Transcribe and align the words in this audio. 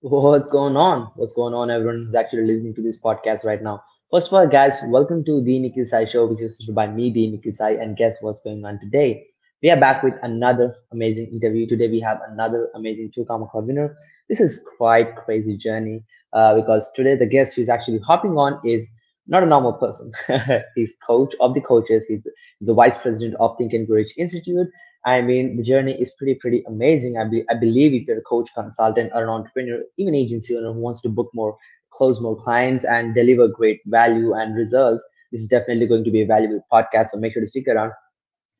What's 0.00 0.48
going 0.48 0.76
on? 0.76 1.10
What's 1.16 1.32
going 1.32 1.54
on, 1.54 1.72
everyone 1.72 2.04
who's 2.04 2.14
actually 2.14 2.46
listening 2.46 2.72
to 2.76 2.82
this 2.82 3.02
podcast 3.02 3.44
right 3.44 3.60
now? 3.60 3.82
First 4.12 4.28
of 4.28 4.34
all, 4.34 4.46
guys, 4.46 4.78
welcome 4.86 5.24
to 5.24 5.42
the 5.42 5.58
Nikhil 5.58 5.86
Sai 5.86 6.04
Show, 6.04 6.24
which 6.26 6.40
is 6.40 6.56
hosted 6.56 6.74
by 6.74 6.86
me, 6.86 7.10
the 7.10 7.26
Nikhil 7.26 7.52
Sai. 7.52 7.72
And 7.72 7.96
guess 7.96 8.18
what's 8.20 8.40
going 8.42 8.64
on 8.64 8.78
today? 8.78 9.26
We 9.60 9.70
are 9.70 9.76
back 9.76 10.04
with 10.04 10.14
another 10.22 10.76
amazing 10.92 11.26
interview. 11.32 11.66
Today, 11.66 11.88
we 11.88 11.98
have 11.98 12.20
another 12.28 12.68
amazing 12.76 13.10
two 13.12 13.24
Comma 13.24 13.48
Club 13.48 13.66
winner. 13.66 13.96
This 14.28 14.38
is 14.38 14.62
quite 14.76 15.16
crazy 15.16 15.56
journey 15.56 16.04
uh, 16.32 16.54
because 16.54 16.92
today 16.92 17.16
the 17.16 17.26
guest 17.26 17.56
who's 17.56 17.68
actually 17.68 17.98
hopping 17.98 18.38
on 18.38 18.60
is 18.64 18.88
not 19.26 19.42
a 19.42 19.46
normal 19.46 19.72
person. 19.72 20.12
he's 20.76 20.94
coach 21.04 21.34
of 21.40 21.54
the 21.54 21.60
coaches. 21.60 22.06
He's, 22.06 22.24
he's 22.60 22.68
the 22.68 22.74
vice 22.74 22.96
president 22.96 23.34
of 23.40 23.58
Think 23.58 23.72
and 23.72 23.84
Grow 23.84 23.96
Rich 23.96 24.12
Institute 24.16 24.68
I 25.08 25.22
mean, 25.22 25.56
the 25.56 25.62
journey 25.62 25.94
is 25.98 26.12
pretty, 26.18 26.34
pretty 26.34 26.62
amazing. 26.66 27.16
I, 27.16 27.24
be, 27.24 27.42
I 27.48 27.54
believe 27.54 27.94
if 27.94 28.06
you're 28.06 28.18
a 28.18 28.22
coach, 28.22 28.50
consultant, 28.54 29.10
or 29.14 29.22
an 29.22 29.30
entrepreneur, 29.30 29.80
even 29.96 30.14
agency 30.14 30.54
owner 30.54 30.74
who 30.74 30.80
wants 30.80 31.00
to 31.00 31.08
book 31.08 31.30
more, 31.32 31.56
close 31.90 32.20
more 32.20 32.36
clients, 32.36 32.84
and 32.84 33.14
deliver 33.14 33.48
great 33.48 33.80
value 33.86 34.34
and 34.34 34.54
results, 34.54 35.02
this 35.32 35.40
is 35.40 35.48
definitely 35.48 35.86
going 35.86 36.04
to 36.04 36.10
be 36.10 36.20
a 36.20 36.26
valuable 36.26 36.60
podcast. 36.70 37.08
So 37.08 37.18
make 37.18 37.32
sure 37.32 37.40
to 37.40 37.48
stick 37.48 37.66
around. 37.68 37.92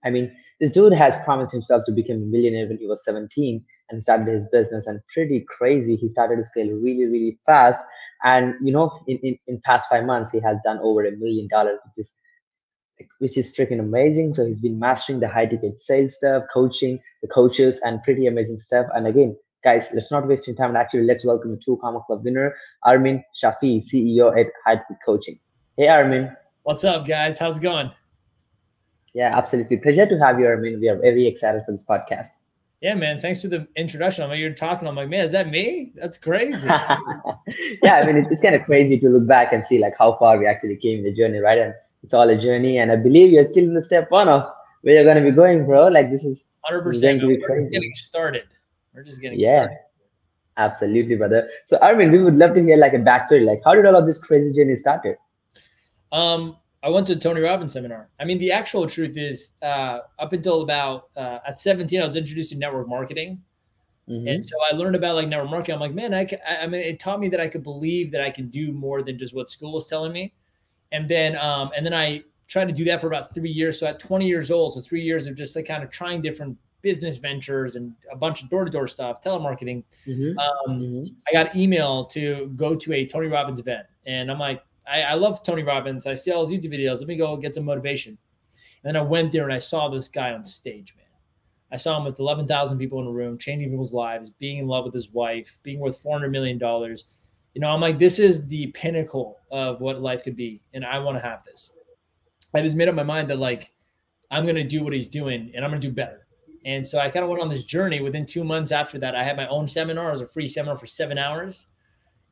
I 0.06 0.09
mean, 0.09 0.34
this 0.59 0.73
dude 0.73 0.95
has 0.95 1.20
promised 1.23 1.53
himself 1.53 1.83
to 1.84 1.92
become 1.92 2.16
a 2.16 2.20
millionaire 2.20 2.67
when 2.67 2.78
he 2.78 2.87
was 2.87 3.05
17 3.05 3.62
and 3.91 4.03
started 4.03 4.28
his 4.28 4.48
business. 4.48 4.87
And 4.87 5.01
pretty 5.12 5.45
crazy, 5.59 5.97
he 5.97 6.09
started 6.09 6.37
to 6.37 6.45
scale 6.45 6.69
really, 6.69 7.05
really 7.05 7.39
fast. 7.45 7.80
And 8.25 8.55
you 8.62 8.73
know, 8.73 8.98
in, 9.06 9.19
in, 9.19 9.39
in 9.48 9.61
past 9.67 9.91
five 9.91 10.06
months, 10.06 10.30
he 10.30 10.41
has 10.41 10.56
done 10.65 10.78
over 10.83 11.05
a 11.05 11.12
million 11.12 11.47
dollars, 11.48 11.78
which 11.84 12.06
is 12.06 12.15
which 13.19 13.37
is 13.37 13.55
freaking 13.55 13.80
amazing. 13.80 14.34
So 14.34 14.47
he's 14.47 14.61
been 14.61 14.79
mastering 14.79 15.20
the 15.20 15.29
high 15.29 15.47
ticket 15.47 15.80
sales 15.80 16.16
stuff, 16.16 16.45
coaching 16.52 17.01
the 17.23 17.29
coaches, 17.29 17.79
and 17.84 18.02
pretty 18.02 18.27
amazing 18.27 18.59
stuff. 18.59 18.87
And 18.95 19.06
again, 19.06 19.37
guys, 19.65 19.89
let's 19.93 20.11
not 20.11 20.27
waste 20.27 20.47
your 20.47 20.56
time. 20.56 20.70
And 20.70 20.79
actually, 20.79 21.05
let's 21.05 21.25
welcome 21.25 21.51
the 21.53 21.56
two 21.56 21.79
Comma 21.79 22.01
Club 22.06 22.25
winner, 22.25 22.55
Armin 22.84 23.25
Shafee, 23.41 23.83
CEO 23.84 24.39
at 24.39 24.47
High 24.64 24.77
Ticket 24.77 24.97
Coaching. 25.05 25.39
Hey, 25.77 25.89
Armin. 25.89 26.37
What's 26.62 26.84
up, 26.84 27.06
guys? 27.06 27.39
How's 27.39 27.59
it 27.59 27.62
going? 27.62 27.91
Yeah, 29.15 29.37
absolutely. 29.37 29.78
Pleasure 29.78 30.06
to 30.06 30.19
have 30.19 30.39
you, 30.39 30.47
Armin. 30.47 30.81
We 30.81 30.89
are 30.89 30.98
very 30.98 31.27
excited 31.27 31.62
for 31.65 31.72
this 31.72 31.84
podcast. 31.84 32.28
Yeah, 32.81 32.94
man. 32.94 33.19
Thanks 33.19 33.42
for 33.42 33.48
the 33.48 33.67
introduction. 33.77 34.22
I'm 34.22 34.31
like, 34.31 34.39
you're 34.39 34.53
talking. 34.53 34.87
I'm 34.87 34.94
like, 34.94 35.09
man, 35.09 35.25
is 35.25 35.33
that 35.33 35.48
me? 35.48 35.92
That's 35.97 36.17
crazy. 36.17 36.69
yeah, 37.83 37.97
I 37.97 38.05
mean, 38.05 38.25
it's 38.31 38.41
kind 38.41 38.55
of 38.55 38.62
crazy 38.62 38.97
to 39.00 39.09
look 39.09 39.27
back 39.27 39.53
and 39.53 39.67
see 39.67 39.81
like 39.81 39.94
how 39.98 40.17
far 40.19 40.39
we 40.39 40.47
actually 40.47 40.77
came 40.77 40.98
in 40.98 41.05
the 41.05 41.12
journey, 41.12 41.39
right? 41.39 41.59
And 41.59 41.75
it's 42.02 42.14
all 42.14 42.28
a 42.28 42.36
journey. 42.36 42.78
And 42.78 42.92
I 42.92 42.96
believe 42.96 43.32
you're 43.32 43.44
still 43.44 43.64
in 43.64 43.74
the 43.74 43.82
step 43.82 44.10
one 44.10 44.28
of 44.28 44.50
where 44.82 44.94
you're 44.94 45.04
going 45.04 45.22
to 45.22 45.30
be 45.30 45.34
going, 45.34 45.66
bro. 45.66 45.88
Like 45.88 46.10
this 46.10 46.24
is 46.24 46.46
100 46.62 46.82
percent 46.82 47.20
going 47.20 47.34
to 47.34 47.41
be 47.41 47.44
crazy. 47.44 47.72
getting 47.72 47.94
started. 47.94 48.44
We're 48.94 49.02
just 49.02 49.20
getting 49.20 49.38
yeah. 49.41 49.64
Started. 49.64 49.78
Absolutely, 50.56 51.14
brother. 51.14 51.48
So 51.66 51.78
Armin, 51.78 52.10
we 52.10 52.19
would 52.22 52.36
love 52.36 52.54
to 52.54 52.62
hear 52.62 52.76
like 52.76 52.92
a 52.92 52.98
backstory. 52.98 53.44
Like, 53.44 53.62
how 53.64 53.74
did 53.74 53.86
all 53.86 53.94
of 53.94 54.06
this 54.06 54.19
crazy 54.19 54.52
journey 54.52 54.74
started? 54.74 55.16
Um, 56.10 56.56
I 56.82 56.88
went 56.91 57.06
to 57.08 57.16
Tony 57.16 57.41
Robbins 57.41 57.72
seminar. 57.72 58.08
I 58.19 58.24
mean, 58.24 58.38
the 58.38 58.50
actual 58.50 58.88
truth 58.88 59.16
is, 59.16 59.50
uh, 59.62 60.00
up 60.19 60.32
until 60.32 60.62
about 60.62 61.10
uh, 61.16 61.38
at 61.46 61.58
17, 61.58 62.00
I 62.00 62.04
was 62.04 62.16
introduced 62.16 62.52
to 62.52 62.58
network 62.58 62.88
marketing. 62.88 63.41
Mm-hmm. 64.08 64.26
And 64.26 64.44
so 64.44 64.56
I 64.69 64.74
learned 64.74 64.96
about 64.96 65.14
like 65.16 65.28
network 65.28 65.50
marketing. 65.50 65.74
I'm 65.74 65.80
like, 65.80 65.94
man, 65.94 66.14
I, 66.14 66.24
can, 66.24 66.38
I, 66.48 66.58
I 66.58 66.66
mean, 66.66 66.80
it 66.80 66.98
taught 66.98 67.20
me 67.20 67.28
that 67.28 67.41
I 67.41 67.46
could 67.46 67.62
believe 67.62 68.10
that 68.12 68.20
I 68.20 68.30
can 68.30 68.48
do 68.48 68.72
more 68.72 69.02
than 69.02 69.19
just 69.19 69.34
what 69.34 69.50
school 69.50 69.74
was 69.74 69.86
telling 69.86 70.12
me 70.12 70.34
and 70.92 71.08
then 71.08 71.36
um, 71.36 71.70
and 71.77 71.84
then 71.84 71.94
I 71.94 72.22
tried 72.47 72.69
to 72.69 72.72
do 72.72 72.84
that 72.84 73.00
for 73.00 73.06
about 73.06 73.34
three 73.34 73.50
years. 73.50 73.78
So 73.78 73.86
at 73.86 73.98
20 73.98 74.27
years 74.27 74.50
old, 74.50 74.75
so 74.75 74.81
three 74.81 75.03
years 75.03 75.27
of 75.27 75.36
just 75.36 75.55
like 75.55 75.67
kind 75.67 75.83
of 75.83 75.91
trying 75.91 76.22
different 76.22 76.56
business 76.81 77.19
ventures 77.19 77.77
and 77.77 77.92
a 78.11 78.17
bunch 78.17 78.42
of 78.42 78.48
door 78.48 78.64
to 78.64 78.70
door 78.70 78.86
stuff, 78.86 79.20
telemarketing. 79.20 79.84
Mm-hmm. 80.06 80.39
Um, 80.39 80.81
mm-hmm. 80.81 81.05
I 81.28 81.33
got 81.33 81.55
an 81.55 81.61
email 81.61 82.06
to 82.06 82.53
go 82.56 82.75
to 82.75 82.92
a 82.92 83.06
Tony 83.06 83.27
Robbins 83.27 83.59
event, 83.59 83.86
and 84.06 84.31
I'm 84.31 84.39
like, 84.39 84.62
I, 84.91 85.03
I 85.03 85.14
love 85.14 85.42
Tony 85.42 85.62
Robbins. 85.62 86.06
I 86.06 86.14
see 86.14 86.31
all 86.31 86.47
his 86.47 86.59
YouTube 86.59 86.72
videos. 86.72 86.98
Let 86.98 87.09
me 87.09 87.16
go 87.16 87.36
get 87.36 87.55
some 87.55 87.64
motivation. 87.64 88.16
And 88.82 88.94
then 88.94 88.97
I 88.97 89.05
went 89.05 89.32
there 89.32 89.44
and 89.44 89.53
I 89.53 89.59
saw 89.59 89.88
this 89.88 90.09
guy 90.09 90.32
on 90.32 90.44
stage, 90.44 90.94
man. 90.97 91.05
I 91.70 91.76
saw 91.76 91.99
him 91.99 92.05
with 92.05 92.19
11,000 92.19 92.78
people 92.78 93.00
in 93.00 93.06
a 93.06 93.10
room, 93.10 93.37
changing 93.37 93.70
people's 93.70 93.93
lives, 93.93 94.31
being 94.31 94.59
in 94.59 94.66
love 94.66 94.84
with 94.87 94.94
his 94.94 95.10
wife, 95.10 95.59
being 95.62 95.81
worth 95.81 96.00
400 96.00 96.31
million 96.31 96.56
dollars 96.56 97.05
you 97.58 97.62
know, 97.62 97.70
I'm 97.70 97.80
like, 97.80 97.98
this 97.98 98.20
is 98.20 98.46
the 98.46 98.69
pinnacle 98.69 99.41
of 99.50 99.80
what 99.80 100.00
life 100.00 100.22
could 100.22 100.36
be, 100.36 100.60
and 100.74 100.84
I 100.84 101.00
want 101.00 101.16
to 101.16 101.20
have 101.28 101.44
this. 101.44 101.72
I 102.54 102.62
just 102.62 102.76
made 102.76 102.86
up 102.86 102.94
my 102.94 103.02
mind 103.02 103.28
that 103.30 103.41
like 103.41 103.72
I'm 104.30 104.46
gonna 104.46 104.62
do 104.62 104.84
what 104.84 104.92
he's 104.92 105.08
doing, 105.08 105.50
and 105.52 105.64
I'm 105.64 105.72
gonna 105.72 105.80
do 105.80 105.91
better. 105.91 106.28
And 106.66 106.86
so 106.86 107.00
I 107.00 107.10
kind 107.10 107.24
of 107.24 107.30
went 107.30 107.42
on 107.42 107.48
this 107.48 107.64
journey. 107.64 108.00
Within 108.00 108.26
two 108.26 108.44
months 108.44 108.70
after 108.70 108.96
that, 109.00 109.16
I 109.16 109.24
had 109.24 109.36
my 109.36 109.48
own 109.48 109.66
seminar. 109.66 110.06
It 110.06 110.12
was 110.12 110.20
a 110.20 110.26
free 110.26 110.46
seminar 110.46 110.78
for 110.78 110.86
seven 110.86 111.19
hours, 111.19 111.66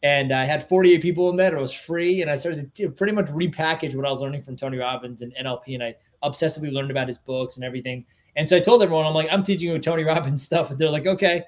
and 0.04 0.32
I 0.32 0.44
had 0.44 0.69
48 0.69 1.03
people 1.03 1.28
in 1.31 1.34
there 1.34 1.56
It 1.56 1.60
was 1.60 1.72
free, 1.72 2.22
and 2.22 2.31
I 2.31 2.37
started 2.37 2.72
to 2.76 2.88
pretty 2.88 3.12
much 3.12 3.26
repackage 3.26 3.97
what 3.97 4.06
I 4.06 4.10
was 4.12 4.20
learning 4.20 4.43
from 4.43 4.56
Tony 4.56 4.78
Robbins 4.78 5.22
and 5.22 5.34
NLP, 5.34 5.75
and 5.75 5.82
I 5.82 5.97
obsessively 6.22 6.70
learned 6.70 6.93
about 6.93 7.08
his 7.08 7.19
books 7.19 7.56
and 7.56 7.64
everything. 7.64 8.06
And 8.37 8.48
so 8.48 8.58
I 8.58 8.60
told 8.60 8.81
everyone, 8.81 9.06
I'm 9.06 9.12
like, 9.14 9.32
I'm 9.32 9.43
teaching 9.43 9.70
you 9.70 9.78
Tony 9.81 10.04
Robbins 10.04 10.44
stuff, 10.44 10.70
and 10.70 10.78
they're 10.78 10.88
like, 10.88 11.08
okay. 11.08 11.43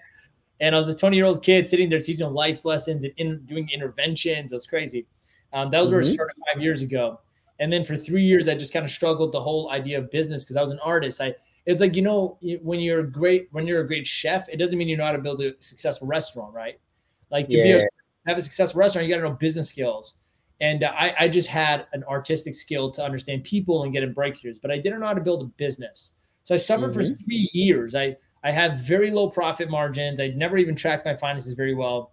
And 0.61 0.75
I 0.75 0.79
was 0.79 0.89
a 0.89 0.95
20 0.95 1.17
year 1.17 1.27
old 1.27 1.43
kid 1.43 1.69
sitting 1.69 1.89
there 1.89 2.03
teaching 2.03 2.33
life 2.33 2.65
lessons 2.65 3.05
and 3.05 3.13
in, 3.17 3.45
doing 3.47 3.69
interventions. 3.73 4.51
That's 4.51 4.67
crazy. 4.67 5.07
Um, 5.53 5.71
that 5.71 5.81
was 5.81 5.91
where 5.91 6.01
mm-hmm. 6.01 6.11
it 6.11 6.15
started 6.15 6.35
five 6.53 6.63
years 6.63 6.83
ago. 6.83 7.21
And 7.61 7.73
then 7.73 7.85
for 7.85 7.97
three 7.97 8.25
years, 8.25 8.49
I 8.49 8.55
just 8.55 8.73
kind 8.73 8.85
of 8.85 8.91
struggled 8.91 9.33
the 9.33 9.41
whole 9.41 9.71
idea 9.71 9.99
of 9.99 10.11
business 10.11 10.45
because 10.45 10.57
I 10.57 10.61
was 10.61 10.71
an 10.71 10.81
artist. 10.81 11.21
I 11.21 11.35
it's 11.67 11.81
like 11.81 11.95
you 11.97 12.03
know 12.03 12.39
when 12.63 12.81
you're 12.81 13.01
a 13.01 13.11
great 13.11 13.49
when 13.51 13.67
you're 13.67 13.83
a 13.83 13.87
great 13.87 14.07
chef, 14.07 14.49
it 14.49 14.57
doesn't 14.57 14.79
mean 14.79 14.89
you 14.89 14.97
know 14.97 15.05
how 15.05 15.13
to 15.13 15.19
build 15.19 15.43
a 15.43 15.53
successful 15.61 16.07
restaurant, 16.07 16.55
right? 16.55 16.79
Like 17.31 17.49
to 17.49 17.57
yeah. 17.57 17.63
be 17.63 17.71
a, 17.73 17.89
have 18.27 18.39
a 18.39 18.43
successful 18.43 18.79
restaurant, 18.79 19.07
you 19.07 19.15
got 19.15 19.21
to 19.21 19.29
know 19.29 19.35
business 19.35 19.69
skills. 19.69 20.15
And 20.61 20.83
uh, 20.83 20.93
I, 20.99 21.15
I 21.21 21.29
just 21.29 21.49
had 21.49 21.87
an 21.93 22.05
artistic 22.05 22.55
skill 22.55 22.91
to 22.93 23.05
understand 23.05 23.45
people 23.45 23.85
and 23.85 23.93
get 23.93 24.03
in 24.03 24.15
breakthroughs, 24.15 24.61
but 24.61 24.71
I 24.71 24.79
didn't 24.79 25.01
know 25.01 25.07
how 25.07 25.15
to 25.15 25.21
build 25.21 25.43
a 25.43 25.47
business. 25.57 26.13
So 26.43 26.55
I 26.55 26.59
suffered 26.59 26.93
mm-hmm. 26.93 27.15
for 27.15 27.23
three 27.23 27.49
years. 27.53 27.95
I 27.95 28.17
I 28.45 28.51
had 28.51 28.81
very 28.81 29.11
low 29.11 29.31
profit 29.31 29.71
margins. 29.71 30.21
I'd 30.21 30.37
never 30.37 30.57
even 30.59 30.77
tracked 30.77 31.05
my 31.05 31.15
finances 31.15 31.53
very 31.53 31.75
well. 31.75 32.13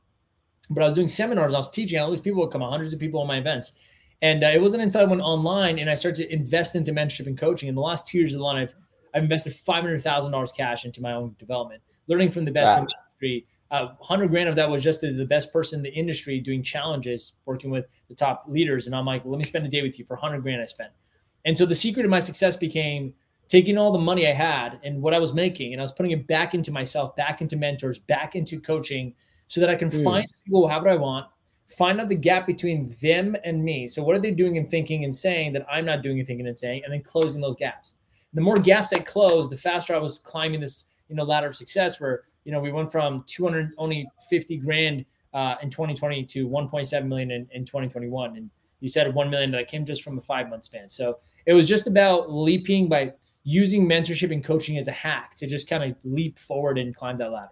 But 0.70 0.82
I 0.82 0.86
was 0.86 0.96
doing 0.96 1.08
seminars, 1.08 1.54
I 1.54 1.58
was 1.58 1.70
teaching, 1.70 2.00
all 2.00 2.10
these 2.10 2.22
people 2.22 2.42
would 2.42 2.52
come, 2.52 2.62
hundreds 2.62 2.92
of 2.94 3.00
people 3.00 3.22
on 3.22 3.28
my 3.28 3.38
events. 3.38 3.74
And 4.22 4.44
uh, 4.44 4.48
it 4.48 4.62
wasn't 4.62 4.84
until 4.84 5.02
I 5.02 5.04
went 5.04 5.22
online 5.22 5.78
and 5.78 5.90
I 5.90 5.94
started 5.94 6.24
to 6.24 6.34
invest 6.34 6.76
into 6.76 6.92
mentorship 6.92 7.28
and 7.28 7.38
coaching. 7.38 7.70
In 7.70 7.76
the 7.76 7.82
last 7.82 8.08
two 8.08 8.18
years 8.18 8.34
of 8.34 8.40
the 8.40 8.44
line, 8.44 8.58
I've, 8.58 8.74
I've 9.14 9.24
invested 9.24 9.54
$500,000 9.54 10.58
cash 10.58 10.86
into 10.86 11.02
my 11.02 11.14
own 11.14 11.36
development, 11.38 11.84
learning 12.08 12.32
from 12.32 12.46
the 12.46 12.52
best 12.52 12.70
wow. 12.70 12.78
in 12.80 12.86
the 12.86 12.94
industry. 13.22 13.48
Uh, 13.72 13.88
100 13.98 14.30
grand 14.30 14.50
of 14.50 14.56
that 14.56 14.70
was 14.70 14.84
just 14.84 15.02
the, 15.02 15.12
the 15.12 15.26
best 15.26 15.52
person 15.52 15.80
in 15.80 15.84
the 15.84 15.94
industry 15.94 16.40
doing 16.40 16.64
challenges, 16.64 17.34
working 17.46 17.70
with 17.70 17.86
the 18.10 18.16
top 18.16 18.46
leaders. 18.48 18.88
And 18.88 18.96
I'm 18.96 19.06
like, 19.06 19.24
let 19.26 19.38
me 19.38 19.44
spend 19.44 19.66
a 19.66 19.70
day 19.70 19.82
with 19.82 20.00
you 20.00 20.06
for 20.06 20.16
100 20.16 20.42
grand 20.42 20.62
I 20.62 20.66
spent. 20.66 20.92
And 21.44 21.58
so 21.58 21.66
the 21.66 21.76
secret 21.76 22.06
of 22.06 22.10
my 22.10 22.20
success 22.20 22.56
became 22.56 23.14
taking 23.48 23.78
all 23.78 23.92
the 23.92 24.00
money 24.00 24.28
I 24.28 24.34
had 24.34 24.80
and 24.84 25.02
what 25.02 25.14
I 25.14 25.20
was 25.20 25.34
making, 25.34 25.74
and 25.74 25.82
I 25.82 25.84
was 25.84 25.92
putting 25.92 26.12
it 26.12 26.28
back 26.28 26.54
into 26.54 26.72
myself, 26.72 27.16
back 27.16 27.42
into 27.42 27.56
mentors, 27.56 28.00
back 28.00 28.36
into 28.36 28.60
coaching, 28.60 29.14
so 29.48 29.62
that 29.62 29.70
I 29.70 29.76
can 29.76 29.90
mm. 29.90 30.04
find 30.04 30.26
people 30.44 30.64
who 30.64 30.68
have 30.68 30.84
what 30.84 30.92
I 30.92 30.96
want, 30.96 31.28
find 31.68 32.00
out 32.00 32.10
the 32.10 32.16
gap 32.16 32.48
between 32.48 32.94
them 33.02 33.36
and 33.44 33.64
me. 33.64 33.88
So 33.88 34.04
what 34.04 34.16
are 34.16 34.20
they 34.20 34.32
doing 34.32 34.58
and 34.58 34.68
thinking 34.68 35.04
and 35.04 35.16
saying 35.16 35.54
that 35.54 35.66
I'm 35.70 35.86
not 35.86 36.02
doing 36.02 36.20
and 36.20 36.28
thinking 36.28 36.48
and 36.48 36.58
saying, 36.58 36.84
and 36.84 36.94
then 36.94 37.02
closing 37.02 37.42
those 37.42 37.56
gaps. 37.56 37.96
The 38.34 38.42
more 38.42 38.60
gaps 38.60 38.92
I 38.92 39.00
closed, 39.00 39.52
the 39.52 39.58
faster 39.58 39.96
I 39.96 40.00
was 40.00 40.18
climbing 40.18 40.60
this, 40.60 40.86
you 41.08 41.16
know, 41.16 41.24
ladder 41.24 41.48
of 41.48 41.56
success. 41.56 42.02
Where 42.02 42.24
you 42.44 42.52
know 42.52 42.60
we 42.60 42.72
went 42.72 42.92
from 42.92 43.24
200 43.28 43.72
only 43.78 44.10
50 44.30 44.58
grand 44.58 45.06
uh, 45.34 45.56
in 45.62 45.70
2020 45.70 46.26
to 46.26 46.48
1.7 46.48 47.08
million 47.08 47.32
in, 47.32 47.48
in 47.52 47.66
2021, 47.66 48.36
and 48.36 48.50
you 48.82 48.90
said 48.90 49.14
1 49.14 49.30
million 49.30 49.52
that 49.52 49.68
came 49.68 49.86
just 49.86 50.04
from 50.04 50.18
a 50.18 50.22
five 50.22 50.50
month 50.50 50.66
span. 50.66 50.90
So 50.90 51.20
it 51.46 51.54
was 51.54 51.68
just 51.68 51.88
about 51.88 52.32
leaping 52.32 52.90
by 52.90 53.14
using 53.46 53.88
mentorship 53.88 54.32
and 54.32 54.44
coaching 54.44 54.78
as 54.78 54.88
a 54.88 54.92
hack 54.92 55.36
to 55.36 55.48
just 55.48 55.70
kind 55.70 55.84
of 55.84 55.96
leap 56.04 56.38
forward 56.38 56.78
and 56.78 56.94
climb 56.94 57.18
that 57.20 57.32
ladder. 57.32 57.52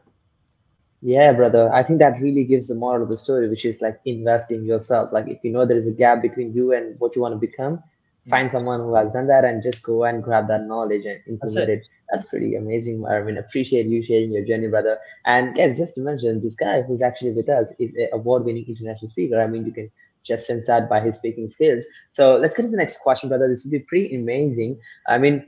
Yeah, 1.02 1.34
brother. 1.34 1.72
I 1.74 1.84
think 1.84 2.00
that 2.00 2.20
really 2.20 2.44
gives 2.46 2.68
the 2.68 2.76
moral 2.76 3.04
of 3.04 3.10
the 3.10 3.18
story, 3.18 3.48
which 3.48 3.64
is 3.64 3.82
like 3.82 4.00
invest 4.06 4.52
in 4.52 4.66
yourself. 4.66 5.12
Like 5.12 5.28
if 5.28 5.40
you 5.44 5.52
know 5.52 5.66
there 5.66 5.78
is 5.78 5.88
a 5.88 5.92
gap 5.92 6.22
between 6.22 6.54
you 6.54 6.74
and 6.74 7.00
what 7.00 7.16
you 7.16 7.22
want 7.22 7.34
to 7.34 7.38
become, 7.38 7.78
mm-hmm. 7.78 8.30
find 8.30 8.52
someone 8.52 8.80
who 8.80 8.96
has 8.96 9.12
done 9.12 9.28
that 9.28 9.46
and 9.46 9.62
just 9.62 9.84
go 9.84 10.06
and 10.06 10.24
grab 10.24 10.48
that 10.48 10.66
knowledge 10.66 11.06
and 11.06 11.20
implement 11.28 11.70
it. 11.70 11.80
it. 11.80 11.88
That's 12.10 12.28
pretty 12.28 12.56
amazing. 12.56 13.06
I 13.06 13.22
mean, 13.22 13.38
appreciate 13.38 13.86
you 13.86 14.04
sharing 14.04 14.32
your 14.32 14.46
journey, 14.46 14.68
brother. 14.68 14.98
And 15.26 15.56
guys, 15.56 15.78
just 15.78 15.96
to 15.96 16.02
mention, 16.02 16.42
this 16.42 16.56
guy 16.56 16.82
who's 16.82 17.02
actually 17.02 17.32
with 17.32 17.50
us 17.50 17.74
is 17.80 17.94
an 17.96 18.08
award-winning 18.14 18.66
international 18.68 19.10
speaker. 19.10 19.42
I 19.42 19.48
mean, 19.48 19.66
you 19.66 19.72
can 19.72 19.92
just 20.24 20.48
sense 20.48 20.66
that 20.68 20.90
by 20.90 21.02
his 21.02 21.16
speaking 21.16 21.50
skills. 21.50 21.84
So 22.10 22.36
let's 22.36 22.56
get 22.56 22.64
to 22.64 22.70
the 22.70 22.78
next 22.78 23.00
question, 23.00 23.30
brother. 23.30 23.50
This 23.50 23.66
will 23.66 23.72
be 23.72 23.80
pretty 23.80 24.16
amazing. 24.16 24.80
I 25.08 25.18
mean, 25.18 25.46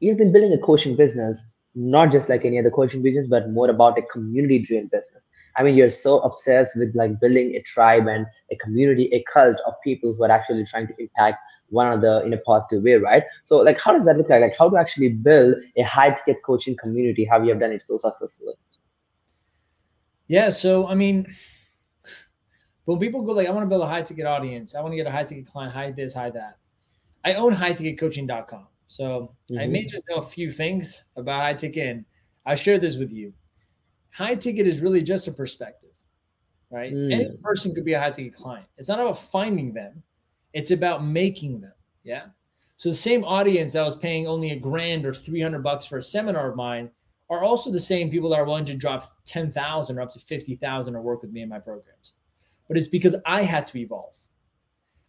you've 0.00 0.18
been 0.18 0.32
building 0.32 0.52
a 0.52 0.58
coaching 0.58 0.96
business, 0.96 1.40
not 1.74 2.10
just 2.10 2.28
like 2.28 2.44
any 2.44 2.58
other 2.58 2.70
coaching 2.70 3.02
business, 3.02 3.26
but 3.28 3.50
more 3.50 3.70
about 3.70 3.98
a 3.98 4.02
community 4.02 4.58
driven 4.58 4.88
business. 4.88 5.26
I 5.56 5.62
mean, 5.62 5.74
you're 5.74 5.90
so 5.90 6.20
obsessed 6.20 6.76
with 6.76 6.94
like 6.94 7.20
building 7.20 7.54
a 7.54 7.62
tribe 7.62 8.06
and 8.06 8.26
a 8.50 8.56
community, 8.56 9.08
a 9.12 9.24
cult 9.32 9.56
of 9.66 9.74
people 9.84 10.14
who 10.14 10.24
are 10.24 10.30
actually 10.30 10.64
trying 10.64 10.86
to 10.88 10.94
impact 10.98 11.38
one 11.68 11.86
another 11.86 12.24
in 12.24 12.32
a 12.32 12.38
positive 12.38 12.82
way, 12.82 12.94
right? 12.94 13.22
So, 13.44 13.58
like, 13.58 13.80
how 13.80 13.92
does 13.92 14.04
that 14.06 14.16
look 14.16 14.28
like? 14.28 14.40
Like, 14.40 14.56
how 14.58 14.68
to 14.68 14.76
actually 14.76 15.10
build 15.10 15.54
a 15.76 15.82
high 15.82 16.10
ticket 16.10 16.42
coaching 16.44 16.76
community? 16.76 17.24
How 17.24 17.40
you 17.42 17.50
have 17.50 17.60
done 17.60 17.72
it 17.72 17.82
so 17.82 17.96
successfully? 17.96 18.54
Yeah. 20.26 20.48
So, 20.48 20.88
I 20.88 20.94
mean, 20.94 21.32
when 22.84 22.98
people 22.98 23.22
go 23.22 23.32
like, 23.32 23.46
I 23.46 23.50
want 23.50 23.64
to 23.64 23.68
build 23.68 23.82
a 23.82 23.86
high 23.86 24.02
ticket 24.02 24.26
audience, 24.26 24.74
I 24.74 24.80
want 24.80 24.92
to 24.92 24.96
get 24.96 25.06
a 25.06 25.12
high 25.12 25.24
ticket 25.24 25.46
client, 25.46 25.72
high 25.72 25.92
this, 25.92 26.14
high 26.14 26.30
that. 26.30 26.58
I 27.24 27.34
own 27.34 27.54
highticketcoaching.com. 27.54 28.66
So 28.90 29.36
mm-hmm. 29.48 29.60
I 29.60 29.66
may 29.68 29.86
just 29.86 30.02
know 30.10 30.16
a 30.16 30.22
few 30.22 30.50
things 30.50 31.04
about 31.14 31.42
high 31.42 31.54
ticket 31.54 31.86
and 31.86 32.04
I 32.44 32.56
share 32.56 32.76
this 32.76 32.96
with 32.96 33.12
you. 33.12 33.32
High 34.10 34.34
ticket 34.34 34.66
is 34.66 34.80
really 34.80 35.00
just 35.00 35.28
a 35.28 35.32
perspective, 35.32 35.92
right? 36.72 36.92
Mm. 36.92 37.12
Any 37.12 37.36
person 37.40 37.72
could 37.72 37.84
be 37.84 37.92
a 37.92 38.00
high 38.00 38.10
ticket 38.10 38.34
client. 38.34 38.66
It's 38.78 38.88
not 38.88 38.98
about 38.98 39.16
finding 39.16 39.72
them, 39.72 40.02
it's 40.54 40.72
about 40.72 41.04
making 41.04 41.60
them. 41.60 41.72
Yeah. 42.02 42.24
So 42.74 42.88
the 42.88 42.96
same 42.96 43.22
audience 43.22 43.74
that 43.74 43.84
was 43.84 43.94
paying 43.94 44.26
only 44.26 44.50
a 44.50 44.58
grand 44.58 45.06
or 45.06 45.14
300 45.14 45.62
bucks 45.62 45.86
for 45.86 45.98
a 45.98 46.02
seminar 46.02 46.50
of 46.50 46.56
mine 46.56 46.90
are 47.28 47.44
also 47.44 47.70
the 47.70 47.78
same 47.78 48.10
people 48.10 48.30
that 48.30 48.40
are 48.40 48.44
willing 48.44 48.64
to 48.64 48.74
drop 48.74 49.06
10,000 49.26 49.98
or 49.98 50.00
up 50.00 50.12
to 50.14 50.18
50,000 50.18 50.96
or 50.96 51.00
work 51.00 51.22
with 51.22 51.30
me 51.30 51.42
in 51.42 51.48
my 51.48 51.60
programs. 51.60 52.14
But 52.66 52.76
it's 52.76 52.88
because 52.88 53.14
I 53.24 53.44
had 53.44 53.68
to 53.68 53.78
evolve. 53.78 54.16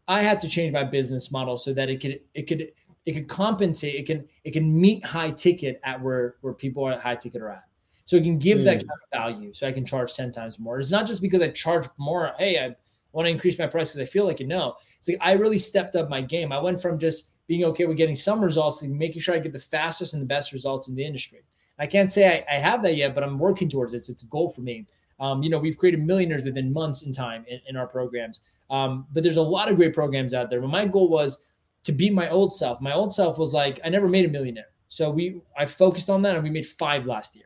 I 0.08 0.22
had 0.22 0.40
to 0.42 0.50
change 0.50 0.72
my 0.72 0.84
business 0.84 1.32
model 1.32 1.58
so 1.58 1.74
that 1.74 1.90
it 1.90 2.00
could 2.00 2.20
it 2.34 2.44
could 2.44 2.72
it 3.06 3.14
could 3.14 3.28
compensate, 3.28 3.96
it 3.96 4.06
can 4.06 4.28
it 4.44 4.52
can 4.52 4.80
meet 4.80 5.04
high 5.06 5.32
ticket 5.32 5.80
at 5.84 6.02
where 6.02 6.36
where 6.42 6.54
people 6.54 6.88
at 6.90 7.02
high 7.02 7.16
ticket 7.16 7.42
are 7.42 7.50
at. 7.50 7.64
So 8.06 8.18
it 8.18 8.24
can 8.24 8.40
give 8.40 8.60
mm. 8.60 8.66
that 8.66 8.78
kind 8.78 8.90
of 8.90 9.10
value. 9.12 9.54
So 9.54 9.68
I 9.68 9.72
can 9.72 9.86
charge 9.86 10.14
10 10.16 10.32
times 10.32 10.60
more. 10.60 10.80
It's 10.80 10.92
not 10.92 11.08
just 11.08 11.22
because 11.22 11.42
I 11.42 11.50
charge 11.50 11.88
more, 11.98 12.34
hey, 12.38 12.60
I 12.60 12.76
want 13.14 13.26
to 13.26 13.30
increase 13.30 13.58
my 13.58 13.68
price 13.68 13.92
because 13.92 14.08
I 14.08 14.12
feel 14.12 14.26
like 14.26 14.40
you 14.40 14.48
know. 14.48 14.76
It's 15.00 15.08
like 15.08 15.18
I 15.22 15.32
really 15.32 15.58
stepped 15.58 15.96
up 15.96 16.10
my 16.10 16.22
game. 16.22 16.52
I 16.52 16.60
went 16.60 16.82
from 16.82 17.00
just 17.00 17.28
being 17.48 17.64
okay 17.66 17.86
with 17.86 17.98
getting 17.98 18.16
some 18.16 18.44
results 18.44 18.80
to 18.80 18.88
making 18.88 19.22
sure 19.22 19.34
I 19.34 19.40
get 19.40 19.54
the 19.54 19.60
fastest 19.60 20.14
and 20.14 20.22
the 20.22 20.28
best 20.28 20.52
results 20.52 20.88
in 20.88 20.96
the 20.96 21.06
industry. 21.06 21.44
I 21.80 21.88
can't 21.88 22.12
say 22.12 22.46
I, 22.50 22.58
I 22.58 22.60
have 22.60 22.84
that 22.84 22.96
yet, 22.96 23.16
but 23.16 23.24
I'm 23.24 23.40
working 23.40 23.70
towards 23.70 23.94
it. 23.94 23.98
It's, 23.98 24.10
it's 24.10 24.24
a 24.24 24.28
goal 24.28 24.50
for 24.50 24.62
me. 24.62 24.88
Um, 25.20 25.42
you 25.42 25.50
know, 25.50 25.58
we've 25.58 25.78
created 25.78 26.06
millionaires 26.06 26.44
within 26.44 26.74
months 26.74 27.04
in 27.04 27.14
time 27.14 27.46
in, 27.48 27.60
in 27.68 27.78
our 27.78 27.88
programs. 27.88 28.42
Um, 28.70 29.08
but 29.14 29.24
there's 29.24 29.38
a 29.38 29.42
lot 29.42 29.70
of 29.70 29.76
great 29.76 29.94
programs 29.94 30.34
out 30.34 30.50
there. 30.50 30.62
But 30.62 30.70
my 30.70 30.86
goal 30.86 31.10
was 31.10 31.44
to 31.84 31.92
beat 31.92 32.14
my 32.14 32.30
old 32.30 32.54
self. 32.54 32.82
My 32.82 32.94
old 32.94 33.14
self 33.14 33.38
was 33.38 33.54
like, 33.54 33.80
I 33.84 33.90
never 33.90 34.08
made 34.08 34.26
a 34.26 34.30
millionaire. 34.30 34.70
So 34.90 35.10
we 35.10 35.42
I 35.58 35.66
focused 35.66 36.10
on 36.10 36.22
that 36.24 36.36
and 36.36 36.44
we 36.44 36.50
made 36.50 36.68
five 36.68 37.06
last 37.06 37.36
year. 37.36 37.46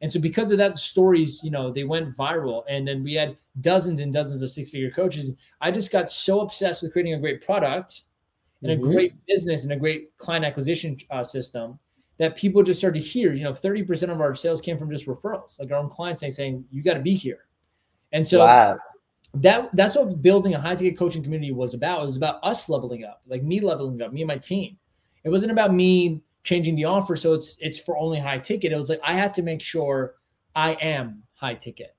And 0.00 0.12
so 0.12 0.20
because 0.20 0.52
of 0.52 0.58
that, 0.58 0.74
the 0.74 0.78
stories, 0.78 1.40
you 1.42 1.50
know, 1.50 1.72
they 1.72 1.84
went 1.84 2.16
viral. 2.16 2.62
And 2.68 2.86
then 2.86 3.02
we 3.02 3.14
had 3.14 3.36
dozens 3.60 4.00
and 4.00 4.12
dozens 4.12 4.42
of 4.42 4.52
six-figure 4.52 4.92
coaches. 4.92 5.32
I 5.60 5.72
just 5.72 5.90
got 5.90 6.10
so 6.10 6.40
obsessed 6.40 6.82
with 6.82 6.92
creating 6.92 7.14
a 7.14 7.18
great 7.18 7.42
product 7.42 8.02
and 8.62 8.70
mm-hmm. 8.70 8.88
a 8.88 8.92
great 8.92 9.26
business 9.26 9.64
and 9.64 9.72
a 9.72 9.76
great 9.76 10.16
client 10.16 10.44
acquisition 10.44 10.96
uh, 11.10 11.24
system 11.24 11.80
that 12.18 12.36
people 12.36 12.62
just 12.62 12.78
started 12.78 13.02
to 13.02 13.06
hear. 13.06 13.34
You 13.34 13.42
know, 13.42 13.52
30% 13.52 14.10
of 14.10 14.20
our 14.20 14.36
sales 14.36 14.60
came 14.60 14.78
from 14.78 14.90
just 14.90 15.06
referrals, 15.06 15.58
like 15.58 15.72
our 15.72 15.78
own 15.78 15.88
clients 15.88 16.20
saying, 16.20 16.32
saying 16.32 16.64
you 16.70 16.82
got 16.82 16.94
to 16.94 17.00
be 17.00 17.14
here. 17.14 17.46
And 18.12 18.26
so 18.26 18.38
wow 18.38 18.78
that 19.34 19.70
that's 19.74 19.96
what 19.96 20.22
building 20.22 20.54
a 20.54 20.60
high 20.60 20.74
ticket 20.74 20.98
coaching 20.98 21.22
community 21.22 21.52
was 21.52 21.74
about. 21.74 22.02
It 22.02 22.06
was 22.06 22.16
about 22.16 22.40
us 22.42 22.68
leveling 22.68 23.04
up, 23.04 23.22
like 23.26 23.42
me 23.42 23.60
leveling 23.60 24.00
up, 24.02 24.12
me 24.12 24.22
and 24.22 24.28
my 24.28 24.38
team. 24.38 24.76
It 25.24 25.30
wasn't 25.30 25.52
about 25.52 25.72
me 25.72 26.22
changing 26.44 26.76
the 26.76 26.84
offer 26.84 27.14
so 27.14 27.34
it's 27.34 27.56
it's 27.60 27.78
for 27.78 27.98
only 27.98 28.18
high 28.18 28.38
ticket. 28.38 28.72
It 28.72 28.76
was 28.76 28.88
like 28.88 29.00
I 29.04 29.12
had 29.12 29.34
to 29.34 29.42
make 29.42 29.60
sure 29.60 30.14
I 30.54 30.72
am 30.74 31.22
high 31.34 31.54
ticket. 31.54 31.94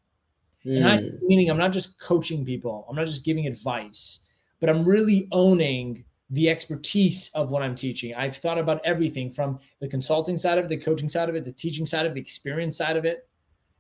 Mm. 0.66 0.78
And 0.78 0.84
high 0.84 1.10
meaning 1.22 1.50
I'm 1.50 1.58
not 1.58 1.72
just 1.72 2.00
coaching 2.00 2.44
people, 2.44 2.86
I'm 2.90 2.96
not 2.96 3.08
just 3.08 3.26
giving 3.26 3.46
advice, 3.46 4.20
but 4.60 4.70
I'm 4.70 4.84
really 4.84 5.28
owning 5.32 6.04
the 6.32 6.50
expertise 6.50 7.30
of 7.34 7.50
what 7.50 7.64
I'm 7.64 7.76
teaching. 7.76 8.14
I've 8.14 8.38
thought 8.38 8.60
about 8.60 8.82
everything 8.86 9.32
from 9.32 9.60
the 9.80 9.88
consulting 9.88 10.38
side 10.38 10.60
of 10.60 10.66
it, 10.66 10.68
the 10.68 10.78
coaching 10.78 11.10
side 11.10 11.28
of 11.28 11.36
it, 11.36 11.44
the 11.44 11.52
teaching 11.52 11.88
side 11.88 12.06
of 12.06 12.12
it, 12.12 12.16
the 12.16 12.22
experience 12.22 12.78
side 12.78 12.98
of 12.98 13.06
it 13.06 13.29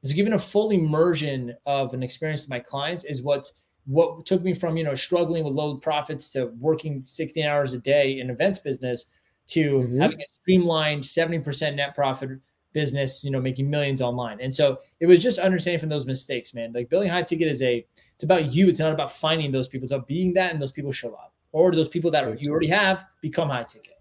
is 0.04 0.13
giving 0.13 0.34
a 0.34 0.40
full 0.40 0.72
immersion 0.72 1.56
of 1.66 1.94
an 1.94 2.04
experience 2.04 2.46
to 2.46 2.50
my 2.50 2.60
clients 2.60 3.04
is 3.04 3.22
what 3.22 3.51
what 3.86 4.25
took 4.25 4.44
me 4.44 4.54
from 4.54 4.78
you 4.78 4.84
know 4.84 4.96
struggling 4.96 5.44
with 5.44 5.54
low 5.54 5.78
profits 5.78 6.30
to 6.31 6.48
working 6.60 7.04
16 7.06 7.46
hours 7.46 7.74
a 7.74 7.80
day 7.80 8.19
in 8.19 8.30
events 8.30 8.60
business 8.60 9.06
to 9.48 9.80
mm-hmm. 9.80 10.00
having 10.00 10.19
a 10.22 10.25
streamlined 10.42 11.04
70% 11.04 11.75
net 11.75 11.96
profit 11.96 12.30
business 12.72 13.24
you 13.24 13.31
know 13.31 13.42
making 13.42 13.69
millions 13.69 14.01
online. 14.01 14.40
And 14.42 14.54
so 14.54 14.80
it 15.00 15.07
was 15.07 15.24
just 15.24 15.40
understanding 15.40 15.80
from 15.80 15.90
those 15.90 16.06
mistakes 16.06 16.54
man. 16.54 16.72
Like 16.74 16.90
building 16.90 17.10
high 17.10 17.24
ticket 17.24 17.48
is 17.48 17.62
a 17.62 17.86
it's 18.13 18.24
about 18.24 18.54
you. 18.54 18.69
It's 18.69 18.80
not 18.80 18.94
about 18.94 19.12
finding 19.12 19.51
those 19.51 19.68
people. 19.68 19.86
It's 19.86 19.92
about 19.92 20.07
being 20.07 20.34
that 20.34 20.51
and 20.51 20.62
those 20.62 20.72
people 20.72 20.92
show 20.92 21.13
up. 21.13 21.34
Or 21.51 21.72
those 21.72 21.88
people 21.88 22.12
that 22.12 22.46
you 22.46 22.51
already 22.51 22.68
have 22.68 23.06
become 23.22 23.50
high 23.50 23.63
ticket 23.63 23.96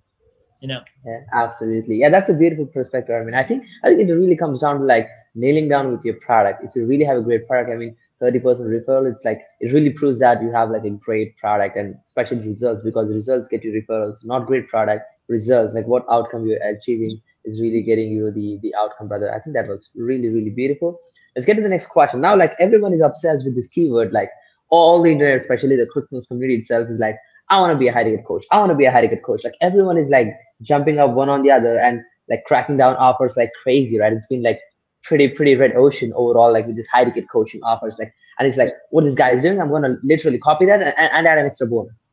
you 0.60 0.68
know? 0.68 0.80
Yeah 1.06 1.20
absolutely. 1.32 1.96
Yeah 1.96 2.10
that's 2.10 2.28
a 2.28 2.34
beautiful 2.34 2.66
perspective 2.66 3.14
i 3.20 3.24
mean 3.24 3.34
i 3.34 3.42
think 3.42 3.64
i 3.84 3.94
think 3.94 4.08
it 4.08 4.12
really 4.12 4.36
comes 4.36 4.60
down 4.60 4.80
to 4.80 4.84
like 4.84 5.08
nailing 5.38 5.68
down 5.68 5.92
with 5.92 6.04
your 6.04 6.14
product. 6.14 6.64
If 6.64 6.74
you 6.74 6.84
really 6.84 7.04
have 7.04 7.18
a 7.18 7.22
great 7.22 7.46
product, 7.46 7.70
I 7.70 7.76
mean, 7.76 7.96
30% 8.20 8.42
referral, 8.42 9.10
it's 9.10 9.24
like 9.24 9.42
it 9.60 9.72
really 9.72 9.90
proves 9.90 10.18
that 10.18 10.42
you 10.42 10.50
have 10.50 10.70
like 10.70 10.84
a 10.84 10.90
great 10.90 11.36
product 11.36 11.76
and 11.76 11.94
especially 12.04 12.40
results 12.40 12.82
because 12.82 13.10
results 13.10 13.48
get 13.48 13.64
you 13.64 13.72
referrals, 13.72 14.24
not 14.24 14.46
great 14.46 14.68
product, 14.68 15.04
results, 15.28 15.74
like 15.74 15.86
what 15.86 16.04
outcome 16.10 16.46
you're 16.46 16.62
achieving 16.62 17.10
is 17.44 17.60
really 17.60 17.82
getting 17.82 18.10
you 18.10 18.30
the 18.32 18.58
the 18.62 18.74
outcome, 18.74 19.08
brother. 19.08 19.32
I 19.32 19.38
think 19.38 19.54
that 19.54 19.68
was 19.68 19.90
really, 19.94 20.28
really 20.28 20.50
beautiful. 20.50 20.98
Let's 21.36 21.46
get 21.46 21.54
to 21.54 21.62
the 21.62 21.68
next 21.68 21.86
question. 21.86 22.20
Now, 22.20 22.36
like 22.36 22.54
everyone 22.58 22.92
is 22.92 23.00
obsessed 23.00 23.44
with 23.44 23.54
this 23.54 23.68
keyword, 23.68 24.12
like 24.12 24.30
all 24.70 25.00
the 25.02 25.10
internet, 25.10 25.36
especially 25.36 25.76
the 25.76 25.86
ClickFunnels 25.94 26.26
community 26.28 26.60
itself, 26.60 26.88
is 26.88 26.98
like, 26.98 27.16
I 27.50 27.60
want 27.60 27.72
to 27.72 27.78
be 27.78 27.88
a 27.88 27.92
high 27.92 28.04
ticket 28.04 28.26
coach. 28.26 28.44
I 28.50 28.58
want 28.58 28.70
to 28.70 28.76
be 28.76 28.86
a 28.86 28.92
high 28.92 29.02
ticket 29.02 29.22
coach. 29.22 29.44
Like 29.44 29.54
everyone 29.60 29.96
is 29.96 30.10
like 30.10 30.28
jumping 30.62 30.98
up 30.98 31.10
one 31.10 31.28
on 31.28 31.42
the 31.42 31.50
other 31.50 31.78
and 31.78 32.02
like 32.28 32.44
cracking 32.44 32.76
down 32.76 32.96
offers 32.96 33.36
like 33.36 33.50
crazy, 33.62 33.98
right? 33.98 34.12
It's 34.12 34.26
been 34.26 34.42
like 34.42 34.60
pretty 35.08 35.28
pretty 35.28 35.56
red 35.56 35.74
ocean 35.74 36.12
overall 36.14 36.52
like 36.52 36.66
with 36.66 36.76
this 36.76 36.86
high 36.86 37.04
ticket 37.04 37.28
coaching 37.30 37.62
offers 37.62 37.98
like 37.98 38.14
and 38.38 38.46
it's 38.46 38.58
like 38.58 38.74
what 38.90 39.04
this 39.04 39.14
guy 39.14 39.30
is 39.30 39.42
doing 39.42 39.60
i'm 39.60 39.70
going 39.70 39.82
to 39.82 39.96
literally 40.04 40.38
copy 40.38 40.66
that 40.66 40.82
and, 40.82 40.94
and 40.98 41.26
add 41.26 41.38
an 41.38 41.46
extra 41.46 41.66
bonus. 41.66 42.04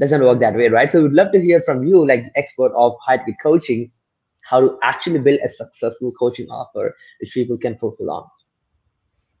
Doesn't 0.00 0.22
work 0.22 0.40
that 0.40 0.54
way 0.54 0.68
right? 0.68 0.90
So 0.90 1.02
we'd 1.04 1.12
love 1.12 1.30
to 1.32 1.40
hear 1.40 1.60
from 1.60 1.84
you 1.84 2.04
like 2.04 2.24
the 2.24 2.38
expert 2.38 2.72
of 2.74 2.94
high 3.04 3.18
ticket 3.18 3.36
coaching 3.42 3.90
how 4.40 4.60
to 4.60 4.78
actually 4.82 5.18
build 5.20 5.38
a 5.44 5.48
successful 5.48 6.12
coaching 6.12 6.48
offer 6.50 6.96
which 7.20 7.32
people 7.32 7.56
can 7.56 7.76
fulfill 7.76 8.10
on. 8.10 8.24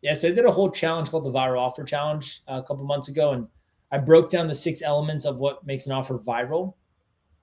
Yeah 0.02 0.14
so 0.14 0.28
i 0.28 0.32
did 0.32 0.44
a 0.44 0.50
whole 0.50 0.70
challenge 0.70 1.10
called 1.10 1.24
the 1.24 1.32
viral 1.32 1.60
offer 1.60 1.84
challenge 1.84 2.42
uh, 2.48 2.60
a 2.62 2.62
couple 2.62 2.84
months 2.84 3.08
ago 3.08 3.32
and 3.32 3.46
i 3.92 3.98
broke 3.98 4.28
down 4.30 4.48
the 4.48 4.54
six 4.54 4.82
elements 4.82 5.24
of 5.24 5.38
what 5.38 5.64
makes 5.66 5.86
an 5.86 5.92
offer 5.92 6.18
viral 6.18 6.74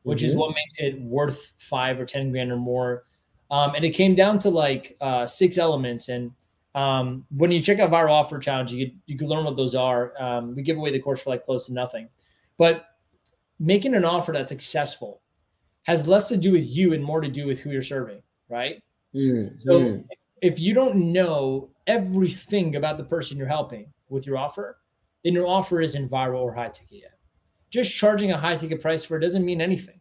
which 0.03 0.19
mm-hmm. 0.19 0.29
is 0.29 0.35
what 0.35 0.55
makes 0.55 0.79
it 0.79 1.01
worth 1.01 1.53
five 1.57 1.99
or 1.99 2.05
ten 2.05 2.31
grand 2.31 2.51
or 2.51 2.57
more 2.57 3.05
um, 3.51 3.75
and 3.75 3.83
it 3.83 3.91
came 3.91 4.15
down 4.15 4.39
to 4.39 4.49
like 4.49 4.97
uh, 5.01 5.25
six 5.27 5.57
elements. 5.57 6.07
And 6.07 6.31
um, 6.73 7.25
when 7.35 7.51
you 7.51 7.59
check 7.59 7.79
out 7.79 7.91
Viral 7.91 8.11
Offer 8.11 8.39
Challenge, 8.39 8.71
you 8.71 8.87
could, 8.87 8.99
you 9.05 9.17
can 9.17 9.27
learn 9.27 9.43
what 9.43 9.57
those 9.57 9.75
are. 9.75 10.13
Um, 10.19 10.55
we 10.55 10.63
give 10.63 10.77
away 10.77 10.91
the 10.91 10.99
course 10.99 11.19
for 11.19 11.31
like 11.31 11.43
close 11.43 11.65
to 11.65 11.73
nothing. 11.73 12.07
But 12.57 12.85
making 13.59 13.93
an 13.93 14.05
offer 14.05 14.31
that's 14.31 14.49
successful 14.49 15.21
has 15.83 16.07
less 16.07 16.29
to 16.29 16.37
do 16.37 16.53
with 16.53 16.65
you 16.65 16.93
and 16.93 17.03
more 17.03 17.19
to 17.19 17.27
do 17.27 17.45
with 17.45 17.59
who 17.59 17.71
you're 17.71 17.81
serving, 17.81 18.21
right? 18.47 18.81
Mm, 19.13 19.59
so 19.59 19.81
mm. 19.81 20.05
if 20.41 20.57
you 20.59 20.73
don't 20.73 21.11
know 21.11 21.69
everything 21.87 22.77
about 22.77 22.97
the 22.97 23.03
person 23.03 23.37
you're 23.37 23.47
helping 23.47 23.91
with 24.07 24.25
your 24.25 24.37
offer, 24.37 24.77
then 25.25 25.33
your 25.33 25.47
offer 25.47 25.81
isn't 25.81 26.09
viral 26.09 26.41
or 26.41 26.53
high 26.53 26.69
ticket 26.69 27.01
yet. 27.01 27.17
Just 27.69 27.93
charging 27.93 28.31
a 28.31 28.37
high 28.37 28.55
ticket 28.55 28.81
price 28.81 29.03
for 29.03 29.17
it 29.17 29.21
doesn't 29.21 29.43
mean 29.43 29.59
anything. 29.59 29.99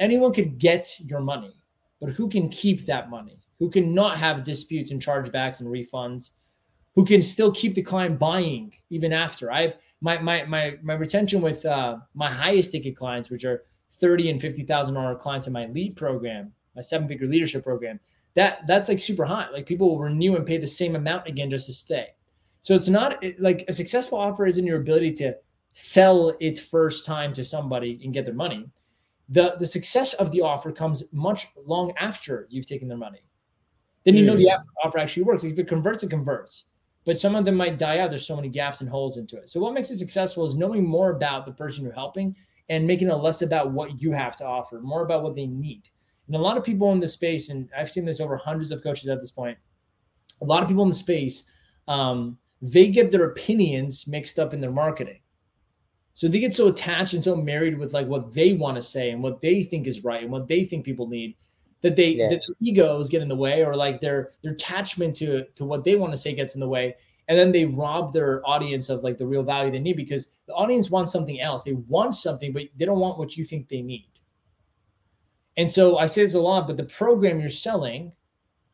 Anyone 0.00 0.32
could 0.32 0.58
get 0.58 0.92
your 1.00 1.20
money 1.20 1.57
but 2.00 2.10
who 2.10 2.28
can 2.28 2.48
keep 2.48 2.86
that 2.86 3.10
money? 3.10 3.38
Who 3.58 3.70
can 3.70 3.94
not 3.94 4.18
have 4.18 4.44
disputes 4.44 4.90
and 4.90 5.02
chargebacks 5.02 5.60
and 5.60 5.68
refunds? 5.68 6.30
Who 6.94 7.04
can 7.04 7.22
still 7.22 7.52
keep 7.52 7.74
the 7.74 7.82
client 7.82 8.18
buying 8.18 8.74
even 8.90 9.12
after? 9.12 9.50
I've 9.50 9.74
my 10.00 10.18
my 10.18 10.44
my 10.44 10.78
my 10.82 10.94
retention 10.94 11.40
with 11.40 11.64
uh, 11.64 11.98
my 12.14 12.30
highest 12.30 12.72
ticket 12.72 12.96
clients, 12.96 13.30
which 13.30 13.44
are 13.44 13.64
thirty 13.92 14.30
and 14.30 14.40
fifty 14.40 14.64
thousand 14.64 14.94
dollar 14.94 15.14
clients 15.16 15.46
in 15.46 15.52
my 15.52 15.66
lead 15.66 15.96
program, 15.96 16.52
my 16.76 16.82
seven 16.82 17.08
figure 17.08 17.26
leadership 17.26 17.64
program. 17.64 17.98
That 18.34 18.66
that's 18.66 18.88
like 18.88 19.00
super 19.00 19.24
high. 19.24 19.48
Like 19.50 19.66
people 19.66 19.88
will 19.88 19.98
renew 19.98 20.36
and 20.36 20.46
pay 20.46 20.58
the 20.58 20.66
same 20.66 20.94
amount 20.94 21.26
again 21.26 21.50
just 21.50 21.66
to 21.66 21.72
stay. 21.72 22.08
So 22.62 22.74
it's 22.74 22.88
not 22.88 23.24
like 23.38 23.64
a 23.68 23.72
successful 23.72 24.18
offer 24.18 24.46
is 24.46 24.58
in 24.58 24.66
your 24.66 24.80
ability 24.80 25.12
to 25.14 25.36
sell 25.72 26.36
it 26.40 26.58
first 26.58 27.06
time 27.06 27.32
to 27.32 27.44
somebody 27.44 28.00
and 28.02 28.12
get 28.12 28.24
their 28.24 28.34
money 28.34 28.68
the 29.28 29.56
the 29.58 29.66
success 29.66 30.14
of 30.14 30.30
the 30.30 30.40
offer 30.40 30.72
comes 30.72 31.04
much 31.12 31.48
long 31.64 31.92
after 31.98 32.46
you've 32.50 32.66
taken 32.66 32.88
their 32.88 32.98
money. 32.98 33.22
Then 34.04 34.16
you 34.16 34.24
know 34.24 34.36
the 34.36 34.50
hmm. 34.50 34.86
offer 34.86 34.98
actually 34.98 35.24
works. 35.24 35.44
If 35.44 35.58
it 35.58 35.68
converts, 35.68 36.02
it 36.02 36.10
converts. 36.10 36.66
But 37.04 37.18
some 37.18 37.34
of 37.34 37.44
them 37.44 37.54
might 37.54 37.78
die 37.78 37.98
out. 37.98 38.10
There's 38.10 38.26
so 38.26 38.36
many 38.36 38.48
gaps 38.48 38.80
and 38.80 38.88
holes 38.88 39.16
into 39.16 39.36
it. 39.36 39.48
So 39.48 39.60
what 39.60 39.74
makes 39.74 39.90
it 39.90 39.98
successful 39.98 40.46
is 40.46 40.54
knowing 40.54 40.86
more 40.86 41.10
about 41.10 41.46
the 41.46 41.52
person 41.52 41.82
you're 41.82 41.92
helping 41.92 42.36
and 42.68 42.86
making 42.86 43.08
it 43.08 43.14
less 43.14 43.42
about 43.42 43.72
what 43.72 44.00
you 44.00 44.12
have 44.12 44.36
to 44.36 44.46
offer, 44.46 44.80
more 44.80 45.02
about 45.02 45.22
what 45.22 45.34
they 45.34 45.46
need. 45.46 45.88
And 46.26 46.36
a 46.36 46.38
lot 46.38 46.58
of 46.58 46.64
people 46.64 46.92
in 46.92 47.00
the 47.00 47.08
space, 47.08 47.48
and 47.48 47.70
I've 47.76 47.90
seen 47.90 48.04
this 48.04 48.20
over 48.20 48.36
hundreds 48.36 48.70
of 48.70 48.82
coaches 48.82 49.08
at 49.08 49.20
this 49.20 49.30
point. 49.30 49.56
A 50.42 50.44
lot 50.44 50.62
of 50.62 50.68
people 50.68 50.82
in 50.82 50.90
the 50.90 50.94
space, 50.94 51.44
um, 51.88 52.36
they 52.60 52.88
get 52.88 53.10
their 53.10 53.24
opinions 53.24 54.06
mixed 54.06 54.38
up 54.38 54.52
in 54.52 54.60
their 54.60 54.70
marketing. 54.70 55.20
So 56.18 56.26
they 56.26 56.40
get 56.40 56.56
so 56.56 56.66
attached 56.66 57.14
and 57.14 57.22
so 57.22 57.36
married 57.36 57.78
with 57.78 57.92
like 57.92 58.08
what 58.08 58.34
they 58.34 58.54
want 58.54 58.74
to 58.74 58.82
say 58.82 59.10
and 59.10 59.22
what 59.22 59.40
they 59.40 59.62
think 59.62 59.86
is 59.86 60.02
right 60.02 60.24
and 60.24 60.32
what 60.32 60.48
they 60.48 60.64
think 60.64 60.84
people 60.84 61.06
need 61.06 61.36
that 61.80 61.94
they 61.94 62.08
yeah. 62.08 62.28
that 62.30 62.42
their 62.44 62.56
egos 62.60 63.08
get 63.08 63.22
in 63.22 63.28
the 63.28 63.36
way 63.36 63.64
or 63.64 63.76
like 63.76 64.00
their 64.00 64.32
their 64.42 64.50
attachment 64.50 65.14
to 65.14 65.44
to 65.54 65.64
what 65.64 65.84
they 65.84 65.94
want 65.94 66.12
to 66.12 66.18
say 66.18 66.34
gets 66.34 66.54
in 66.54 66.60
the 66.60 66.68
way 66.68 66.96
and 67.28 67.38
then 67.38 67.52
they 67.52 67.66
rob 67.66 68.12
their 68.12 68.44
audience 68.44 68.88
of 68.88 69.04
like 69.04 69.16
the 69.16 69.28
real 69.28 69.44
value 69.44 69.70
they 69.70 69.78
need 69.78 69.96
because 69.96 70.26
the 70.46 70.54
audience 70.54 70.90
wants 70.90 71.12
something 71.12 71.40
else. 71.40 71.62
They 71.62 71.74
want 71.74 72.16
something, 72.16 72.52
but 72.52 72.64
they 72.76 72.84
don't 72.84 72.98
want 72.98 73.16
what 73.16 73.36
you 73.36 73.44
think 73.44 73.68
they 73.68 73.80
need. 73.80 74.08
And 75.56 75.70
so 75.70 75.98
I 75.98 76.06
say 76.06 76.24
this 76.24 76.34
a 76.34 76.40
lot, 76.40 76.66
but 76.66 76.76
the 76.76 76.82
program 76.82 77.38
you're 77.38 77.48
selling, 77.48 78.12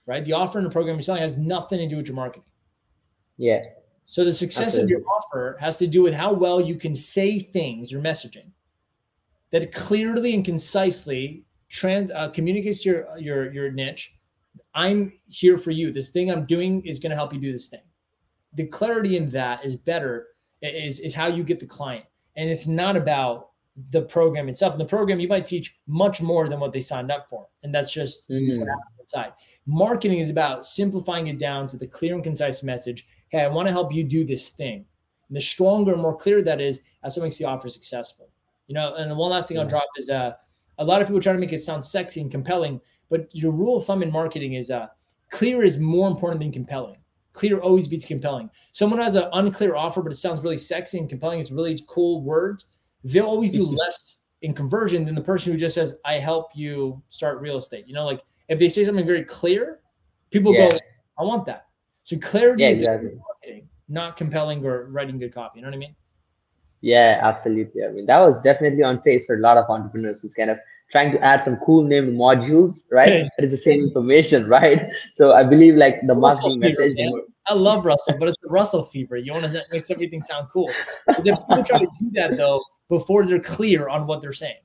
right? 0.07 0.25
The 0.25 0.33
offer 0.33 0.59
and 0.59 0.67
the 0.67 0.71
program 0.71 0.97
you're 0.97 1.03
selling 1.03 1.21
has 1.21 1.37
nothing 1.37 1.79
to 1.79 1.87
do 1.87 1.99
with 1.99 2.07
your 2.07 2.17
marketing. 2.17 2.45
Yeah. 3.37 3.65
So 4.07 4.25
the 4.25 4.33
success 4.33 4.67
Absolutely. 4.67 4.97
of 4.97 5.01
your 5.01 5.09
offer 5.09 5.57
has 5.61 5.79
to 5.79 5.87
do 5.87 6.03
with 6.03 6.15
how 6.15 6.33
well 6.33 6.61
you 6.61 6.77
can 6.77 6.95
say 6.95 7.39
things, 7.39 7.91
your 7.91 8.03
messaging, 8.03 8.51
that 9.51 9.73
clearly 9.73 10.35
and 10.35 10.45
concisely 10.45 11.45
trans 11.69 12.11
uh, 12.11 12.29
communicates 12.29 12.85
your 12.85 13.07
your 13.19 13.53
your 13.53 13.71
niche. 13.71 14.17
I'm 14.75 15.13
here 15.29 15.57
for 15.57 15.71
you. 15.71 15.93
This 15.93 16.11
thing 16.11 16.31
I'm 16.31 16.45
doing 16.45 16.85
is 16.85 16.99
going 16.99 17.11
to 17.11 17.17
help 17.17 17.33
you 17.33 17.41
do 17.41 17.53
this 17.53 17.69
thing. 17.69 17.83
The 18.55 18.67
clarity 18.67 19.17
in 19.17 19.31
that 19.31 19.65
is 19.65 19.77
better. 19.77 20.29
Is 20.63 21.01
is 21.01 21.15
how 21.15 21.27
you 21.27 21.45
get 21.45 21.61
the 21.61 21.67
client, 21.67 22.05
and 22.37 22.49
it's 22.49 22.67
not 22.67 22.97
about 22.97 23.51
the 23.91 24.03
program 24.03 24.49
itself. 24.49 24.73
In 24.73 24.79
the 24.79 24.85
program, 24.85 25.21
you 25.21 25.29
might 25.29 25.45
teach 25.45 25.77
much 25.87 26.23
more 26.23 26.49
than 26.49 26.61
what 26.61 26.73
they 26.73 26.81
signed 26.81 27.11
up 27.11 27.29
for, 27.29 27.47
and 27.63 27.75
that's 27.75 27.93
just 27.93 28.31
mm-hmm. 28.31 28.61
what 28.61 28.69
happens 28.69 29.01
inside. 29.01 29.33
Marketing 29.67 30.19
is 30.19 30.31
about 30.31 30.65
simplifying 30.65 31.27
it 31.27 31.39
down 31.39 31.67
to 31.69 31.77
the 31.77 31.87
clear 31.87 32.15
and 32.15 32.23
concise 32.23 32.63
message. 32.63 33.07
Hey, 33.35 33.41
I 33.41 33.49
want 33.49 33.67
to 33.67 33.73
help 33.73 33.93
you 33.93 34.05
do 34.05 34.25
this 34.25 34.51
thing. 34.51 34.85
And 35.29 35.37
the 35.37 35.41
stronger 35.41 35.93
and 35.93 36.01
more 36.01 36.17
clear 36.17 36.41
that 36.43 36.61
is, 36.61 36.83
that's 37.03 37.17
what 37.17 37.25
makes 37.25 37.37
the 37.37 37.47
offer 37.47 37.69
successful. 37.69 38.29
You 38.69 38.77
know, 38.77 38.95
and 38.95 39.11
the 39.11 39.15
one 39.17 39.33
last 39.33 39.49
thing 39.49 39.59
I'll 39.59 39.67
drop 39.67 39.89
is 39.97 40.09
uh, 40.09 40.35
a 40.79 40.85
lot 40.85 41.03
of 41.03 41.09
people 41.09 41.21
try 41.21 41.33
to 41.33 41.39
make 41.41 41.53
it 41.53 41.61
sound 41.61 41.85
sexy 41.85 42.21
and 42.21 42.31
compelling, 42.31 42.81
but 43.11 43.27
your 43.33 43.51
rule 43.51 43.79
of 43.79 43.87
thumb 43.87 44.05
in 44.05 44.13
marketing 44.13 44.53
is 44.53 44.71
uh, 44.71 44.87
clear 45.33 45.65
is 45.65 45.79
more 45.79 46.07
important 46.07 46.43
than 46.43 46.53
compelling. 46.53 46.97
Clear 47.33 47.59
always 47.59 47.89
beats 47.89 48.05
compelling. 48.05 48.49
Someone 48.71 49.01
has 49.01 49.17
an 49.17 49.29
unclear 49.33 49.75
offer, 49.75 50.01
but 50.01 50.13
it 50.13 50.17
sounds 50.17 50.41
really 50.45 50.57
sexy 50.57 50.99
and 50.99 51.09
compelling. 51.09 51.41
It's 51.41 51.51
really 51.51 51.85
cool 51.89 52.23
words. 52.23 52.67
They'll 53.03 53.27
always 53.27 53.51
do 53.51 53.65
less 53.65 54.19
in 54.43 54.55
conversion 54.55 55.05
than 55.05 55.17
the 55.17 55.21
person 55.21 55.53
who 55.53 55.59
just 55.59 55.75
says, 55.75 55.99
"I 56.05 56.21
help 56.21 56.51
you 56.55 57.03
start 57.11 57.41
real 57.41 57.57
estate." 57.57 57.89
You 57.89 57.95
know, 57.95 58.05
like 58.05 58.21
if 58.47 58.61
they 58.61 58.69
say 58.69 58.85
something 58.85 59.05
very 59.05 59.25
clear, 59.25 59.81
people 60.31 60.55
yeah. 60.55 60.69
go, 60.69 60.79
"I 61.19 61.25
want 61.25 61.47
that." 61.47 61.64
So 62.05 62.19
clarity 62.19 62.63
yeah, 62.63 62.69
is 62.69 62.79
exactly. 62.79 63.11
marketing, 63.19 63.69
not 63.89 64.17
compelling 64.17 64.65
or 64.65 64.87
writing 64.91 65.19
good 65.19 65.35
copy. 65.35 65.59
You 65.59 65.63
know 65.63 65.69
what 65.69 65.77
I 65.77 65.79
mean? 65.79 65.97
Yeah, 66.83 67.19
absolutely. 67.23 67.83
I 67.83 67.89
mean, 67.89 68.05
that 68.07 68.21
was 68.21 68.41
definitely 68.43 68.83
on 68.83 69.01
face 69.01 69.25
for 69.25 69.37
a 69.37 69.41
lot 69.41 69.57
of 69.57 69.65
entrepreneurs 69.71 70.21
who's 70.21 70.35
kind 70.35 70.51
of 70.51 70.59
trying 70.91 71.13
to 71.13 71.21
add 71.25 71.43
some 71.43 71.57
cool 71.57 71.83
name 71.83 72.13
modules, 72.13 72.81
right? 72.91 73.11
It 73.11 73.31
is 73.39 73.53
the 73.53 73.57
same 73.57 73.83
information, 73.83 74.49
right? 74.51 74.93
So 75.15 75.33
I 75.33 75.45
believe 75.45 75.77
like 75.77 76.07
the 76.07 76.15
marketing 76.15 76.61
fever, 76.61 76.83
message. 76.83 76.99
I 77.47 77.55
love 77.55 77.87
Russell, 77.87 78.17
but 78.19 78.29
it's 78.29 78.39
the 78.43 78.51
Russell 78.51 78.85
fever. 78.85 79.17
You 79.17 79.33
want 79.33 79.51
to 79.51 79.65
make 79.73 79.91
everything 79.91 80.21
sound 80.21 80.49
cool. 80.53 80.71
Because 81.07 81.27
if 81.27 81.39
people 81.49 81.65
try 81.65 81.79
to 81.79 81.89
do 81.99 82.11
that 82.13 82.37
though 82.37 82.63
before 82.91 83.25
they're 83.25 83.41
clear 83.41 83.89
on 83.89 84.07
what 84.07 84.21
they're 84.21 84.33
saying. 84.33 84.61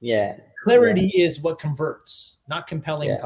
Yeah. 0.00 0.36
Clarity 0.64 1.10
yeah. 1.14 1.24
is 1.24 1.40
what 1.40 1.60
converts, 1.60 2.40
not 2.48 2.66
compelling 2.66 3.10
yeah. 3.10 3.18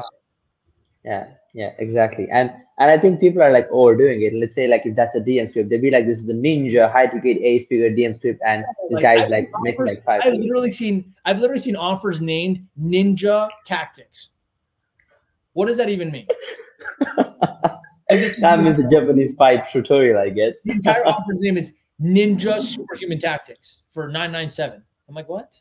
Yeah, 1.03 1.27
yeah, 1.53 1.73
exactly. 1.79 2.27
And 2.31 2.51
and 2.77 2.91
I 2.91 2.97
think 2.97 3.19
people 3.19 3.41
are 3.41 3.51
like 3.51 3.67
overdoing 3.71 4.21
it. 4.21 4.33
Let's 4.33 4.55
say 4.55 4.67
like 4.67 4.85
if 4.85 4.95
that's 4.95 5.15
a 5.15 5.19
DM 5.19 5.49
script, 5.49 5.69
they'd 5.69 5.81
be 5.81 5.89
like, 5.89 6.05
"This 6.05 6.19
is 6.19 6.29
a 6.29 6.33
ninja 6.33 6.91
high 6.91 7.07
ticket 7.07 7.37
a 7.41 7.65
figure 7.65 7.89
DM 7.89 8.15
script," 8.15 8.41
and 8.45 8.63
this 8.89 8.95
like, 8.95 9.03
guy's 9.03 9.29
like 9.29 9.49
making 9.61 9.85
like 9.85 10.03
five. 10.03 10.21
I've 10.23 10.33
literally 10.33 10.71
seen 10.71 11.13
I've 11.25 11.39
literally 11.39 11.61
seen 11.61 11.75
offers 11.75 12.21
named 12.21 12.65
Ninja 12.79 13.49
Tactics. 13.65 14.29
What 15.53 15.65
does 15.65 15.77
that 15.77 15.89
even 15.89 16.11
mean? 16.11 16.27
that 18.09 18.59
means 18.61 18.79
a 18.79 18.89
Japanese 18.89 19.35
fight 19.35 19.69
tutorial, 19.71 20.19
I 20.19 20.29
guess. 20.29 20.55
the 20.63 20.73
entire 20.73 21.05
offer's 21.05 21.41
name 21.41 21.57
is 21.57 21.71
Ninja 22.01 22.61
Superhuman 22.61 23.19
Tactics 23.19 23.81
for 23.91 24.07
nine 24.07 24.31
nine 24.31 24.49
seven. 24.49 24.83
I'm 25.07 25.15
like, 25.15 25.27
what? 25.27 25.59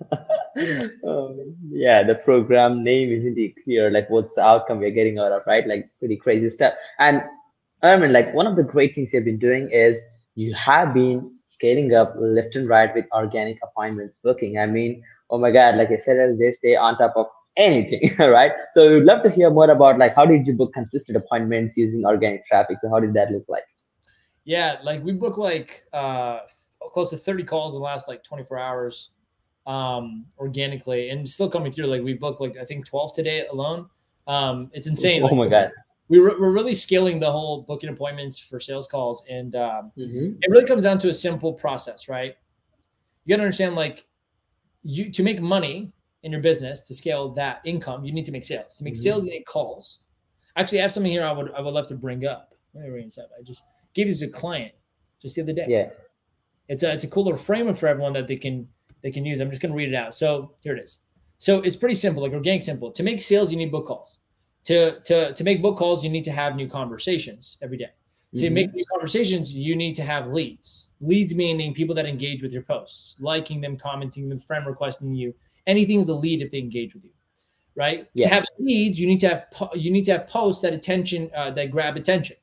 um, 1.06 1.56
yeah, 1.70 2.02
the 2.02 2.14
program 2.14 2.84
name 2.84 3.10
isn't 3.10 3.38
clear. 3.64 3.90
Like, 3.90 4.10
what's 4.10 4.34
the 4.34 4.42
outcome 4.42 4.78
we're 4.78 4.90
getting 4.90 5.18
out 5.18 5.32
of, 5.32 5.42
right? 5.46 5.66
Like, 5.66 5.90
pretty 5.98 6.16
crazy 6.16 6.50
stuff. 6.50 6.74
And 6.98 7.22
I 7.82 7.96
mean, 7.96 8.12
like, 8.12 8.32
one 8.34 8.46
of 8.46 8.56
the 8.56 8.64
great 8.64 8.94
things 8.94 9.12
you've 9.12 9.24
been 9.24 9.38
doing 9.38 9.70
is 9.70 9.96
you 10.34 10.54
have 10.54 10.94
been 10.94 11.32
scaling 11.44 11.94
up 11.94 12.14
left 12.18 12.56
and 12.56 12.68
right 12.68 12.94
with 12.94 13.06
organic 13.12 13.58
appointments 13.62 14.18
booking. 14.22 14.58
I 14.58 14.66
mean, 14.66 15.02
oh 15.30 15.38
my 15.38 15.50
God, 15.50 15.76
like 15.76 15.90
I 15.90 15.96
said, 15.96 16.38
they 16.38 16.52
stay 16.52 16.76
on 16.76 16.96
top 16.96 17.14
of 17.16 17.26
anything, 17.56 18.14
right? 18.18 18.52
So 18.72 18.94
we'd 18.94 19.04
love 19.04 19.22
to 19.24 19.30
hear 19.30 19.50
more 19.50 19.70
about 19.70 19.98
like 19.98 20.14
how 20.14 20.24
did 20.24 20.46
you 20.46 20.54
book 20.54 20.72
consistent 20.72 21.16
appointments 21.16 21.76
using 21.76 22.04
organic 22.04 22.46
traffic? 22.46 22.78
So 22.80 22.88
how 22.88 23.00
did 23.00 23.14
that 23.14 23.30
look 23.30 23.44
like? 23.48 23.64
Yeah, 24.44 24.78
like 24.82 25.02
we 25.02 25.12
book 25.12 25.36
like 25.36 25.84
uh 25.92 26.40
close 26.92 27.10
to 27.10 27.16
30 27.16 27.44
calls 27.44 27.74
in 27.74 27.80
the 27.80 27.84
last 27.84 28.08
like 28.08 28.24
24 28.24 28.58
hours 28.58 29.10
um, 29.66 30.26
organically 30.38 31.10
and 31.10 31.28
still 31.28 31.48
coming 31.48 31.72
through. 31.72 31.86
Like 31.86 32.02
we 32.02 32.14
booked 32.14 32.40
like 32.40 32.56
I 32.56 32.64
think 32.64 32.86
12 32.86 33.14
today 33.14 33.46
alone. 33.46 33.88
Um, 34.26 34.70
it's 34.72 34.86
insane. 34.86 35.22
Oh 35.22 35.26
like, 35.26 35.36
my 35.36 35.48
god. 35.48 35.70
We 36.08 36.18
re- 36.18 36.34
we're 36.38 36.50
really 36.50 36.74
scaling 36.74 37.20
the 37.20 37.30
whole 37.30 37.62
booking 37.62 37.88
appointments 37.88 38.38
for 38.38 38.60
sales 38.60 38.86
calls, 38.86 39.24
and 39.30 39.54
um, 39.56 39.92
mm-hmm. 39.96 40.36
it 40.40 40.50
really 40.50 40.66
comes 40.66 40.84
down 40.84 40.98
to 40.98 41.08
a 41.08 41.12
simple 41.12 41.54
process, 41.54 42.06
right? 42.08 42.36
You 43.24 43.30
got 43.30 43.36
to 43.38 43.44
understand, 43.44 43.76
like, 43.76 44.06
you 44.82 45.10
to 45.10 45.22
make 45.22 45.40
money 45.40 45.92
in 46.22 46.32
your 46.32 46.40
business 46.40 46.80
to 46.80 46.94
scale 46.94 47.30
that 47.30 47.60
income, 47.64 48.04
you 48.04 48.12
need 48.12 48.24
to 48.26 48.32
make 48.32 48.44
sales. 48.44 48.76
To 48.76 48.84
make 48.84 48.94
mm-hmm. 48.94 49.02
sales, 49.02 49.24
you 49.24 49.30
need 49.30 49.44
calls. 49.44 50.08
Actually, 50.56 50.80
I 50.80 50.82
have 50.82 50.92
something 50.92 51.10
here 51.10 51.24
I 51.24 51.32
would 51.32 51.52
I 51.52 51.60
would 51.60 51.72
love 51.72 51.86
to 51.88 51.94
bring 51.94 52.26
up. 52.26 52.54
Let 52.74 52.84
me 52.84 52.90
bring 52.90 53.04
this 53.04 53.18
up. 53.18 53.30
I 53.38 53.42
just 53.42 53.64
gave 53.94 54.06
this 54.06 54.18
to 54.20 54.26
a 54.26 54.28
client 54.28 54.72
just 55.20 55.36
the 55.36 55.42
other 55.42 55.52
day. 55.52 55.66
Yeah, 55.68 55.90
it's 56.68 56.82
a 56.82 56.92
it's 56.92 57.04
a 57.04 57.08
cool 57.08 57.24
little 57.24 57.38
framework 57.38 57.76
for 57.76 57.86
everyone 57.86 58.12
that 58.14 58.28
they 58.28 58.36
can 58.36 58.68
they 59.02 59.10
can 59.10 59.24
use. 59.24 59.40
I'm 59.40 59.50
just 59.50 59.62
going 59.62 59.72
to 59.72 59.76
read 59.76 59.88
it 59.88 59.94
out. 59.94 60.14
So 60.14 60.52
here 60.60 60.76
it 60.76 60.82
is. 60.82 60.98
So 61.38 61.60
it's 61.60 61.76
pretty 61.76 61.96
simple, 61.96 62.22
like 62.22 62.32
organic 62.32 62.62
simple. 62.62 62.92
To 62.92 63.02
make 63.02 63.20
sales, 63.20 63.50
you 63.50 63.58
need 63.58 63.72
book 63.72 63.86
calls. 63.86 64.18
To 64.64 65.00
to 65.00 65.34
to 65.34 65.44
make 65.44 65.60
book 65.60 65.76
calls, 65.76 66.04
you 66.04 66.10
need 66.10 66.24
to 66.24 66.30
have 66.30 66.54
new 66.54 66.68
conversations 66.68 67.58
every 67.60 67.76
day. 67.76 67.90
To 68.36 68.44
mm-hmm. 68.44 68.54
make 68.54 68.72
new 68.72 68.84
conversations, 68.90 69.54
you 69.54 69.76
need 69.76 69.94
to 69.96 70.04
have 70.04 70.28
leads. 70.28 70.88
Leads 71.00 71.34
meaning 71.34 71.74
people 71.74 71.94
that 71.96 72.06
engage 72.06 72.42
with 72.42 72.52
your 72.52 72.62
posts, 72.62 73.16
liking 73.18 73.60
them, 73.60 73.76
commenting 73.76 74.28
them, 74.28 74.38
friend 74.38 74.66
requesting 74.66 75.14
you. 75.14 75.34
Anything 75.66 76.00
is 76.00 76.08
a 76.08 76.14
lead 76.14 76.40
if 76.40 76.50
they 76.50 76.58
engage 76.58 76.94
with 76.94 77.04
you, 77.04 77.10
right? 77.74 78.08
Yeah. 78.14 78.28
To 78.28 78.34
have 78.34 78.44
leads, 78.58 78.98
you 78.98 79.06
need 79.06 79.20
to 79.20 79.28
have 79.28 79.46
you 79.74 79.90
need 79.90 80.04
to 80.04 80.12
have 80.12 80.28
posts 80.28 80.62
that 80.62 80.72
attention 80.72 81.30
uh, 81.36 81.50
that 81.50 81.70
grab 81.72 81.96
attention. 81.96 82.36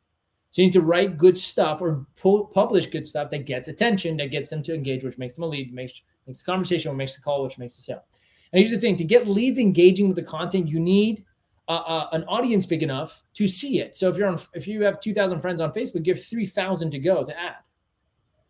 So 0.51 0.61
you 0.61 0.67
need 0.67 0.73
to 0.73 0.81
write 0.81 1.17
good 1.17 1.37
stuff 1.37 1.81
or 1.81 2.05
pu- 2.15 2.47
publish 2.53 2.87
good 2.87 3.07
stuff 3.07 3.29
that 3.31 3.45
gets 3.45 3.67
attention, 3.67 4.17
that 4.17 4.31
gets 4.31 4.49
them 4.49 4.63
to 4.63 4.73
engage, 4.73 5.03
which 5.03 5.17
makes 5.17 5.35
them 5.35 5.43
a 5.43 5.47
lead, 5.47 5.73
makes 5.73 6.01
makes 6.25 6.39
the 6.39 6.45
conversation, 6.45 6.91
which 6.91 6.97
makes 6.97 7.15
the 7.15 7.21
call, 7.21 7.43
which 7.43 7.57
makes 7.57 7.75
the 7.75 7.81
sale. 7.83 8.03
And 8.51 8.59
here's 8.59 8.71
the 8.71 8.79
thing: 8.79 8.95
to 8.95 9.03
get 9.03 9.27
leads 9.27 9.59
engaging 9.59 10.07
with 10.07 10.15
the 10.15 10.23
content, 10.23 10.67
you 10.67 10.79
need 10.79 11.23
uh, 11.67 11.83
uh, 11.85 12.09
an 12.13 12.23
audience 12.23 12.65
big 12.65 12.81
enough 12.81 13.21
to 13.35 13.47
see 13.47 13.79
it. 13.79 13.95
So 13.95 14.09
if 14.09 14.17
you're 14.17 14.27
on, 14.27 14.39
if 14.55 14.67
you 14.67 14.83
have 14.83 14.99
2,000 14.99 15.39
friends 15.39 15.61
on 15.61 15.71
Facebook, 15.71 16.01
give 16.01 16.23
3,000 16.23 16.89
to 16.89 16.99
go 16.99 17.23
to 17.23 17.39
add. 17.39 17.57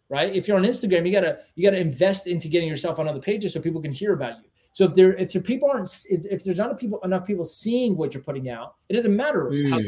Right? 0.07 0.33
If 0.33 0.47
you're 0.47 0.57
on 0.57 0.63
Instagram, 0.63 1.05
you 1.05 1.11
gotta 1.11 1.39
you 1.55 1.63
gotta 1.63 1.79
invest 1.79 2.27
into 2.27 2.47
getting 2.47 2.69
yourself 2.69 2.97
on 2.97 3.07
other 3.07 3.19
pages 3.19 3.53
so 3.53 3.61
people 3.61 3.81
can 3.81 3.91
hear 3.91 4.13
about 4.13 4.37
you. 4.41 4.49
So 4.71 4.85
if 4.85 4.95
there 4.95 5.13
if 5.15 5.33
your 5.35 5.43
people 5.43 5.69
aren't 5.69 5.91
if 6.09 6.43
there's 6.43 6.57
not 6.57 6.79
people 6.79 6.99
enough 7.03 7.27
people 7.27 7.43
seeing 7.43 7.97
what 7.97 8.13
you're 8.13 8.23
putting 8.23 8.49
out, 8.49 8.75
it 8.87 8.93
doesn't 8.93 9.15
matter 9.15 9.49
mm. 9.51 9.69
how 9.69 9.79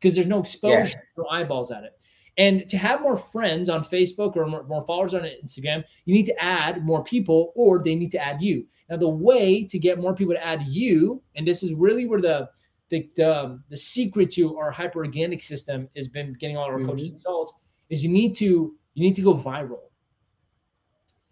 because 0.00 0.14
there's 0.14 0.26
no 0.26 0.40
exposure 0.40 0.88
yeah. 0.88 1.00
no 1.16 1.26
eyeballs 1.28 1.70
at 1.70 1.84
it. 1.84 1.92
And 2.38 2.68
to 2.68 2.78
have 2.78 3.02
more 3.02 3.16
friends 3.16 3.68
on 3.68 3.84
Facebook 3.84 4.36
or 4.36 4.46
more, 4.46 4.62
more, 4.64 4.82
followers 4.86 5.14
on 5.14 5.22
Instagram, 5.22 5.84
you 6.06 6.14
need 6.14 6.26
to 6.26 6.42
add 6.42 6.84
more 6.84 7.04
people 7.04 7.52
or 7.54 7.82
they 7.82 7.94
need 7.94 8.10
to 8.12 8.18
add 8.18 8.40
you. 8.40 8.66
Now, 8.88 8.96
the 8.96 9.08
way 9.08 9.64
to 9.64 9.78
get 9.78 10.00
more 10.00 10.14
people 10.14 10.34
to 10.34 10.44
add 10.44 10.62
you, 10.66 11.22
and 11.36 11.46
this 11.46 11.62
is 11.62 11.74
really 11.74 12.06
where 12.06 12.20
the 12.20 12.48
the 12.88 13.08
the, 13.14 13.44
um, 13.44 13.64
the 13.68 13.76
secret 13.76 14.30
to 14.32 14.56
our 14.56 14.70
hyper 14.70 15.04
organic 15.04 15.42
system 15.42 15.88
has 15.96 16.08
been 16.08 16.32
getting 16.34 16.56
all 16.56 16.64
our 16.64 16.78
mm-hmm. 16.78 16.88
coaches 16.88 17.12
results 17.12 17.52
is 17.88 18.02
you 18.02 18.10
need 18.10 18.34
to 18.36 18.74
you 18.94 19.02
need 19.02 19.14
to 19.16 19.22
go 19.22 19.34
viral. 19.34 19.90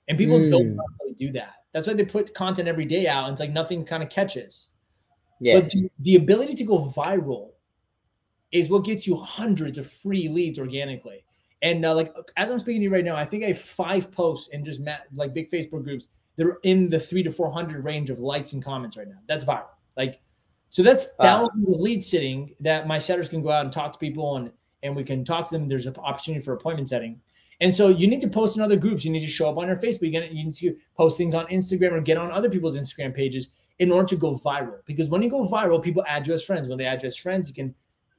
And 0.08 0.16
people 0.16 0.38
mm. 0.38 0.50
don't 0.50 0.78
really 1.02 1.14
do 1.18 1.32
that. 1.32 1.54
That's 1.72 1.86
why 1.86 1.92
they 1.92 2.04
put 2.04 2.32
content 2.34 2.66
every 2.66 2.86
day 2.86 3.06
out. 3.08 3.24
And 3.24 3.32
it's 3.32 3.40
like 3.40 3.50
nothing 3.50 3.84
kind 3.84 4.02
of 4.02 4.08
catches. 4.08 4.70
Yeah. 5.40 5.60
But 5.60 5.70
the, 5.70 5.90
the 6.00 6.16
ability 6.16 6.54
to 6.54 6.64
go 6.64 6.90
viral 6.96 7.50
is 8.52 8.70
what 8.70 8.84
gets 8.84 9.06
you 9.06 9.16
hundreds 9.16 9.78
of 9.78 9.90
free 9.90 10.28
leads 10.28 10.58
organically. 10.58 11.24
And 11.62 11.84
uh, 11.84 11.94
like 11.94 12.14
as 12.36 12.50
I'm 12.50 12.58
speaking 12.58 12.80
to 12.80 12.84
you 12.84 12.92
right 12.92 13.04
now, 13.04 13.16
I 13.16 13.24
think 13.24 13.44
I 13.44 13.48
have 13.48 13.58
five 13.58 14.12
posts 14.12 14.48
in 14.48 14.64
just 14.64 14.80
like 15.14 15.34
big 15.34 15.50
Facebook 15.50 15.84
groups 15.84 16.08
that 16.36 16.46
are 16.46 16.58
in 16.62 16.88
the 16.88 17.00
three 17.00 17.22
to 17.22 17.30
four 17.30 17.50
hundred 17.50 17.84
range 17.84 18.10
of 18.10 18.20
likes 18.20 18.52
and 18.52 18.64
comments 18.64 18.96
right 18.96 19.08
now. 19.08 19.18
That's 19.26 19.44
viral. 19.44 19.66
Like, 19.96 20.20
so 20.70 20.82
that's 20.82 21.06
thousands 21.20 21.66
wow. 21.66 21.74
of 21.74 21.80
leads 21.80 22.08
sitting 22.08 22.54
that 22.60 22.86
my 22.86 22.98
setters 22.98 23.28
can 23.28 23.42
go 23.42 23.50
out 23.50 23.64
and 23.64 23.72
talk 23.72 23.92
to 23.92 23.98
people 23.98 24.36
and 24.36 24.52
and 24.84 24.94
we 24.94 25.02
can 25.02 25.24
talk 25.24 25.48
to 25.48 25.58
them. 25.58 25.68
There's 25.68 25.86
an 25.86 25.96
opportunity 25.96 26.44
for 26.44 26.52
appointment 26.52 26.88
setting. 26.88 27.20
And 27.60 27.74
so 27.74 27.88
you 27.88 28.06
need 28.06 28.20
to 28.20 28.28
post 28.28 28.56
in 28.56 28.62
other 28.62 28.76
groups. 28.76 29.04
You 29.04 29.10
need 29.10 29.20
to 29.20 29.26
show 29.26 29.50
up 29.50 29.58
on 29.58 29.66
your 29.66 29.76
Facebook. 29.76 30.12
You 30.12 30.44
need 30.44 30.54
to 30.54 30.76
post 30.96 31.18
things 31.18 31.34
on 31.34 31.46
Instagram 31.46 31.90
or 31.90 32.00
get 32.00 32.16
on 32.16 32.30
other 32.30 32.48
people's 32.48 32.76
Instagram 32.76 33.12
pages 33.12 33.48
in 33.80 33.90
order 33.90 34.06
to 34.08 34.16
go 34.16 34.36
viral. 34.36 34.78
Because 34.86 35.08
when 35.08 35.22
you 35.22 35.28
go 35.28 35.48
viral, 35.48 35.82
people 35.82 36.04
add 36.06 36.28
you 36.28 36.34
as 36.34 36.44
friends. 36.44 36.68
When 36.68 36.78
they 36.78 36.86
add 36.86 37.02
you 37.02 37.08
as 37.08 37.16
friends, 37.16 37.48
you 37.48 37.54
can 37.56 37.74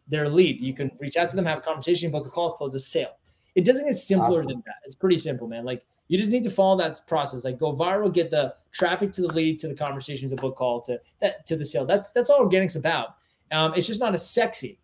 their 0.09 0.27
lead. 0.27 0.61
You 0.61 0.73
can 0.73 0.91
reach 0.99 1.15
out 1.15 1.29
to 1.29 1.35
them, 1.35 1.45
have 1.45 1.59
a 1.59 1.61
conversation, 1.61 2.11
book 2.11 2.27
a 2.27 2.29
call, 2.29 2.51
close 2.51 2.75
a 2.75 2.79
sale. 2.79 3.17
It 3.55 3.65
doesn't 3.65 3.85
get 3.85 3.95
simpler 3.95 4.39
awesome. 4.39 4.47
than 4.47 4.63
that. 4.65 4.75
It's 4.85 4.95
pretty 4.95 5.17
simple, 5.17 5.47
man. 5.47 5.65
Like 5.65 5.85
you 6.07 6.17
just 6.17 6.31
need 6.31 6.43
to 6.43 6.51
follow 6.51 6.77
that 6.77 7.05
process. 7.07 7.45
Like 7.45 7.59
go 7.59 7.73
viral, 7.73 8.11
get 8.11 8.31
the 8.31 8.55
traffic 8.71 9.11
to 9.13 9.21
the 9.21 9.33
lead, 9.33 9.59
to 9.59 9.67
the 9.67 9.75
conversations, 9.75 10.31
to 10.31 10.37
book 10.37 10.57
call, 10.57 10.81
to 10.81 10.99
that 11.21 11.45
to 11.47 11.55
the 11.55 11.65
sale. 11.65 11.85
That's 11.85 12.11
that's 12.11 12.29
all 12.29 12.39
organic's 12.39 12.75
about. 12.75 13.15
Um, 13.51 13.73
it's 13.75 13.87
just 13.87 13.99
not 13.99 14.13
as 14.13 14.29
sexy, 14.29 14.79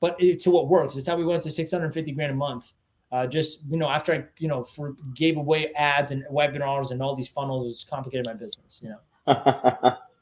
but 0.00 0.20
it, 0.20 0.40
to 0.40 0.50
what 0.50 0.68
works. 0.68 0.96
It's 0.96 1.06
how 1.06 1.16
we 1.16 1.24
went 1.24 1.42
to 1.44 1.50
650 1.50 2.12
grand 2.12 2.32
a 2.32 2.34
month. 2.34 2.72
Uh, 3.10 3.26
just 3.26 3.60
you 3.68 3.76
know, 3.76 3.88
after 3.88 4.12
I 4.12 4.24
you 4.38 4.48
know 4.48 4.62
for, 4.62 4.96
gave 5.14 5.36
away 5.36 5.72
ads 5.74 6.10
and 6.10 6.24
webinars 6.32 6.90
and 6.90 7.00
all 7.00 7.14
these 7.14 7.28
funnels, 7.28 7.70
it's 7.70 7.84
complicated 7.84 8.26
my 8.26 8.34
business. 8.34 8.82
You 8.82 8.90
know. 8.90 9.96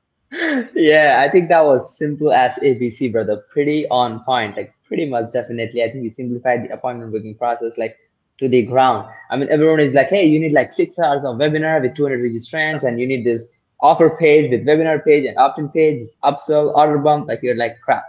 yeah, 0.74 1.22
I 1.26 1.30
think 1.30 1.48
that 1.50 1.64
was 1.64 1.96
simple 1.96 2.32
as 2.32 2.52
ABC, 2.62 3.12
brother. 3.12 3.44
Pretty 3.50 3.86
on 3.88 4.20
point. 4.24 4.56
Like 4.56 4.74
pretty 4.84 5.06
much 5.06 5.32
definitely. 5.32 5.82
I 5.82 5.90
think 5.90 6.04
you 6.04 6.10
simplified 6.10 6.64
the 6.64 6.72
appointment 6.72 7.12
booking 7.12 7.34
process 7.34 7.76
like 7.76 7.98
to 8.38 8.48
the 8.48 8.62
ground. 8.62 9.08
I 9.30 9.36
mean, 9.36 9.48
everyone 9.50 9.80
is 9.80 9.92
like, 9.92 10.08
hey, 10.08 10.24
you 10.24 10.40
need 10.40 10.52
like 10.52 10.72
six 10.72 10.98
hours 10.98 11.24
of 11.24 11.36
webinar 11.36 11.82
with 11.82 11.94
200 11.94 12.18
registrants, 12.20 12.82
and 12.82 12.98
you 12.98 13.06
need 13.06 13.26
this 13.26 13.46
offer 13.80 14.10
page 14.10 14.50
with 14.50 14.64
webinar 14.64 15.04
page 15.04 15.26
and 15.26 15.36
opt-in 15.36 15.68
page, 15.68 16.02
upsell, 16.24 16.74
order 16.74 16.98
bump. 16.98 17.28
Like 17.28 17.42
you're 17.42 17.56
like, 17.56 17.78
crap. 17.80 18.04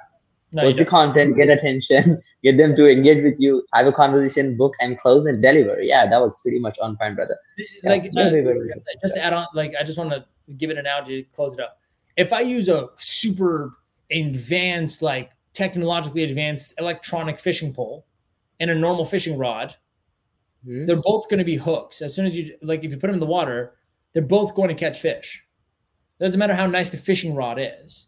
No, 0.53 0.61
Post 0.61 0.77
the 0.77 0.85
content, 0.85 1.35
get 1.35 1.49
attention, 1.49 2.21
get 2.43 2.57
them 2.57 2.75
to 2.75 2.87
engage 2.87 3.23
with 3.23 3.39
you, 3.39 3.65
have 3.73 3.87
a 3.87 3.91
conversation, 3.91 4.55
book 4.55 4.75
and 4.79 4.99
close 4.99 5.25
and 5.25 5.41
deliver. 5.41 5.81
Yeah, 5.81 6.05
that 6.05 6.21
was 6.21 6.39
pretty 6.41 6.59
much 6.59 6.77
on 6.79 6.95
point, 6.95 7.15
brother. 7.15 7.37
Like 7.83 8.11
yeah, 8.13 8.27
uh, 8.27 8.99
just 9.01 9.17
add 9.17 9.33
on, 9.33 9.47
like 9.55 9.73
I 9.77 9.83
just 9.83 9.97
want 9.97 10.11
to 10.11 10.23
give 10.57 10.69
an 10.69 10.77
analogy 10.77 11.23
to 11.23 11.29
close 11.31 11.55
it 11.55 11.59
up 11.59 11.79
if 12.17 12.33
I 12.33 12.41
use 12.41 12.69
a 12.69 12.89
super 12.97 13.77
advanced, 14.11 15.01
like 15.01 15.31
technologically 15.53 16.23
advanced 16.23 16.73
electronic 16.79 17.39
fishing 17.39 17.73
pole 17.73 18.05
and 18.59 18.69
a 18.69 18.75
normal 18.75 19.05
fishing 19.05 19.37
rod, 19.37 19.75
mm-hmm. 20.65 20.85
they're 20.85 21.01
both 21.01 21.29
going 21.29 21.39
to 21.39 21.45
be 21.45 21.55
hooks. 21.55 22.01
As 22.01 22.15
soon 22.15 22.25
as 22.25 22.37
you 22.37 22.55
like, 22.61 22.83
if 22.83 22.91
you 22.91 22.97
put 22.97 23.07
them 23.07 23.15
in 23.15 23.19
the 23.19 23.25
water, 23.25 23.75
they're 24.13 24.21
both 24.21 24.53
going 24.55 24.69
to 24.69 24.75
catch 24.75 24.99
fish. 24.99 25.43
It 26.19 26.23
doesn't 26.23 26.39
matter 26.39 26.55
how 26.55 26.67
nice 26.67 26.89
the 26.89 26.97
fishing 26.97 27.35
rod 27.35 27.57
is. 27.59 28.07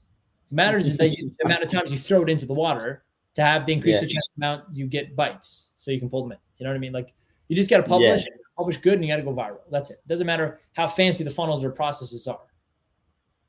It 0.51 0.55
matters 0.55 0.87
is 0.87 0.97
that 0.97 1.09
you, 1.09 1.31
the 1.39 1.45
amount 1.45 1.63
of 1.63 1.69
times 1.69 1.91
you 1.91 1.97
throw 1.97 2.23
it 2.23 2.29
into 2.29 2.45
the 2.45 2.53
water 2.53 3.03
to 3.33 3.41
have 3.41 3.65
the 3.65 3.73
increase 3.73 3.95
yeah. 3.95 4.01
the 4.01 4.07
chance 4.07 4.29
amount 4.37 4.63
you 4.71 4.87
get 4.87 5.15
bites, 5.15 5.71
so 5.75 5.91
you 5.91 5.99
can 5.99 6.09
pull 6.09 6.23
them 6.23 6.33
in. 6.33 6.37
You 6.57 6.65
know 6.65 6.69
what 6.69 6.77
I 6.77 6.79
mean? 6.79 6.93
Like 6.93 7.13
you 7.47 7.55
just 7.55 7.69
got 7.69 7.77
to 7.77 7.83
publish, 7.83 8.21
yeah. 8.21 8.37
publish 8.55 8.77
good, 8.77 8.93
and 8.93 9.03
you 9.03 9.11
got 9.11 9.17
to 9.17 9.23
go 9.23 9.33
viral. 9.33 9.59
That's 9.71 9.89
it. 9.89 10.01
Doesn't 10.07 10.27
matter 10.27 10.59
how 10.73 10.87
fancy 10.87 11.23
the 11.23 11.29
funnels 11.31 11.65
or 11.65 11.71
processes 11.71 12.27
are. 12.27 12.39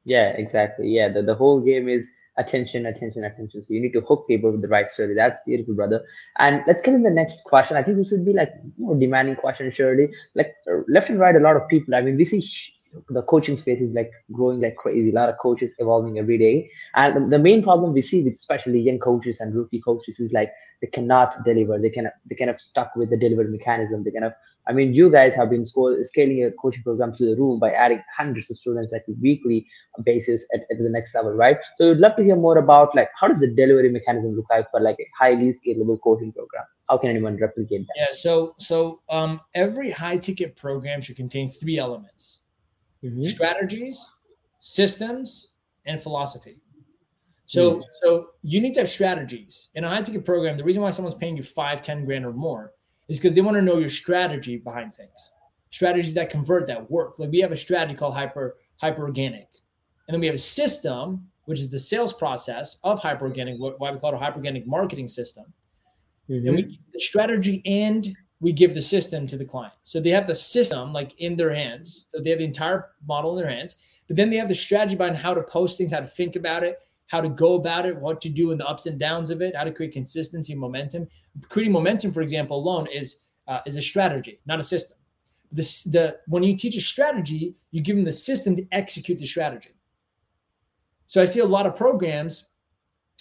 Yeah, 0.07 0.33
exactly. 0.37 0.89
Yeah, 0.89 1.09
the, 1.11 1.23
the 1.23 1.35
whole 1.35 1.61
game 1.61 1.89
is 1.89 2.09
attention, 2.39 2.87
attention, 2.87 3.25
attention. 3.25 3.63
So 3.63 3.75
you 3.75 3.81
need 3.81 3.93
to 3.93 4.01
hook 4.03 4.27
people 4.29 4.53
with 4.53 4.63
the 4.63 4.69
right 4.69 4.89
story. 4.89 5.15
That's 5.15 5.41
beautiful, 5.47 5.75
brother. 5.75 6.05
And 6.39 6.63
let's 6.67 6.83
get 6.83 6.95
in 6.95 7.03
the 7.03 7.11
next 7.11 7.45
question. 7.45 7.77
I 7.77 7.83
think 7.83 7.97
this 7.99 8.13
would 8.13 8.25
be 8.25 8.33
like 8.33 8.53
more 8.79 8.95
demanding 8.95 9.37
question, 9.37 9.73
surely. 9.73 10.11
Like 10.35 10.55
uh, 10.71 10.83
left 10.89 11.11
and 11.11 11.19
right, 11.19 11.37
a 11.37 11.41
lot 11.41 11.57
of 11.57 11.69
people. 11.69 11.95
I 11.95 12.03
mean, 12.03 12.17
we 12.17 12.25
see 12.25 12.49
the 13.09 13.23
coaching 13.23 13.57
space 13.57 13.81
is 13.81 13.95
like 13.95 14.11
growing 14.33 14.61
like 14.61 14.76
crazy. 14.76 15.11
A 15.11 15.15
lot 15.15 15.29
of 15.29 15.38
coaches 15.38 15.75
evolving 15.79 16.19
every 16.19 16.38
day. 16.38 16.71
And 16.95 17.33
the 17.33 17.38
main 17.38 17.62
problem 17.62 17.93
we 17.93 18.03
see 18.03 18.23
with 18.23 18.35
especially 18.35 18.81
young 18.81 18.99
coaches 18.99 19.41
and 19.41 19.55
rookie 19.55 19.81
coaches 19.81 20.21
is 20.21 20.33
like 20.33 20.53
they 20.81 20.88
cannot 20.88 21.45
deliver. 21.45 21.79
They 21.79 21.91
can 21.91 22.11
they 22.26 22.37
kind 22.37 22.50
of 22.50 22.61
stuck 22.61 22.95
with 22.97 23.11
the 23.11 23.17
delivery 23.17 23.49
mechanism. 23.49 24.03
They 24.03 24.11
kind 24.11 24.25
of 24.25 24.35
I 24.69 24.73
mean, 24.73 24.95
you 24.95 25.11
guys 25.11 25.35
have 25.37 25.50
been 25.50 25.65
scaling 25.65 26.38
your 26.38 26.50
coaching 26.53 26.83
program 26.83 27.12
to 27.15 27.25
the 27.25 27.37
room 27.37 27.61
by 27.61 27.71
adding 27.71 28.03
hundreds 28.17 28.50
of 28.50 28.59
students 28.59 28.93
like 28.93 29.05
weekly 29.21 29.67
basis 30.03 30.45
at, 30.53 30.62
at 30.73 30.79
the 30.79 30.88
next 30.88 31.15
level, 31.15 31.33
right? 31.33 31.57
So 31.76 31.91
we'd 31.91 31.99
love 31.99 32.17
to 32.17 32.25
hear 32.25 32.35
more 32.35 32.59
about 32.59 32.95
like 32.95 33.09
how 33.19 33.29
does 33.29 33.38
the 33.38 33.47
delivery 33.47 33.91
mechanism 33.91 34.35
look 34.35 34.47
like 34.50 34.69
for 34.71 34.81
like 34.81 34.97
a 34.99 35.07
highly 35.17 35.53
scalable 35.53 36.00
coaching 36.03 36.33
program? 36.33 36.65
How 36.88 36.99
can 36.99 37.11
anyone 37.11 37.37
replicate 37.37 37.87
that? 37.87 37.95
Yeah, 37.97 38.12
so 38.12 38.55
so 38.59 39.03
um, 39.09 39.41
every 39.55 39.91
high 39.91 40.17
ticket 40.17 40.57
program 40.57 41.00
should 41.00 41.17
contain 41.17 41.51
three 41.51 41.79
elements: 41.79 42.40
mm-hmm. 43.07 43.25
strategies, 43.25 44.05
systems, 44.61 45.49
and 45.87 46.03
philosophy. 46.03 46.59
So 47.47 47.73
mm-hmm. 47.73 47.81
so 48.03 48.29
you 48.42 48.61
need 48.61 48.75
to 48.75 48.81
have 48.81 48.88
strategies 48.88 49.71
in 49.75 49.85
a 49.85 49.88
high 49.88 50.03
ticket 50.03 50.25
program. 50.25 50.57
The 50.57 50.64
reason 50.64 50.83
why 50.83 50.90
someone's 50.90 51.16
paying 51.16 51.37
you 51.37 51.42
five, 51.42 51.81
ten 51.83 52.05
grand 52.05 52.27
or 52.27 52.33
more 52.33 52.73
is 53.09 53.19
because 53.19 53.35
they 53.35 53.40
want 53.40 53.57
to 53.57 53.62
know 53.62 53.79
your 53.79 53.88
strategy 53.88 54.57
behind 54.57 54.95
things, 54.95 55.31
strategies 55.71 56.14
that 56.14 56.31
convert, 56.31 56.66
that 56.66 56.90
work. 56.90 57.19
Like 57.19 57.31
we 57.31 57.40
have 57.40 57.53
a 57.53 57.57
strategy 57.57 57.95
called 57.95 58.14
hyper 58.14 58.57
hyper 58.79 59.03
organic, 59.03 59.49
and 60.09 60.14
then 60.14 60.21
we 60.21 60.27
have 60.27 60.35
a 60.35 60.38
system 60.38 61.29
which 61.47 61.61
is 61.61 61.71
the 61.71 61.81
sales 61.81 62.12
process 62.12 62.79
of 62.83 62.99
hyper 62.99 63.27
organic, 63.27 63.57
why 63.59 63.90
we 63.90 63.99
call 63.99 64.12
it 64.12 64.16
a 64.16 64.19
hyper 64.19 64.37
organic 64.37 64.66
marketing 64.66 65.09
system. 65.09 65.45
Mm-hmm. 66.29 66.47
And 66.47 66.57
we 66.57 66.62
mm-hmm. 66.64 66.83
the 66.92 67.01
strategy 67.01 67.62
and 67.64 68.14
we 68.40 68.53
give 68.53 68.75
the 68.75 68.83
system 68.83 69.27
to 69.27 69.37
the 69.37 69.44
client. 69.44 69.72
So 69.83 70.01
they 70.01 70.11
have 70.11 70.27
the 70.27 70.35
system 70.35 70.92
like 70.92 71.18
in 71.18 71.37
their 71.37 71.55
hands. 71.55 72.07
So 72.11 72.20
they 72.20 72.31
have 72.31 72.38
the 72.38 72.44
entire 72.44 72.90
model 73.07 73.37
in 73.37 73.42
their 73.42 73.53
hands, 73.53 73.77
but 74.09 74.16
then 74.16 74.31
they 74.31 74.37
have 74.37 74.49
the 74.49 74.55
strategy 74.55 74.94
behind 74.94 75.16
how 75.16 75.35
to 75.35 75.42
post 75.42 75.79
things, 75.79 75.92
how 75.92 76.01
to 76.01 76.07
think 76.07 76.37
about 76.37 76.62
it, 76.62 76.79
how 77.09 77.20
to 77.20 77.29
go 77.29 77.55
about 77.55 77.87
it, 77.87 77.96
what 77.96 78.20
to 78.20 78.29
do 78.29 78.51
in 78.51 78.59
the 78.59 78.66
ups 78.66 78.87
and 78.87 78.99
downs 78.99 79.31
of 79.31 79.40
it, 79.40 79.57
how 79.57 79.64
to 79.64 79.72
create 79.72 79.92
consistency, 79.92 80.55
momentum. 80.55 81.09
Creating 81.49 81.72
momentum, 81.72 82.12
for 82.12 82.20
example, 82.20 82.57
alone 82.57 82.87
is 82.92 83.18
uh, 83.49 83.61
is 83.64 83.77
a 83.77 83.83
strategy, 83.83 84.40
not 84.46 84.59
a 84.59 84.62
system. 84.62 84.99
This 85.53 85.85
the 85.85 86.18
when 86.27 86.42
you 86.42 86.57
teach 86.57 86.77
a 86.77 86.81
strategy, 86.81 87.55
you 87.70 87.81
give 87.81 87.96
them 87.96 88.05
the 88.05 88.12
system 88.12 88.57
to 88.57 88.66
execute 88.72 89.18
the 89.18 89.27
strategy. 89.27 89.70
So 91.07 91.22
I 91.22 91.25
see 91.25 91.40
a 91.40 91.46
lot 91.46 91.66
of 91.66 91.77
programs, 91.77 92.49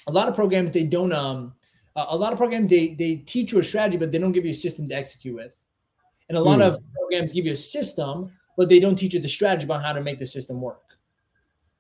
a 0.08 0.12
lot 0.12 0.28
of 0.28 0.36
programs 0.36 0.71
they 0.71 0.84
don't 0.84 1.13
um 1.13 1.54
a 1.95 2.15
lot 2.15 2.34
of 2.34 2.38
programs 2.38 2.69
they 2.69 2.93
they 2.95 3.17
teach 3.17 3.51
you 3.51 3.60
a 3.60 3.63
strategy, 3.63 3.97
but 3.97 4.12
they 4.12 4.17
don't 4.17 4.31
give 4.31 4.45
you 4.45 4.51
a 4.51 4.55
system 4.55 4.88
to 4.89 4.95
execute 4.95 5.36
with. 5.36 5.55
And 6.29 6.38
a 6.38 6.41
lot 6.41 6.55
hmm. 6.55 6.63
of 6.63 6.79
programs 6.95 7.34
give 7.34 7.45
you 7.45 7.53
a 7.53 7.58
system, 7.58 8.31
but 8.58 8.69
they 8.69 8.79
don't 8.79 8.95
teach 8.95 9.13
you 9.13 9.19
the 9.19 9.29
strategy 9.29 9.65
about 9.65 9.84
how 9.84 9.93
to 9.93 10.01
make 10.01 10.19
the 10.19 10.25
system 10.25 10.60
work. 10.60 10.81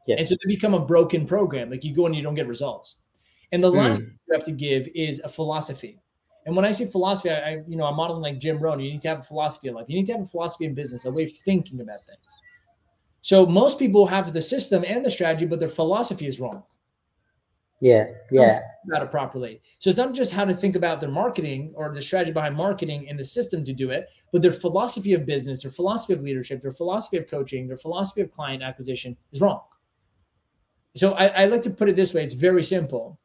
Yeah. 0.07 0.17
And 0.17 0.27
so 0.27 0.35
they 0.35 0.53
become 0.53 0.73
a 0.73 0.79
broken 0.79 1.25
program. 1.25 1.69
Like 1.71 1.83
you 1.83 1.93
go 1.93 2.05
and 2.05 2.15
you 2.15 2.21
don't 2.21 2.35
get 2.35 2.47
results. 2.47 2.97
And 3.51 3.63
the 3.63 3.69
last 3.69 4.01
mm. 4.01 4.05
you 4.05 4.33
have 4.33 4.43
to 4.45 4.51
give 4.51 4.87
is 4.93 5.19
a 5.21 5.29
philosophy. 5.29 5.99
And 6.45 6.55
when 6.55 6.63
I 6.63 6.71
say 6.71 6.85
philosophy, 6.85 7.31
I, 7.31 7.35
I, 7.35 7.63
you 7.67 7.75
know 7.75 7.85
I'm 7.85 7.95
modeling 7.95 8.21
like 8.21 8.39
Jim 8.39 8.59
Rohn. 8.59 8.79
You 8.79 8.91
need 8.91 9.01
to 9.01 9.07
have 9.07 9.19
a 9.19 9.23
philosophy 9.23 9.67
in 9.67 9.73
life. 9.73 9.85
You 9.87 9.95
need 9.95 10.05
to 10.07 10.13
have 10.13 10.21
a 10.21 10.25
philosophy 10.25 10.65
in 10.65 10.75
business, 10.75 11.05
a 11.05 11.11
way 11.11 11.23
of 11.23 11.31
thinking 11.31 11.81
about 11.81 12.03
things. 12.05 12.19
So 13.21 13.45
most 13.45 13.79
people 13.79 14.05
have 14.05 14.31
the 14.33 14.41
system 14.41 14.85
and 14.85 15.03
the 15.03 15.09
strategy, 15.09 15.47
but 15.47 15.59
their 15.59 15.67
philosophy 15.67 16.27
is 16.27 16.39
wrong. 16.39 16.61
Yeah, 17.81 18.07
yeah. 18.31 18.59
About 18.87 19.03
it 19.03 19.11
properly. 19.11 19.61
So 19.79 19.89
it's 19.89 19.97
not 19.97 20.13
just 20.13 20.31
how 20.31 20.45
to 20.45 20.53
think 20.53 20.75
about 20.75 20.99
their 20.99 21.09
marketing 21.09 21.73
or 21.75 21.93
the 21.93 22.01
strategy 22.01 22.31
behind 22.31 22.55
marketing 22.55 23.07
and 23.09 23.19
the 23.19 23.23
system 23.23 23.65
to 23.65 23.73
do 23.73 23.89
it, 23.89 24.07
but 24.31 24.41
their 24.41 24.51
philosophy 24.51 25.13
of 25.13 25.25
business, 25.25 25.63
their 25.63 25.71
philosophy 25.71 26.13
of 26.13 26.21
leadership, 26.21 26.61
their 26.61 26.71
philosophy 26.71 27.17
of 27.17 27.27
coaching, 27.27 27.67
their 27.67 27.77
philosophy 27.77 28.21
of 28.21 28.31
client 28.31 28.63
acquisition 28.63 29.17
is 29.31 29.41
wrong. 29.41 29.61
So 30.95 31.13
I, 31.13 31.25
I 31.27 31.45
like 31.45 31.63
to 31.63 31.69
put 31.69 31.89
it 31.89 31.95
this 31.95 32.13
way: 32.13 32.23
it's 32.23 32.33
very 32.33 32.63
simple. 32.63 33.19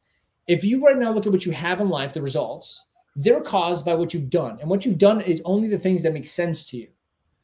If 0.49 0.65
you 0.65 0.85
right 0.85 0.99
now 0.99 1.13
look 1.13 1.27
at 1.27 1.33
what 1.33 1.47
you 1.47 1.53
have 1.53 1.81
in 1.81 1.89
life, 1.89 2.13
the 2.13 2.23
results, 2.23 2.87
they're 3.15 3.41
caused 3.41 3.85
by 3.85 3.95
what 3.95 4.13
you've 4.13 4.31
done. 4.31 4.59
And 4.61 4.69
what 4.69 4.85
you've 4.85 4.99
done 4.99 5.21
is 5.21 5.43
only 5.45 5.69
the 5.69 5.79
things 5.79 6.03
that 6.03 6.13
make 6.13 6.27
sense 6.27 6.69
to 6.71 6.77
you. 6.77 6.89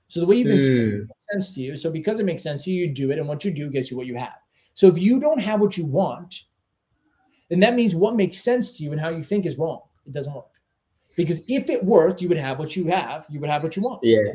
So 0.09 0.21
the 0.21 0.27
way 0.27 0.37
you've 0.37 0.47
been 0.47 0.59
mm. 0.59 0.99
makes 1.01 1.13
sense 1.33 1.55
to 1.55 1.61
you. 1.61 1.77
So 1.77 1.91
because 1.91 2.21
it 2.21 2.27
makes 2.27 2.43
sense 2.43 2.65
to 2.65 2.71
you, 2.71 2.87
you 2.87 2.95
do 2.95 3.11
it. 3.11 3.19
And 3.19 3.29
what 3.29 3.45
you 3.45 3.53
do 3.53 3.71
gets 3.71 3.91
you 3.91 3.97
what 3.97 4.07
you 4.07 4.17
have. 4.17 4.35
So 4.75 4.89
if 4.89 4.99
you 4.99 5.21
don't 5.21 5.41
have 5.41 5.61
what 5.61 5.77
you 5.77 5.87
want, 5.87 6.45
then 7.49 7.61
that 7.61 7.75
means 7.75 7.95
what 7.95 8.17
makes 8.17 8.39
sense 8.39 8.77
to 8.77 8.85
you 8.85 8.93
and 8.93 9.01
how 9.01 9.09
you 9.09 9.23
think 9.23 9.47
is 9.47 9.59
wrong. 9.59 9.83
It 10.07 10.13
doesn't 10.13 10.35
work. 10.35 10.47
Because 11.17 11.43
if 11.49 11.71
it 11.71 11.85
worked, 11.85 12.21
you 12.21 12.29
would 12.29 12.39
have 12.39 12.59
what 12.59 12.75
you 12.75 12.87
have, 12.87 13.27
you 13.31 13.41
would 13.41 13.51
have 13.51 13.63
what 13.63 13.77
you 13.77 13.83
want. 13.83 14.01
Yeah. 14.03 14.33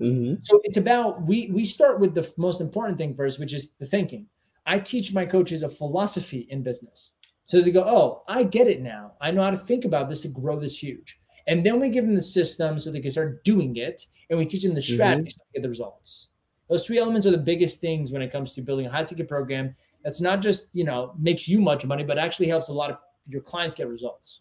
Mm-hmm. 0.00 0.34
So 0.42 0.60
it's 0.64 0.76
about 0.76 1.22
we 1.22 1.50
we 1.52 1.64
start 1.64 2.00
with 2.00 2.14
the 2.14 2.32
most 2.36 2.60
important 2.60 2.98
thing 2.98 3.14
first, 3.14 3.40
which 3.40 3.54
is 3.54 3.72
the 3.78 3.86
thinking. 3.86 4.26
I 4.66 4.78
teach 4.78 5.12
my 5.12 5.24
coaches 5.24 5.62
a 5.62 5.68
philosophy 5.68 6.46
in 6.50 6.62
business. 6.62 7.12
So 7.46 7.62
they 7.62 7.70
go, 7.70 7.84
oh, 7.84 8.22
I 8.28 8.42
get 8.42 8.66
it 8.66 8.82
now. 8.82 9.12
I 9.22 9.30
know 9.30 9.42
how 9.42 9.50
to 9.50 9.56
think 9.56 9.86
about 9.86 10.08
this 10.08 10.20
to 10.20 10.28
grow 10.28 10.60
this 10.60 10.80
huge. 10.80 11.18
And 11.46 11.64
then 11.64 11.80
we 11.80 11.88
give 11.88 12.04
them 12.04 12.14
the 12.14 12.20
system 12.20 12.78
so 12.78 12.92
they 12.92 13.00
can 13.00 13.10
start 13.10 13.42
doing 13.42 13.76
it. 13.76 14.04
And 14.28 14.38
we 14.38 14.44
teach 14.44 14.62
them 14.62 14.74
the 14.74 14.80
mm-hmm. 14.80 14.94
strategies 14.94 15.34
mm-hmm. 15.34 15.52
to 15.52 15.52
get 15.54 15.62
the 15.62 15.70
results. 15.70 16.28
Those 16.68 16.86
three 16.86 16.98
elements 16.98 17.26
are 17.26 17.30
the 17.30 17.38
biggest 17.38 17.80
things 17.80 18.12
when 18.12 18.20
it 18.20 18.30
comes 18.30 18.52
to 18.52 18.60
building 18.60 18.84
a 18.84 18.90
high 18.90 19.04
ticket 19.04 19.28
program 19.28 19.74
that's 20.04 20.20
not 20.20 20.40
just, 20.40 20.74
you 20.74 20.84
know, 20.84 21.12
makes 21.18 21.48
you 21.48 21.60
much 21.60 21.84
money, 21.84 22.04
but 22.04 22.18
actually 22.18 22.48
helps 22.48 22.68
a 22.68 22.72
lot 22.72 22.90
of 22.90 22.98
your 23.26 23.42
clients 23.42 23.74
get 23.74 23.88
results. 23.88 24.40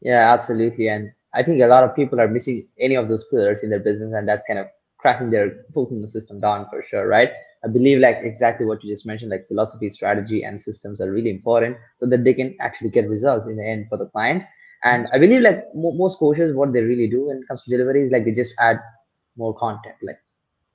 Yeah, 0.00 0.32
absolutely. 0.32 0.88
And 0.88 1.12
I 1.34 1.42
think 1.42 1.60
a 1.60 1.66
lot 1.66 1.84
of 1.84 1.96
people 1.96 2.20
are 2.20 2.28
missing 2.28 2.68
any 2.78 2.94
of 2.94 3.08
those 3.08 3.24
pillars 3.24 3.62
in 3.62 3.70
their 3.70 3.80
business. 3.80 4.12
And 4.14 4.28
that's 4.28 4.42
kind 4.46 4.58
of 4.58 4.66
cracking 4.98 5.30
their 5.30 5.64
fulfillment 5.74 6.10
system 6.10 6.40
down 6.40 6.66
for 6.70 6.82
sure, 6.82 7.06
right? 7.06 7.30
I 7.64 7.68
believe 7.68 8.00
like 8.00 8.18
exactly 8.22 8.66
what 8.66 8.84
you 8.84 8.92
just 8.92 9.06
mentioned, 9.06 9.30
like 9.30 9.48
philosophy, 9.48 9.90
strategy, 9.90 10.44
and 10.44 10.60
systems 10.60 11.00
are 11.00 11.10
really 11.10 11.30
important 11.30 11.76
so 11.96 12.06
that 12.06 12.24
they 12.24 12.34
can 12.34 12.56
actually 12.60 12.90
get 12.90 13.08
results 13.08 13.46
in 13.46 13.56
the 13.56 13.66
end 13.66 13.88
for 13.88 13.98
the 13.98 14.06
clients. 14.06 14.44
And 14.84 15.08
I 15.12 15.18
believe 15.18 15.42
like 15.42 15.64
most 15.74 16.18
coaches, 16.18 16.54
what 16.54 16.72
they 16.72 16.82
really 16.82 17.08
do 17.08 17.26
when 17.26 17.38
it 17.38 17.48
comes 17.48 17.64
to 17.64 17.70
delivery 17.70 18.04
is 18.04 18.12
like 18.12 18.24
they 18.24 18.32
just 18.32 18.54
add 18.60 18.78
more 19.36 19.54
content, 19.54 19.96
like 20.02 20.18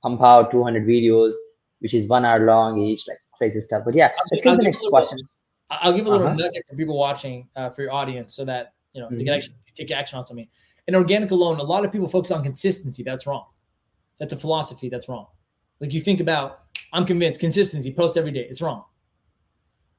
pump 0.02 0.22
out 0.22 0.50
200 0.50 0.86
videos, 0.86 1.32
which 1.78 1.94
is 1.94 2.08
one 2.08 2.24
hour 2.24 2.44
long 2.44 2.78
each, 2.78 3.08
like 3.08 3.18
crazy 3.36 3.60
stuff. 3.60 3.82
But 3.84 3.94
yeah, 3.94 4.10
let's 4.30 4.42
go 4.42 4.52
to 4.52 4.56
the 4.56 4.62
next 4.64 4.84
question. 4.88 5.18
I'll 5.70 5.92
give 5.92 6.06
a 6.06 6.10
little 6.10 6.26
uh-huh. 6.26 6.36
nugget 6.36 6.64
for 6.68 6.76
people 6.76 6.98
watching 6.98 7.48
uh, 7.56 7.70
for 7.70 7.82
your 7.82 7.92
audience 7.92 8.34
so 8.34 8.44
that 8.44 8.74
you 8.92 9.00
know 9.00 9.06
mm-hmm. 9.06 9.18
they 9.18 9.24
can 9.24 9.32
mm-hmm. 9.32 9.38
actually 9.38 9.56
take 9.74 9.90
action 9.90 10.18
on 10.18 10.26
something. 10.26 10.48
In 10.86 10.94
organic 10.94 11.30
alone, 11.30 11.58
a 11.58 11.62
lot 11.62 11.84
of 11.84 11.92
people 11.92 12.08
focus 12.08 12.30
on 12.30 12.42
consistency. 12.42 13.02
That's 13.02 13.26
wrong. 13.26 13.46
That's 14.18 14.32
a 14.32 14.36
philosophy. 14.36 14.88
That's 14.88 15.08
wrong. 15.08 15.26
Like 15.80 15.92
you 15.92 16.00
think 16.00 16.20
about, 16.20 16.60
I'm 16.92 17.06
convinced 17.06 17.40
consistency, 17.40 17.92
post 17.92 18.16
every 18.16 18.30
day. 18.30 18.46
It's 18.48 18.60
wrong. 18.60 18.84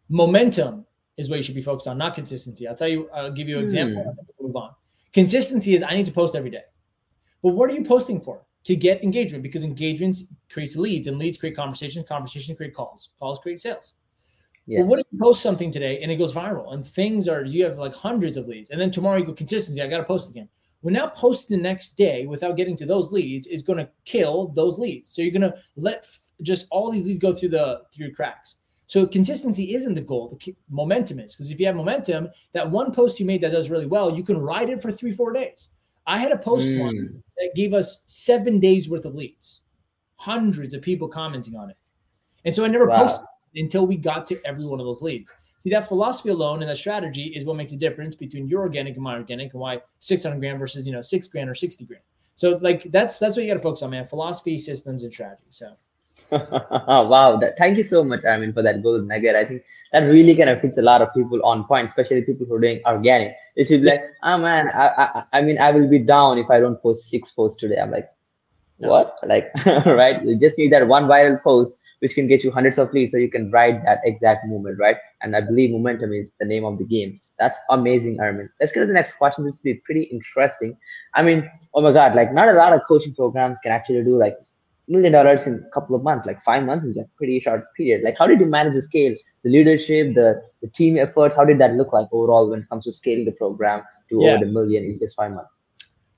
Momentum 0.10 0.86
is 1.18 1.30
what 1.30 1.38
you 1.38 1.44
should 1.44 1.56
be 1.56 1.62
focused 1.62 1.88
on, 1.88 1.98
not 1.98 2.14
consistency. 2.16 2.68
I'll 2.68 2.76
tell 2.76 2.88
you, 2.88 3.10
I'll 3.14 3.32
give 3.32 3.50
you 3.50 3.58
an 3.58 3.66
example. 3.66 4.04
Mm. 4.04 4.46
Move 4.46 4.56
on. 4.56 4.72
Consistency 5.12 5.74
is 5.74 5.82
I 5.82 5.96
need 5.96 6.06
to 6.06 6.12
post 6.12 6.36
every 6.36 6.50
day. 6.50 6.64
But 7.42 7.50
what 7.50 7.70
are 7.70 7.74
you 7.74 7.84
posting 7.84 8.22
for? 8.22 8.42
To 8.66 8.76
get 8.76 9.04
engagement 9.04 9.44
because 9.44 9.64
engagement 9.64 10.18
creates 10.52 10.76
leads 10.76 11.08
and 11.08 11.20
leads 11.20 11.38
create 11.38 11.56
conversations, 11.56 12.08
conversations 12.08 12.58
create 12.58 12.74
calls, 12.74 13.10
calls 13.20 13.40
create 13.40 13.62
sales. 13.62 13.94
Yeah. 14.66 14.80
Well, 14.80 14.88
what 14.88 15.00
if 15.00 15.06
you 15.12 15.20
post 15.20 15.44
something 15.44 15.70
today 15.70 16.02
and 16.02 16.12
it 16.12 16.16
goes 16.16 16.34
viral 16.34 16.74
and 16.74 16.86
things 16.86 17.28
are 17.28 17.44
you 17.44 17.64
have 17.64 17.78
like 17.78 17.94
hundreds 17.94 18.38
of 18.38 18.48
leads 18.48 18.72
and 18.72 18.82
then 18.82 18.90
tomorrow 18.90 19.18
you 19.18 19.26
go 19.26 19.34
consistency, 19.34 19.82
I 19.82 19.88
got 19.88 20.00
to 20.00 20.04
post 20.04 20.32
again. 20.32 20.50
Well, 20.82 20.94
now 20.94 21.08
posting 21.08 21.58
the 21.58 21.64
next 21.64 21.96
day 21.96 22.26
without 22.26 22.58
getting 22.58 22.76
to 22.78 22.86
those 22.86 23.12
leads 23.12 23.48
is 23.48 23.62
going 23.62 23.80
to 23.80 23.90
kill 24.06 24.50
those 24.56 24.80
leads. 24.80 25.10
So 25.10 25.22
you're 25.22 25.32
going 25.32 25.42
to 25.42 25.56
let 25.76 26.08
just 26.42 26.68
all 26.72 26.92
these 26.92 27.06
leads 27.06 27.20
go 27.20 27.34
through 27.34 27.50
the 27.50 27.82
through 27.94 28.14
cracks. 28.14 28.56
So 28.88 29.06
consistency 29.06 29.74
isn't 29.74 29.96
the 29.96 30.02
goal. 30.02 30.30
The 30.30 30.56
momentum 30.70 31.20
is 31.20 31.34
because 31.34 31.50
if 31.50 31.60
you 31.60 31.66
have 31.66 31.76
momentum, 31.76 32.30
that 32.54 32.70
one 32.70 32.94
post 32.94 33.20
you 33.20 33.26
made 33.26 33.42
that 33.42 33.52
does 33.52 33.70
really 33.70 33.88
well, 33.88 34.16
you 34.16 34.24
can 34.24 34.38
ride 34.38 34.70
it 34.70 34.82
for 34.82 34.92
three, 34.92 35.12
four 35.12 35.34
days. 35.34 35.70
I 36.06 36.20
had 36.20 36.32
a 36.32 36.38
post 36.38 36.68
mm. 36.68 36.80
one 36.80 37.24
that 37.38 37.56
gave 37.56 37.74
us 37.74 38.04
seven 38.06 38.60
days 38.60 38.90
worth 38.90 39.06
of 39.06 39.16
leads, 39.16 39.62
hundreds 40.16 40.74
of 40.74 40.82
people 40.82 41.08
commenting 41.08 41.56
on 41.56 41.70
it. 41.70 41.78
And 42.46 42.54
so 42.54 42.64
I 42.64 42.68
never 42.68 42.86
wow. 42.86 43.04
posted 43.04 43.26
until 43.56 43.88
we 43.88 43.98
got 43.98 44.28
to 44.28 44.40
every 44.46 44.66
one 44.66 44.80
of 44.80 44.86
those 44.86 45.02
leads. 45.02 45.34
See, 45.60 45.70
that 45.72 45.88
philosophy 45.88 46.30
alone 46.30 46.62
and 46.62 46.70
that 46.70 46.78
strategy 46.78 47.34
is 47.36 47.44
what 47.44 47.58
makes 47.58 47.74
a 47.74 47.78
difference 47.78 48.16
between 48.16 48.48
your 48.48 48.62
organic 48.62 48.96
and 48.96 49.04
my 49.04 49.16
organic 49.16 49.54
and 49.54 49.62
why 49.62 49.82
600 50.00 50.40
grand 50.40 50.60
versus, 50.60 50.86
you 50.86 50.94
know, 50.94 51.02
six 51.02 51.28
grand 51.28 51.50
or 51.50 51.56
60 51.56 51.86
grand. 51.86 52.04
So 52.36 52.60
like, 52.62 52.84
that's, 52.92 53.18
that's 53.18 53.36
what 53.36 53.44
you 53.44 53.52
got 53.52 53.58
to 53.58 53.64
focus 53.64 53.82
on, 53.82 53.90
man. 53.90 54.06
Philosophy, 54.06 54.58
systems, 54.58 55.04
and 55.04 55.12
strategy. 55.12 55.48
So. 55.50 55.76
wow. 56.32 57.38
That, 57.38 57.58
thank 57.58 57.78
you 57.78 57.84
so 57.84 58.04
much, 58.04 58.26
I 58.26 58.38
mean, 58.38 58.54
for 58.54 58.62
that 58.62 58.82
golden 58.84 59.08
nugget. 59.08 59.36
I 59.36 59.46
think 59.46 59.64
that 59.92 60.02
really 60.02 60.36
kind 60.36 60.50
of 60.50 60.62
hits 60.62 60.78
a 60.78 60.82
lot 60.82 61.02
of 61.02 61.14
people 61.14 61.44
on 61.44 61.64
point, 61.66 61.88
especially 61.90 62.22
people 62.22 62.46
who 62.46 62.56
are 62.56 62.60
doing 62.60 62.82
organic. 62.86 63.36
They 63.56 63.64
should 63.64 63.82
be 63.82 63.88
like, 63.88 64.02
oh 64.24 64.38
man, 64.38 64.70
I, 64.74 64.88
I, 64.88 65.24
I 65.34 65.42
mean, 65.42 65.58
I 65.60 65.72
will 65.72 65.90
be 65.90 66.00
down 66.00 66.38
if 66.38 66.50
I 66.50 66.60
don't 66.60 66.82
post 66.82 67.10
six 67.10 67.32
posts 67.32 67.60
today. 67.60 67.80
I'm 67.80 67.92
like, 67.92 68.10
what? 68.78 69.18
Like, 69.24 69.50
right? 69.86 70.24
You 70.24 70.40
just 70.40 70.58
need 70.58 70.72
that 70.74 70.88
one 70.88 71.06
viral 71.06 71.42
post 71.42 71.78
which 72.00 72.14
can 72.14 72.28
get 72.28 72.44
you 72.44 72.52
hundreds 72.52 72.78
of 72.78 72.92
leads 72.94 73.12
so 73.12 73.18
you 73.18 73.30
can 73.30 73.50
ride 73.52 73.84
that 73.86 74.00
exact 74.04 74.46
moment, 74.46 74.78
right? 74.78 74.98
And 75.22 75.36
I 75.36 75.42
believe 75.42 75.72
momentum 75.72 76.14
is 76.14 76.32
the 76.40 76.46
name 76.46 76.66
of 76.66 76.78
the 76.78 76.84
game. 76.84 77.20
That's 77.40 77.58
amazing, 77.70 78.20
Armin. 78.20 78.50
Let's 78.60 78.74
get 78.74 78.82
to 78.82 78.86
the 78.86 78.94
next 78.94 79.14
question. 79.14 79.44
This 79.44 79.60
is 79.64 79.78
pretty 79.84 80.04
interesting. 80.04 80.78
I 81.16 81.24
mean, 81.24 81.50
oh 81.74 81.82
my 81.82 81.92
God, 81.92 82.16
like 82.16 82.34
not 82.34 82.48
a 82.48 82.54
lot 82.54 82.74
of 82.74 82.82
coaching 82.88 83.14
programs 83.16 83.60
can 83.60 83.72
actually 83.72 84.04
do 84.04 84.18
like 84.18 84.38
million 84.88 85.12
dollars 85.12 85.48
in 85.48 85.64
a 85.66 85.70
couple 85.72 85.96
of 85.96 86.04
months, 86.04 86.26
like 86.26 86.42
five 86.44 86.64
months 86.64 86.86
is 86.86 86.96
like 86.96 87.08
pretty 87.18 87.40
short 87.40 87.66
period. 87.76 88.04
Like 88.04 88.18
how 88.18 88.28
did 88.28 88.40
you 88.40 88.46
manage 88.46 88.74
the 88.74 88.82
scale, 88.82 89.16
the 89.44 89.50
leadership, 89.50 90.16
the, 90.16 90.42
the 90.62 90.68
team 90.68 90.98
efforts? 90.98 91.36
How 91.36 91.46
did 91.46 91.60
that 91.60 91.76
look 91.76 91.94
like 91.94 92.08
overall 92.12 92.50
when 92.50 92.60
it 92.60 92.70
comes 92.70 92.86
to 92.86 92.94
scaling 92.94 93.26
the 93.26 93.32
program 93.32 93.84
to 94.10 94.20
yeah. 94.22 94.32
over 94.32 94.46
the 94.46 94.52
million 94.52 94.84
in 94.84 95.00
just 95.00 95.16
five 95.16 95.32
months? 95.32 95.64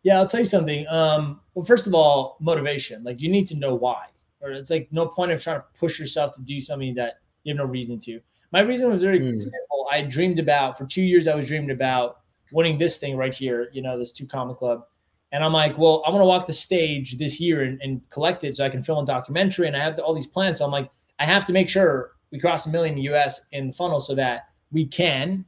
Yeah, 0.03 0.17
I'll 0.17 0.27
tell 0.27 0.41
you 0.41 0.45
something. 0.45 0.87
Um, 0.87 1.41
well, 1.53 1.65
first 1.65 1.87
of 1.87 1.93
all, 1.93 2.37
motivation. 2.39 3.03
Like 3.03 3.19
you 3.19 3.29
need 3.29 3.47
to 3.47 3.57
know 3.57 3.75
why 3.75 4.05
or 4.41 4.51
it's 4.51 4.69
like 4.69 4.87
no 4.91 5.07
point 5.07 5.31
of 5.31 5.41
trying 5.41 5.59
to 5.59 5.65
push 5.79 5.99
yourself 5.99 6.31
to 6.33 6.43
do 6.43 6.59
something 6.61 6.95
that 6.95 7.19
you 7.43 7.53
have 7.53 7.57
no 7.57 7.65
reason 7.65 7.99
to. 8.01 8.19
My 8.51 8.61
reason 8.61 8.89
was 8.89 9.01
very 9.01 9.19
mm. 9.19 9.33
simple. 9.33 9.87
I 9.91 10.01
dreamed 10.01 10.39
about 10.39 10.77
for 10.77 10.85
two 10.85 11.01
years. 11.01 11.27
I 11.27 11.35
was 11.35 11.47
dreaming 11.47 11.71
about 11.71 12.19
winning 12.51 12.77
this 12.77 12.97
thing 12.97 13.17
right 13.17 13.33
here. 13.33 13.69
You 13.73 13.81
know, 13.81 13.97
this 13.97 14.11
Two 14.11 14.27
Comma 14.27 14.55
Club. 14.55 14.85
And 15.31 15.43
I'm 15.43 15.53
like, 15.53 15.77
well, 15.77 16.03
I 16.05 16.09
want 16.09 16.21
to 16.21 16.25
walk 16.25 16.47
the 16.47 16.53
stage 16.53 17.17
this 17.17 17.39
year 17.39 17.63
and, 17.63 17.81
and, 17.81 18.01
collect 18.09 18.45
it 18.45 18.55
so 18.55 18.65
I 18.65 18.69
can 18.69 18.81
film 18.81 19.03
a 19.03 19.05
documentary. 19.05 19.67
And 19.67 19.75
I 19.75 19.81
have 19.81 19.99
all 19.99 20.13
these 20.13 20.27
plans. 20.27 20.59
So 20.59 20.65
I'm 20.65 20.71
like, 20.71 20.89
I 21.19 21.25
have 21.25 21.43
to 21.45 21.53
make 21.53 21.67
sure 21.67 22.13
we 22.31 22.39
cross 22.39 22.65
a 22.65 22.69
million 22.69 22.93
in 22.93 23.03
the 23.03 23.13
US 23.13 23.41
in 23.51 23.67
the 23.67 23.73
funnel 23.73 23.99
so 23.99 24.15
that 24.15 24.47
we 24.71 24.85
can 24.85 25.43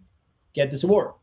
get 0.53 0.69
this 0.69 0.83
award. 0.83 1.13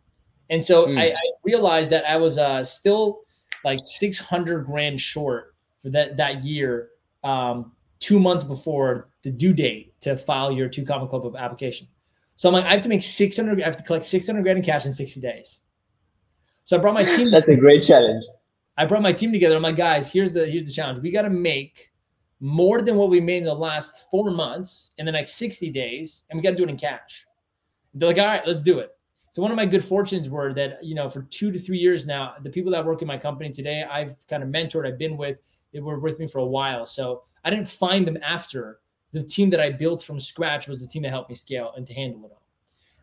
And 0.49 0.65
so 0.65 0.87
mm. 0.87 0.99
I, 0.99 1.09
I, 1.09 1.21
realized 1.45 1.91
that 1.91 2.09
I 2.09 2.17
was 2.17 2.39
uh, 2.39 2.63
still 2.65 3.23
like 3.65 3.79
600 3.83 4.65
grand 4.65 5.01
short 5.01 5.55
for 5.83 5.91
that, 5.91 6.17
that 6.17 6.45
year 6.45 6.91
um, 7.25 7.73
two 7.99 8.21
months 8.21 8.45
before 8.45 9.09
the 9.23 9.31
due 9.31 9.53
date 9.53 9.99
to 10.01 10.17
file 10.17 10.53
your 10.53 10.69
Two 10.69 10.85
Comma 10.85 11.09
Club 11.09 11.35
application. 11.37 11.89
So 12.37 12.49
I'm 12.49 12.53
like, 12.53 12.65
I 12.65 12.73
have 12.73 12.83
to 12.83 12.89
make 12.89 13.03
600, 13.03 13.61
I 13.61 13.65
have 13.65 13.77
to 13.77 13.83
collect 13.83 14.05
600 14.05 14.43
grand 14.43 14.59
in 14.59 14.65
cash 14.65 14.87
in 14.87 14.93
60 14.93 15.21
days. 15.21 15.61
So 16.65 16.77
I 16.77 16.81
brought 16.81 16.95
my 16.95 17.05
team. 17.17 17.29
That's 17.29 17.49
a 17.49 17.57
great 17.57 17.85
challenge. 17.85 18.25
I 18.77 18.85
brought 18.85 19.03
my 19.03 19.13
team 19.13 19.33
together. 19.33 19.57
I'm 19.57 19.63
like, 19.63 19.77
guys, 19.77 20.13
here's 20.13 20.33
the 20.33 20.47
here's 20.47 20.65
the 20.65 20.73
challenge. 20.73 20.99
We 21.01 21.11
got 21.11 21.23
to 21.23 21.31
make 21.31 21.93
more 22.41 22.83
than 22.83 22.97
what 22.97 23.09
we 23.09 23.21
made 23.21 23.39
in 23.39 23.45
the 23.45 23.55
last 23.55 24.11
four 24.11 24.31
months 24.31 24.93
in 24.99 25.07
the 25.07 25.13
next 25.13 25.37
60 25.37 25.71
days, 25.71 26.25
and 26.29 26.37
we 26.37 26.43
got 26.43 26.51
to 26.51 26.57
do 26.57 26.65
it 26.65 26.71
in 26.71 26.77
cash. 26.77 27.27
They're 27.95 28.09
like, 28.09 28.19
all 28.19 28.27
right, 28.27 28.47
let's 28.47 28.61
do 28.61 28.79
it. 28.79 28.91
So 29.31 29.41
one 29.41 29.51
of 29.51 29.57
my 29.57 29.67
good 29.67 29.85
fortunes 29.85 30.29
were 30.29 30.53
that 30.55 30.83
you 30.83 30.95
know 30.95 31.09
for 31.09 31.23
two 31.23 31.51
to 31.51 31.59
three 31.59 31.79
years 31.79 32.07
now, 32.07 32.35
the 32.43 32.51
people 32.51 32.73
that 32.73 32.85
work 32.85 33.03
in 33.03 33.09
my 33.09 33.19
company 33.19 33.51
today, 33.51 33.85
I've 33.85 34.17
kind 34.29 34.43
of 34.43 34.49
mentored, 34.51 34.87
I've 34.87 34.99
been 34.99 35.17
with, 35.17 35.39
they 35.73 35.81
were 35.81 35.99
with 35.99 36.19
me 36.19 36.27
for 36.27 36.39
a 36.39 36.47
while. 36.47 36.87
So 36.87 37.25
I 37.45 37.51
didn't 37.51 37.69
find 37.69 38.07
them 38.07 38.19
after 38.23 38.81
the 39.13 39.23
team 39.23 39.51
that 39.51 39.61
I 39.61 39.71
built 39.71 40.03
from 40.03 40.21
scratch 40.21 40.69
was 40.69 40.81
the 40.81 40.87
team 40.87 41.03
that 41.03 41.11
helped 41.11 41.31
me 41.31 41.35
scale 41.37 41.73
and 41.77 41.87
to 41.87 41.95
handle 41.95 42.25
it 42.27 42.33
all. 42.33 42.46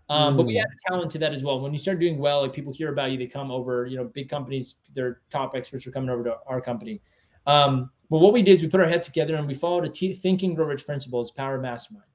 Um, 0.09 0.33
mm. 0.33 0.37
But 0.37 0.45
we 0.45 0.55
had 0.55 0.67
talent 0.87 1.11
to 1.11 1.19
that 1.19 1.33
as 1.33 1.43
well. 1.43 1.59
When 1.59 1.71
you 1.71 1.77
start 1.77 1.99
doing 1.99 2.17
well, 2.17 2.41
like 2.41 2.53
people 2.53 2.73
hear 2.73 2.91
about 2.91 3.11
you, 3.11 3.17
they 3.17 3.27
come 3.27 3.51
over. 3.51 3.85
You 3.85 3.97
know, 3.97 4.05
big 4.05 4.29
companies, 4.29 4.75
their 4.93 5.21
top 5.29 5.55
experts 5.55 5.87
are 5.87 5.91
coming 5.91 6.09
over 6.09 6.23
to 6.23 6.37
our 6.45 6.61
company. 6.61 7.01
Um, 7.47 7.89
but 8.09 8.19
what 8.19 8.33
we 8.33 8.41
did 8.41 8.57
is 8.57 8.61
we 8.61 8.67
put 8.67 8.81
our 8.81 8.87
heads 8.87 9.07
together 9.07 9.35
and 9.35 9.47
we 9.47 9.53
followed 9.53 9.85
a 9.85 9.89
t- 9.89 10.13
Think 10.13 10.43
and 10.43 10.55
Grow 10.55 10.65
Rich 10.65 10.85
principles, 10.85 11.31
power 11.31 11.59
mastermind. 11.59 12.05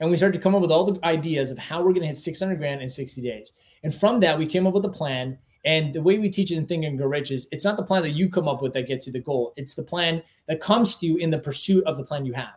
And 0.00 0.10
we 0.10 0.16
started 0.16 0.38
to 0.38 0.42
come 0.42 0.54
up 0.54 0.62
with 0.62 0.70
all 0.70 0.90
the 0.90 1.04
ideas 1.04 1.50
of 1.50 1.58
how 1.58 1.82
we're 1.82 1.92
going 1.92 2.02
to 2.02 2.08
hit 2.08 2.16
600 2.16 2.56
grand 2.56 2.80
in 2.80 2.88
60 2.88 3.20
days. 3.20 3.52
And 3.82 3.94
from 3.94 4.20
that, 4.20 4.38
we 4.38 4.46
came 4.46 4.66
up 4.66 4.74
with 4.74 4.84
a 4.84 4.90
plan 4.90 5.38
and 5.64 5.94
the 5.94 6.00
way 6.00 6.18
we 6.18 6.30
teach 6.30 6.50
it 6.50 6.56
in 6.56 6.66
Think 6.66 6.84
and 6.84 6.96
Grow 6.96 7.08
Rich 7.08 7.30
is 7.30 7.46
it's 7.52 7.64
not 7.64 7.76
the 7.76 7.82
plan 7.82 8.02
that 8.02 8.10
you 8.10 8.28
come 8.28 8.48
up 8.48 8.62
with 8.62 8.72
that 8.74 8.86
gets 8.86 9.06
you 9.06 9.12
the 9.12 9.20
goal. 9.20 9.52
It's 9.56 9.74
the 9.74 9.82
plan 9.82 10.22
that 10.46 10.60
comes 10.60 10.96
to 10.98 11.06
you 11.06 11.16
in 11.16 11.30
the 11.30 11.38
pursuit 11.38 11.84
of 11.84 11.96
the 11.96 12.04
plan 12.04 12.24
you 12.24 12.32
have. 12.32 12.54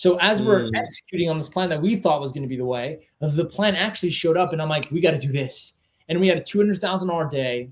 So 0.00 0.16
as 0.16 0.40
we're 0.40 0.62
mm. 0.62 0.70
executing 0.74 1.28
on 1.28 1.36
this 1.36 1.50
plan 1.50 1.68
that 1.68 1.82
we 1.82 1.94
thought 1.94 2.22
was 2.22 2.32
going 2.32 2.40
to 2.40 2.48
be 2.48 2.56
the 2.56 2.64
way, 2.64 3.06
the 3.20 3.44
plan 3.44 3.76
actually 3.76 4.08
showed 4.08 4.38
up, 4.38 4.54
and 4.54 4.62
I'm 4.62 4.68
like, 4.70 4.90
we 4.90 4.98
got 4.98 5.10
to 5.10 5.18
do 5.18 5.30
this. 5.30 5.74
And 6.08 6.18
we 6.18 6.26
had 6.26 6.38
a 6.38 6.42
two 6.42 6.56
hundred 6.56 6.78
thousand 6.78 7.08
dollar 7.08 7.28
day, 7.28 7.68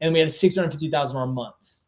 and 0.00 0.12
we 0.12 0.20
had 0.20 0.28
a 0.28 0.30
six 0.30 0.54
hundred 0.54 0.70
fifty 0.70 0.88
thousand 0.88 1.16
dollar 1.16 1.26
month, 1.26 1.78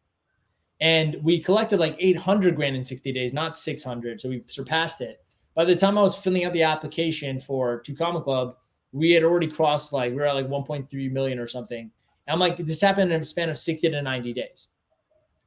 and 0.81 1.15
we 1.23 1.39
collected 1.39 1.79
like 1.79 1.95
eight 1.97 2.17
hundred 2.17 2.57
grand 2.57 2.75
in 2.75 2.83
sixty 2.83 3.13
days, 3.13 3.31
not 3.31 3.57
six 3.57 3.85
hundred. 3.85 4.19
So 4.19 4.27
we 4.27 4.43
surpassed 4.47 4.99
it. 4.99 5.21
By 5.55 5.63
the 5.63 5.77
time 5.77 5.97
I 5.97 6.01
was 6.01 6.17
filling 6.17 6.43
out 6.43 6.51
the 6.51 6.63
application 6.63 7.39
for 7.39 7.79
Two 7.79 7.95
Comma 7.95 8.21
Club, 8.21 8.57
we 8.91 9.11
had 9.11 9.23
already 9.23 9.47
crossed 9.47 9.93
like 9.93 10.11
we 10.11 10.17
were 10.17 10.25
at 10.25 10.35
like 10.35 10.49
1.3 10.49 11.09
million 11.09 11.39
or 11.39 11.47
something. 11.47 11.89
And 12.27 12.33
I'm 12.33 12.39
like, 12.39 12.57
this 12.57 12.81
happened 12.81 13.13
in 13.13 13.21
a 13.21 13.23
span 13.23 13.49
of 13.49 13.57
60 13.57 13.91
to 13.91 14.01
90 14.01 14.33
days. 14.33 14.67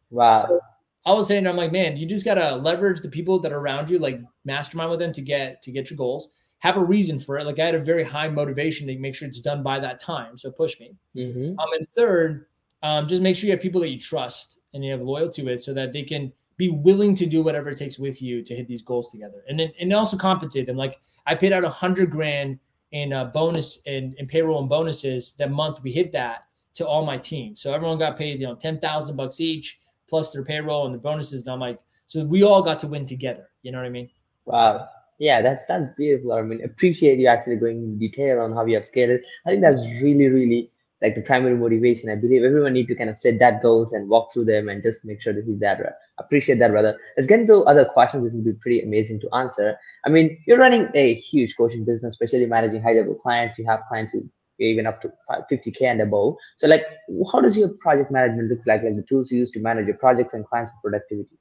Wow. 0.08 0.46
So 0.46 0.60
I 1.06 1.12
was 1.12 1.28
saying, 1.28 1.46
I'm 1.46 1.56
like, 1.56 1.70
man, 1.70 1.96
you 1.96 2.04
just 2.04 2.24
gotta 2.24 2.56
leverage 2.56 3.00
the 3.00 3.08
people 3.08 3.38
that 3.38 3.52
are 3.52 3.60
around 3.60 3.88
you, 3.88 4.00
like 4.00 4.20
mastermind 4.44 4.90
with 4.90 4.98
them 4.98 5.12
to 5.12 5.22
get 5.22 5.62
to 5.62 5.70
get 5.70 5.88
your 5.88 5.96
goals. 5.96 6.28
Have 6.58 6.76
a 6.76 6.84
reason 6.84 7.20
for 7.20 7.38
it. 7.38 7.46
Like 7.46 7.60
I 7.60 7.66
had 7.66 7.76
a 7.76 7.80
very 7.80 8.02
high 8.02 8.28
motivation 8.28 8.88
to 8.88 8.98
make 8.98 9.14
sure 9.14 9.28
it's 9.28 9.40
done 9.40 9.62
by 9.62 9.78
that 9.78 10.00
time. 10.00 10.36
So 10.36 10.50
push 10.50 10.80
me. 10.80 10.96
Mm-hmm. 11.14 11.60
Um, 11.60 11.68
and 11.78 11.86
third, 11.94 12.46
um, 12.82 13.06
just 13.06 13.22
make 13.22 13.36
sure 13.36 13.46
you 13.46 13.52
have 13.52 13.60
people 13.60 13.80
that 13.82 13.90
you 13.90 14.00
trust 14.00 14.58
and 14.74 14.84
you 14.84 14.90
have 14.90 15.00
loyalty 15.00 15.44
with, 15.44 15.62
so 15.62 15.72
that 15.74 15.92
they 15.92 16.02
can 16.02 16.32
be 16.56 16.70
willing 16.70 17.14
to 17.14 17.26
do 17.26 17.42
whatever 17.42 17.68
it 17.70 17.78
takes 17.78 17.98
with 17.98 18.20
you 18.20 18.42
to 18.42 18.56
hit 18.56 18.66
these 18.66 18.82
goals 18.82 19.10
together. 19.10 19.44
And 19.48 19.60
then 19.60 19.72
and 19.78 19.92
also 19.92 20.16
compensate 20.16 20.66
them. 20.66 20.76
Like 20.76 20.98
I 21.24 21.36
paid 21.36 21.52
out 21.52 21.62
a 21.62 21.68
hundred 21.68 22.10
grand 22.10 22.58
in 22.90 23.12
uh, 23.12 23.26
bonus 23.26 23.80
and 23.86 24.14
in, 24.14 24.14
in 24.18 24.26
payroll 24.26 24.58
and 24.58 24.68
bonuses 24.68 25.34
that 25.38 25.50
month 25.52 25.82
we 25.82 25.92
hit 25.92 26.10
that 26.12 26.46
to 26.74 26.86
all 26.86 27.06
my 27.06 27.16
team. 27.16 27.54
So 27.54 27.72
everyone 27.72 27.98
got 27.98 28.18
paid, 28.18 28.40
you 28.40 28.46
know, 28.46 28.54
10,000 28.54 29.16
bucks 29.16 29.40
each 29.40 29.80
plus 30.08 30.32
their 30.32 30.44
payroll 30.44 30.86
and 30.86 30.94
the 30.94 30.98
bonuses. 30.98 31.46
And 31.46 31.52
I'm 31.52 31.60
like, 31.60 31.78
so 32.06 32.24
we 32.24 32.42
all 32.42 32.62
got 32.62 32.78
to 32.80 32.86
win 32.86 33.06
together. 33.06 33.48
You 33.62 33.72
know 33.72 33.78
what 33.78 33.86
I 33.86 33.90
mean? 33.90 34.10
Wow. 34.44 34.88
Yeah, 35.18 35.40
that's 35.40 35.64
that's 35.66 35.88
beautiful. 35.96 36.32
I 36.32 36.42
mean, 36.42 36.62
appreciate 36.62 37.18
you 37.18 37.26
actually 37.26 37.56
going 37.56 37.78
in 37.78 37.98
detail 37.98 38.40
on 38.40 38.52
how 38.52 38.66
you 38.66 38.74
have 38.74 38.84
scaled 38.84 39.10
it. 39.10 39.22
I 39.46 39.50
think 39.50 39.62
that's 39.62 39.82
really, 39.82 40.26
really 40.26 40.70
like 41.02 41.14
the 41.14 41.22
primary 41.22 41.56
motivation. 41.56 42.10
I 42.10 42.16
believe 42.16 42.42
everyone 42.42 42.74
need 42.74 42.88
to 42.88 42.94
kind 42.94 43.10
of 43.10 43.18
set 43.18 43.38
that 43.38 43.62
goals 43.62 43.92
and 43.92 44.08
walk 44.08 44.32
through 44.32 44.44
them 44.44 44.68
and 44.68 44.82
just 44.82 45.04
make 45.04 45.22
sure 45.22 45.32
to 45.32 45.42
hit 45.42 45.60
that. 45.60 45.80
Right? 45.80 45.92
Appreciate 46.18 46.58
that, 46.58 46.70
brother. 46.70 46.98
Let's 47.16 47.26
get 47.26 47.40
into 47.40 47.64
other 47.64 47.84
questions. 47.84 48.24
This 48.24 48.34
will 48.34 48.44
be 48.44 48.58
pretty 48.60 48.82
amazing 48.82 49.20
to 49.20 49.34
answer. 49.34 49.76
I 50.04 50.10
mean, 50.10 50.38
you're 50.46 50.58
running 50.58 50.88
a 50.94 51.14
huge 51.14 51.56
coaching 51.56 51.84
business, 51.84 52.14
especially 52.14 52.46
managing 52.46 52.82
high 52.82 52.92
level 52.92 53.14
clients. 53.14 53.58
You 53.58 53.66
have 53.66 53.80
clients 53.88 54.12
who 54.12 54.28
even 54.58 54.86
up 54.86 55.00
to 55.02 55.12
50k 55.30 55.82
and 55.82 56.00
above. 56.00 56.36
So, 56.56 56.66
like, 56.66 56.86
how 57.32 57.40
does 57.40 57.56
your 57.56 57.68
project 57.80 58.10
management 58.10 58.50
look 58.50 58.66
like? 58.66 58.82
Like 58.82 58.96
the 58.96 59.02
tools 59.02 59.30
you 59.30 59.38
use 59.38 59.50
to 59.52 59.60
manage 59.60 59.86
your 59.86 59.96
projects 59.96 60.34
and 60.34 60.46
clients' 60.46 60.70
productivity. 60.82 61.38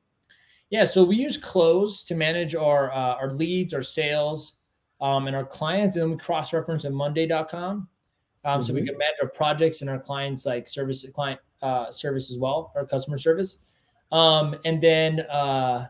Yeah, 0.70 0.84
so 0.84 1.04
we 1.04 1.16
use 1.16 1.38
Close 1.38 2.04
to 2.06 2.16
manage 2.16 2.56
our 2.56 2.92
uh, 2.92 3.16
our 3.16 3.34
leads, 3.34 3.74
our 3.74 3.84
sales, 3.84 4.54
um, 5.02 5.28
and 5.28 5.36
our 5.36 5.46
clients, 5.46 5.96
and 5.96 6.04
then 6.04 6.12
we 6.12 6.18
cross 6.18 6.54
reference 6.54 6.86
on 6.86 6.94
Monday.com. 6.94 7.50
Um, 7.70 7.88
mm-hmm. 8.44 8.62
So 8.62 8.74
we 8.74 8.82
mm-hmm. 8.82 8.88
can 8.88 8.98
manage 8.98 9.18
our 9.22 9.30
projects 9.30 9.82
and 9.82 9.90
our 9.90 10.00
clients 10.00 10.46
like 10.46 10.68
service 10.68 11.06
client 11.14 11.40
uh, 11.62 11.92
service 11.92 12.32
as 12.32 12.40
well, 12.40 12.72
our 12.76 12.86
customer 12.86 13.18
service. 13.18 13.60
Um, 14.12 14.56
and 14.66 14.82
then 14.82 15.22
uh, 15.22 15.88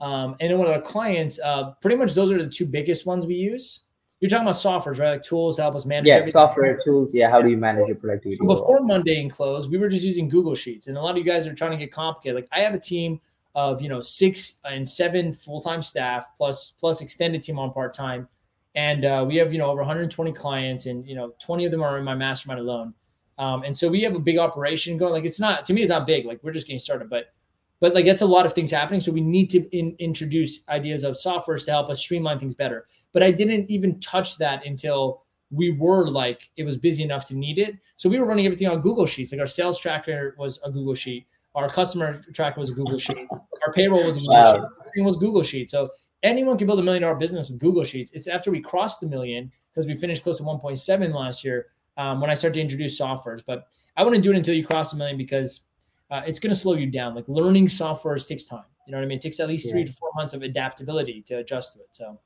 um, 0.00 0.36
and 0.40 0.50
then 0.50 0.58
with 0.58 0.68
our 0.68 0.80
clients, 0.80 1.38
uh, 1.40 1.72
pretty 1.80 1.96
much 1.96 2.14
those 2.14 2.30
are 2.30 2.42
the 2.42 2.48
two 2.48 2.66
biggest 2.66 3.06
ones 3.06 3.26
we 3.26 3.34
use. 3.34 3.84
You're 4.20 4.28
talking 4.28 4.46
about 4.46 4.56
softwares, 4.56 4.98
right? 4.98 5.12
Like 5.12 5.22
tools 5.22 5.56
to 5.56 5.62
help 5.62 5.74
us 5.74 5.86
manage. 5.86 6.06
Yeah, 6.06 6.16
everything. 6.16 6.32
software 6.32 6.78
tools. 6.84 7.14
Yeah, 7.14 7.30
how 7.30 7.40
do 7.40 7.48
you 7.48 7.56
manage 7.56 7.86
your 7.88 7.96
productivity? 7.96 8.36
So 8.36 8.46
before 8.46 8.80
Monday 8.80 9.18
and 9.20 9.30
close, 9.30 9.66
we 9.66 9.78
were 9.78 9.88
just 9.88 10.04
using 10.04 10.28
Google 10.28 10.54
Sheets, 10.54 10.88
and 10.88 10.96
a 10.98 11.00
lot 11.00 11.12
of 11.12 11.16
you 11.16 11.24
guys 11.24 11.46
are 11.46 11.54
trying 11.54 11.70
to 11.70 11.78
get 11.78 11.90
complicated. 11.90 12.34
Like 12.34 12.48
I 12.52 12.60
have 12.60 12.74
a 12.74 12.78
team 12.78 13.20
of 13.54 13.80
you 13.80 13.88
know 13.88 14.02
six 14.02 14.60
and 14.66 14.86
seven 14.86 15.32
full 15.32 15.60
time 15.60 15.80
staff 15.80 16.28
plus 16.36 16.74
plus 16.78 17.00
extended 17.00 17.42
team 17.42 17.58
on 17.58 17.72
part 17.72 17.94
time, 17.94 18.28
and 18.74 19.06
uh, 19.06 19.24
we 19.26 19.36
have 19.36 19.54
you 19.54 19.58
know 19.58 19.70
over 19.70 19.80
120 19.80 20.32
clients, 20.32 20.84
and 20.84 21.06
you 21.06 21.14
know 21.14 21.32
20 21.40 21.64
of 21.64 21.70
them 21.70 21.82
are 21.82 21.96
in 21.96 22.04
my 22.04 22.14
mastermind 22.14 22.60
alone. 22.60 22.92
Um, 23.38 23.62
and 23.62 23.76
so 23.76 23.88
we 23.88 24.02
have 24.02 24.14
a 24.14 24.20
big 24.20 24.36
operation 24.36 24.98
going. 24.98 25.14
Like 25.14 25.24
it's 25.24 25.40
not 25.40 25.64
to 25.64 25.72
me, 25.72 25.80
it's 25.80 25.88
not 25.88 26.06
big. 26.06 26.26
Like 26.26 26.40
we're 26.42 26.52
just 26.52 26.66
getting 26.66 26.78
started, 26.78 27.08
but 27.08 27.32
but 27.80 27.94
like 27.94 28.04
that's 28.04 28.20
a 28.20 28.26
lot 28.26 28.44
of 28.44 28.52
things 28.52 28.70
happening. 28.70 29.00
So 29.00 29.12
we 29.12 29.22
need 29.22 29.48
to 29.50 29.66
in, 29.74 29.96
introduce 29.98 30.68
ideas 30.68 31.04
of 31.04 31.14
softwares 31.14 31.64
to 31.64 31.70
help 31.70 31.88
us 31.88 32.00
streamline 32.00 32.38
things 32.38 32.54
better. 32.54 32.86
But 33.12 33.22
I 33.22 33.30
didn't 33.30 33.70
even 33.70 34.00
touch 34.00 34.38
that 34.38 34.64
until 34.66 35.24
we 35.50 35.72
were 35.72 36.08
like 36.08 36.48
it 36.56 36.64
was 36.64 36.76
busy 36.76 37.02
enough 37.02 37.24
to 37.26 37.36
need 37.36 37.58
it. 37.58 37.76
So 37.96 38.08
we 38.08 38.18
were 38.18 38.26
running 38.26 38.46
everything 38.46 38.68
on 38.68 38.80
Google 38.80 39.06
Sheets. 39.06 39.32
Like 39.32 39.40
our 39.40 39.46
sales 39.46 39.80
tracker 39.80 40.34
was 40.38 40.60
a 40.64 40.70
Google 40.70 40.94
Sheet, 40.94 41.26
our 41.54 41.68
customer 41.68 42.22
tracker 42.32 42.60
was 42.60 42.70
a 42.70 42.74
Google 42.74 42.98
Sheet, 42.98 43.26
our 43.66 43.72
payroll 43.72 44.04
was 44.04 44.16
a 44.16 44.20
Google 44.20 44.34
wow. 44.34 44.54
Sheet, 44.54 44.62
everything 44.80 45.04
was 45.04 45.16
Google 45.16 45.42
Sheet. 45.42 45.70
So 45.70 45.88
anyone 46.22 46.56
can 46.56 46.66
build 46.66 46.78
a 46.78 46.82
million 46.82 47.02
dollar 47.02 47.16
business 47.16 47.50
with 47.50 47.58
Google 47.58 47.84
Sheets. 47.84 48.12
It's 48.14 48.26
after 48.26 48.50
we 48.50 48.60
crossed 48.60 49.00
the 49.00 49.08
million 49.08 49.50
because 49.72 49.86
we 49.86 49.96
finished 49.96 50.22
close 50.22 50.38
to 50.38 50.44
1.7 50.44 51.14
last 51.14 51.44
year 51.44 51.66
um, 51.96 52.20
when 52.20 52.30
I 52.30 52.34
started 52.34 52.54
to 52.54 52.60
introduce 52.60 52.98
softwares. 52.98 53.42
But 53.44 53.66
I 53.96 54.04
wouldn't 54.04 54.22
do 54.22 54.32
it 54.32 54.36
until 54.36 54.54
you 54.54 54.64
cross 54.64 54.92
a 54.92 54.96
million 54.96 55.16
because 55.18 55.62
uh, 56.10 56.22
it's 56.26 56.38
going 56.38 56.52
to 56.52 56.58
slow 56.58 56.74
you 56.74 56.86
down. 56.86 57.14
Like 57.14 57.28
learning 57.28 57.66
softwares 57.66 58.26
takes 58.26 58.44
time. 58.44 58.64
You 58.86 58.92
know 58.92 58.98
what 58.98 59.04
I 59.04 59.06
mean? 59.06 59.18
It 59.18 59.22
takes 59.22 59.40
at 59.40 59.48
least 59.48 59.66
yeah. 59.66 59.72
three 59.72 59.84
to 59.84 59.92
four 59.92 60.10
months 60.14 60.34
of 60.34 60.42
adaptability 60.42 61.22
to 61.26 61.38
adjust 61.38 61.74
to 61.74 61.80
it. 61.80 61.88
So 61.92 62.18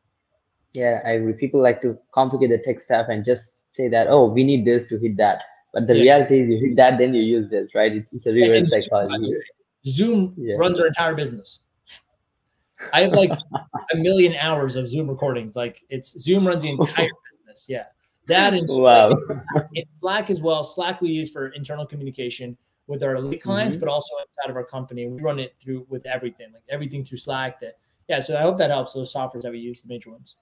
yeah, 0.74 0.98
I 1.04 1.12
agree. 1.12 1.32
People 1.34 1.60
like 1.60 1.80
to 1.82 1.98
complicate 2.12 2.50
the 2.50 2.58
tech 2.58 2.80
stuff 2.80 3.06
and 3.08 3.24
just 3.24 3.72
say 3.72 3.88
that, 3.88 4.08
oh, 4.08 4.26
we 4.26 4.44
need 4.44 4.64
this 4.64 4.88
to 4.88 4.98
hit 4.98 5.16
that. 5.16 5.42
But 5.72 5.87
the 5.87 5.94
yeah. 5.96 6.02
reality 6.02 6.40
is, 6.40 6.48
you 6.48 6.58
hit 6.58 6.76
that, 6.76 6.98
then 6.98 7.14
you 7.14 7.22
use 7.22 7.50
this, 7.50 7.74
right? 7.74 7.92
It's, 7.92 8.12
it's 8.12 8.26
a 8.26 8.32
reverse 8.32 8.70
psychology. 8.70 9.34
Zoom 9.87 10.34
yeah. 10.37 10.56
runs 10.56 10.80
our 10.80 10.87
entire 10.87 11.14
business. 11.14 11.60
I 12.92 13.02
have 13.02 13.12
like 13.12 13.30
a 13.92 13.96
million 13.96 14.34
hours 14.34 14.76
of 14.76 14.88
Zoom 14.88 15.08
recordings. 15.08 15.56
Like 15.56 15.82
it's 15.90 16.18
Zoom 16.20 16.46
runs 16.46 16.62
the 16.62 16.70
entire 16.70 17.08
business. 17.38 17.66
Yeah, 17.68 17.84
that 18.26 18.54
is 18.54 18.68
wow. 18.68 19.12
Like, 19.54 19.88
Slack 19.92 20.30
as 20.30 20.42
well. 20.42 20.64
Slack 20.64 21.00
we 21.00 21.10
use 21.10 21.30
for 21.30 21.48
internal 21.48 21.87
communication 21.87 22.56
with 22.87 23.02
our 23.02 23.16
elite 23.16 23.42
clients, 23.42 23.76
mm-hmm. 23.76 23.87
but 23.87 23.92
also 23.92 24.14
inside 24.16 24.50
of 24.50 24.56
our 24.56 24.64
company. 24.64 25.06
We 25.06 25.20
run 25.20 25.38
it 25.38 25.54
through 25.60 25.87
with 25.88 26.04
everything, 26.06 26.52
like 26.52 26.62
everything 26.68 27.04
through 27.04 27.18
Slack. 27.18 27.60
That 27.60 27.78
yeah. 28.08 28.20
So 28.20 28.37
I 28.37 28.42
hope 28.42 28.58
that 28.58 28.70
helps. 28.70 28.94
Those 28.94 29.12
softwares 29.12 29.42
that 29.42 29.52
we 29.52 29.58
use, 29.58 29.80
the 29.80 29.88
major 29.88 30.10
ones. 30.10 30.37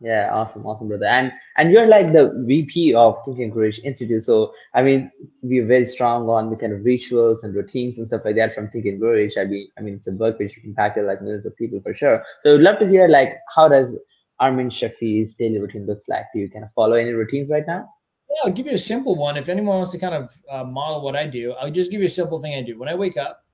Yeah, 0.00 0.30
awesome, 0.32 0.64
awesome, 0.64 0.86
brother. 0.86 1.06
And 1.06 1.32
and 1.56 1.72
you're 1.72 1.86
like 1.86 2.12
the 2.12 2.32
VP 2.46 2.94
of 2.94 3.18
Think 3.24 3.40
and 3.40 3.50
Grow 3.50 3.62
Rich 3.62 3.80
Institute. 3.82 4.22
So 4.22 4.52
I 4.72 4.82
mean, 4.82 5.10
we're 5.42 5.66
very 5.66 5.86
strong 5.86 6.28
on 6.28 6.50
the 6.50 6.56
kind 6.56 6.72
of 6.72 6.84
rituals 6.84 7.42
and 7.42 7.52
routines 7.52 7.98
and 7.98 8.06
stuff 8.06 8.22
like 8.24 8.36
that 8.36 8.54
from 8.54 8.68
Thinking 8.68 9.00
Courage. 9.00 9.34
I 9.36 9.44
mean, 9.44 9.68
I 9.76 9.80
mean, 9.80 9.94
it's 9.94 10.06
a 10.06 10.12
book 10.12 10.38
which 10.38 10.56
impacted 10.64 11.04
like 11.06 11.20
millions 11.20 11.46
of 11.46 11.56
people 11.56 11.80
for 11.80 11.94
sure. 11.94 12.22
So 12.42 12.54
I'd 12.54 12.60
love 12.60 12.78
to 12.78 12.88
hear 12.88 13.08
like 13.08 13.38
how 13.52 13.66
does 13.66 13.98
Armin 14.38 14.70
Shafee's 14.70 15.34
daily 15.34 15.58
routine 15.58 15.86
looks 15.86 16.08
like? 16.08 16.26
Do 16.32 16.38
you 16.38 16.48
kind 16.48 16.64
of 16.64 16.72
follow 16.74 16.94
any 16.94 17.10
routines 17.10 17.50
right 17.50 17.66
now? 17.66 17.90
Yeah, 18.30 18.36
I'll 18.44 18.52
give 18.52 18.66
you 18.66 18.74
a 18.74 18.78
simple 18.78 19.16
one. 19.16 19.36
If 19.36 19.48
anyone 19.48 19.78
wants 19.78 19.90
to 19.92 19.98
kind 19.98 20.14
of 20.14 20.30
uh, 20.48 20.62
model 20.62 21.02
what 21.02 21.16
I 21.16 21.26
do, 21.26 21.52
I'll 21.60 21.72
just 21.72 21.90
give 21.90 22.00
you 22.00 22.06
a 22.06 22.10
simple 22.10 22.40
thing 22.40 22.54
I 22.54 22.62
do. 22.62 22.78
When 22.78 22.88
I 22.88 22.94
wake 22.94 23.16
up, 23.16 23.44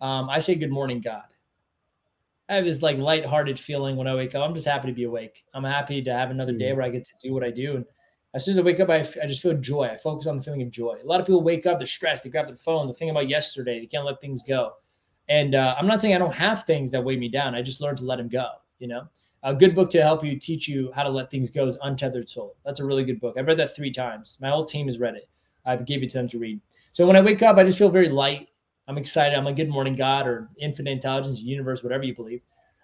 um, 0.00 0.30
I 0.30 0.38
say, 0.38 0.54
Good 0.54 0.70
morning, 0.70 1.00
God. 1.00 1.24
I 2.48 2.54
have 2.56 2.64
this 2.64 2.82
like 2.82 2.98
lighthearted 2.98 3.58
feeling 3.58 3.96
when 3.96 4.06
I 4.06 4.14
wake 4.14 4.34
up. 4.34 4.42
I'm 4.42 4.54
just 4.54 4.66
happy 4.66 4.88
to 4.88 4.94
be 4.94 5.04
awake. 5.04 5.44
I'm 5.54 5.64
happy 5.64 6.02
to 6.02 6.12
have 6.12 6.30
another 6.30 6.52
day 6.52 6.70
mm. 6.70 6.76
where 6.76 6.84
I 6.84 6.90
get 6.90 7.04
to 7.04 7.12
do 7.22 7.34
what 7.34 7.44
I 7.44 7.50
do. 7.50 7.76
And 7.76 7.84
as 8.34 8.44
soon 8.44 8.52
as 8.52 8.58
I 8.58 8.62
wake 8.62 8.80
up, 8.80 8.88
I, 8.88 9.02
just 9.02 9.40
feel 9.42 9.54
joy. 9.54 9.86
I 9.86 9.96
focus 9.96 10.26
on 10.26 10.36
the 10.36 10.42
feeling 10.42 10.62
of 10.62 10.70
joy. 10.70 10.98
A 11.02 11.06
lot 11.06 11.20
of 11.20 11.26
people 11.26 11.42
wake 11.42 11.66
up, 11.66 11.78
they're 11.78 11.86
stressed, 11.86 12.24
they 12.24 12.30
grab 12.30 12.46
their 12.46 12.56
phone, 12.56 12.86
they're 12.86 12.94
thinking 12.94 13.10
about 13.10 13.28
yesterday, 13.28 13.80
they 13.80 13.86
can't 13.86 14.04
let 14.04 14.20
things 14.20 14.42
go. 14.46 14.72
And 15.28 15.54
uh, 15.54 15.74
I'm 15.78 15.86
not 15.86 16.00
saying 16.00 16.14
I 16.14 16.18
don't 16.18 16.34
have 16.34 16.64
things 16.64 16.90
that 16.90 17.04
weigh 17.04 17.16
me 17.16 17.28
down. 17.28 17.54
I 17.54 17.62
just 17.62 17.80
learned 17.80 17.98
to 17.98 18.04
let 18.04 18.16
them 18.16 18.28
go. 18.28 18.48
You 18.78 18.88
know, 18.88 19.08
a 19.42 19.54
good 19.54 19.74
book 19.74 19.90
to 19.90 20.02
help 20.02 20.24
you 20.24 20.38
teach 20.38 20.68
you 20.68 20.90
how 20.94 21.02
to 21.02 21.08
let 21.08 21.30
things 21.30 21.50
go 21.50 21.66
is 21.66 21.78
Untethered 21.82 22.28
Soul. 22.28 22.56
That's 22.64 22.80
a 22.80 22.86
really 22.86 23.04
good 23.04 23.20
book. 23.20 23.36
I've 23.36 23.46
read 23.46 23.58
that 23.58 23.74
three 23.74 23.92
times. 23.92 24.38
My 24.40 24.50
whole 24.50 24.64
team 24.64 24.86
has 24.86 24.98
read 24.98 25.16
it. 25.16 25.28
I've 25.66 25.84
gave 25.84 26.02
it 26.02 26.10
to 26.10 26.18
them 26.18 26.28
to 26.28 26.38
read. 26.38 26.60
So 26.92 27.06
when 27.06 27.16
I 27.16 27.20
wake 27.20 27.42
up, 27.42 27.56
I 27.56 27.64
just 27.64 27.78
feel 27.78 27.90
very 27.90 28.08
light. 28.08 28.48
I'm 28.88 28.96
excited. 28.96 29.36
I'm 29.36 29.44
like, 29.44 29.56
good 29.56 29.68
morning, 29.68 29.94
God, 29.94 30.26
or 30.26 30.48
infinite 30.58 30.90
intelligence, 30.90 31.40
universe, 31.42 31.82
whatever 31.82 32.04
you 32.04 32.14
believe. 32.14 32.40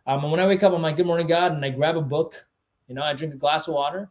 Um, 0.06 0.22
and 0.22 0.30
when 0.30 0.38
I 0.38 0.46
wake 0.46 0.62
up, 0.62 0.74
I'm 0.74 0.82
like, 0.82 0.98
good 0.98 1.06
morning, 1.06 1.26
God. 1.26 1.52
And 1.52 1.64
I 1.64 1.70
grab 1.70 1.96
a 1.96 2.02
book. 2.02 2.46
You 2.88 2.94
know, 2.94 3.02
I 3.02 3.14
drink 3.14 3.32
a 3.32 3.38
glass 3.38 3.68
of 3.68 3.74
water. 3.74 4.10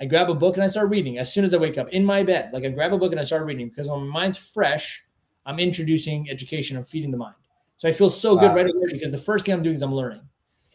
I 0.00 0.06
grab 0.06 0.30
a 0.30 0.34
book 0.34 0.54
and 0.54 0.64
I 0.64 0.66
start 0.66 0.88
reading 0.88 1.18
as 1.18 1.32
soon 1.32 1.44
as 1.44 1.52
I 1.52 1.58
wake 1.58 1.76
up 1.76 1.90
in 1.90 2.04
my 2.04 2.22
bed. 2.22 2.50
Like 2.52 2.64
I 2.64 2.68
grab 2.68 2.94
a 2.94 2.98
book 2.98 3.12
and 3.12 3.20
I 3.20 3.24
start 3.24 3.44
reading 3.44 3.68
because 3.68 3.86
when 3.88 4.06
my 4.06 4.20
mind's 4.20 4.38
fresh, 4.38 5.04
I'm 5.44 5.58
introducing 5.58 6.30
education. 6.30 6.78
I'm 6.78 6.84
feeding 6.84 7.10
the 7.10 7.18
mind. 7.18 7.36
So 7.76 7.88
I 7.88 7.92
feel 7.92 8.08
so 8.08 8.36
good 8.36 8.48
wow. 8.48 8.56
right 8.56 8.66
away 8.66 8.86
because 8.90 9.12
the 9.12 9.18
first 9.18 9.44
thing 9.44 9.54
I'm 9.54 9.62
doing 9.62 9.76
is 9.76 9.82
I'm 9.82 9.94
learning. 9.94 10.22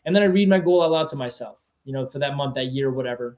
And 0.06 0.16
then 0.16 0.22
I 0.22 0.28
read 0.28 0.48
my 0.48 0.60
goal 0.60 0.84
out 0.84 0.92
loud 0.92 1.10
to 1.10 1.16
myself, 1.16 1.58
you 1.84 1.94
know, 1.94 2.06
for 2.06 2.20
that 2.20 2.36
month, 2.36 2.56
that 2.56 2.68
year, 2.68 2.92
whatever. 2.92 3.36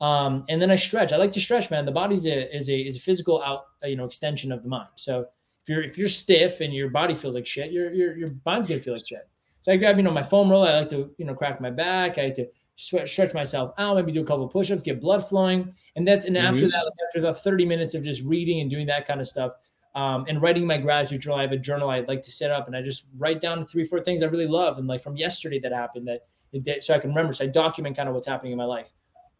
Um, 0.00 0.44
and 0.48 0.60
then 0.60 0.70
I 0.70 0.74
stretch. 0.74 1.12
I 1.12 1.16
like 1.16 1.32
to 1.32 1.40
stretch, 1.40 1.70
man. 1.70 1.86
The 1.86 1.92
body's 1.92 2.26
a, 2.26 2.54
is 2.54 2.68
a 2.68 2.76
is 2.76 2.96
a 2.96 3.00
physical 3.00 3.40
out, 3.42 3.66
you 3.84 3.96
know, 3.96 4.04
extension 4.04 4.50
of 4.50 4.64
the 4.64 4.68
mind. 4.68 4.88
So 4.96 5.26
if 5.62 5.68
you're 5.68 5.82
if 5.82 5.98
you're 5.98 6.08
stiff 6.08 6.60
and 6.60 6.72
your 6.72 6.90
body 6.90 7.14
feels 7.14 7.34
like 7.34 7.46
shit, 7.46 7.72
your 7.72 7.92
your 7.92 8.16
your 8.16 8.28
mind's 8.44 8.68
gonna 8.68 8.80
feel 8.80 8.94
like 8.94 9.06
shit. 9.06 9.28
So 9.60 9.72
I 9.72 9.76
grab, 9.76 9.96
you 9.96 10.02
know, 10.02 10.10
my 10.10 10.24
foam 10.24 10.50
roller. 10.50 10.68
I 10.68 10.80
like 10.80 10.88
to, 10.88 11.14
you 11.18 11.24
know, 11.24 11.34
crack 11.34 11.60
my 11.60 11.70
back. 11.70 12.18
I 12.18 12.24
like 12.24 12.34
to 12.34 12.48
stretch 12.74 13.32
myself 13.32 13.72
out, 13.78 13.96
maybe 13.96 14.10
do 14.10 14.22
a 14.22 14.24
couple 14.24 14.44
of 14.44 14.50
push-ups, 14.50 14.82
get 14.82 15.00
blood 15.00 15.28
flowing. 15.28 15.72
And 15.94 16.06
that's 16.06 16.26
and 16.26 16.36
mm-hmm. 16.36 16.46
after 16.46 16.68
that, 16.68 16.92
after 17.06 17.20
about 17.20 17.44
30 17.44 17.64
minutes 17.64 17.94
of 17.94 18.02
just 18.02 18.24
reading 18.24 18.60
and 18.60 18.68
doing 18.68 18.86
that 18.86 19.06
kind 19.06 19.20
of 19.20 19.28
stuff, 19.28 19.52
um, 19.94 20.24
and 20.28 20.40
writing 20.40 20.66
my 20.66 20.78
gratitude 20.78 21.20
journal. 21.20 21.38
I 21.38 21.42
have 21.42 21.52
a 21.52 21.56
journal 21.56 21.90
I 21.90 22.00
like 22.00 22.22
to 22.22 22.30
set 22.30 22.50
up 22.50 22.66
and 22.66 22.76
I 22.76 22.82
just 22.82 23.06
write 23.16 23.40
down 23.40 23.66
three, 23.66 23.84
four 23.84 24.00
things 24.00 24.22
I 24.22 24.26
really 24.26 24.46
love 24.46 24.78
and 24.78 24.86
like 24.86 25.02
from 25.02 25.16
yesterday 25.16 25.58
that 25.60 25.72
happened 25.72 26.08
that, 26.08 26.26
that 26.64 26.82
so 26.82 26.94
I 26.94 26.98
can 26.98 27.10
remember. 27.10 27.32
So 27.32 27.44
I 27.44 27.48
document 27.48 27.96
kind 27.96 28.08
of 28.08 28.14
what's 28.14 28.26
happening 28.26 28.52
in 28.52 28.58
my 28.58 28.64
life. 28.64 28.90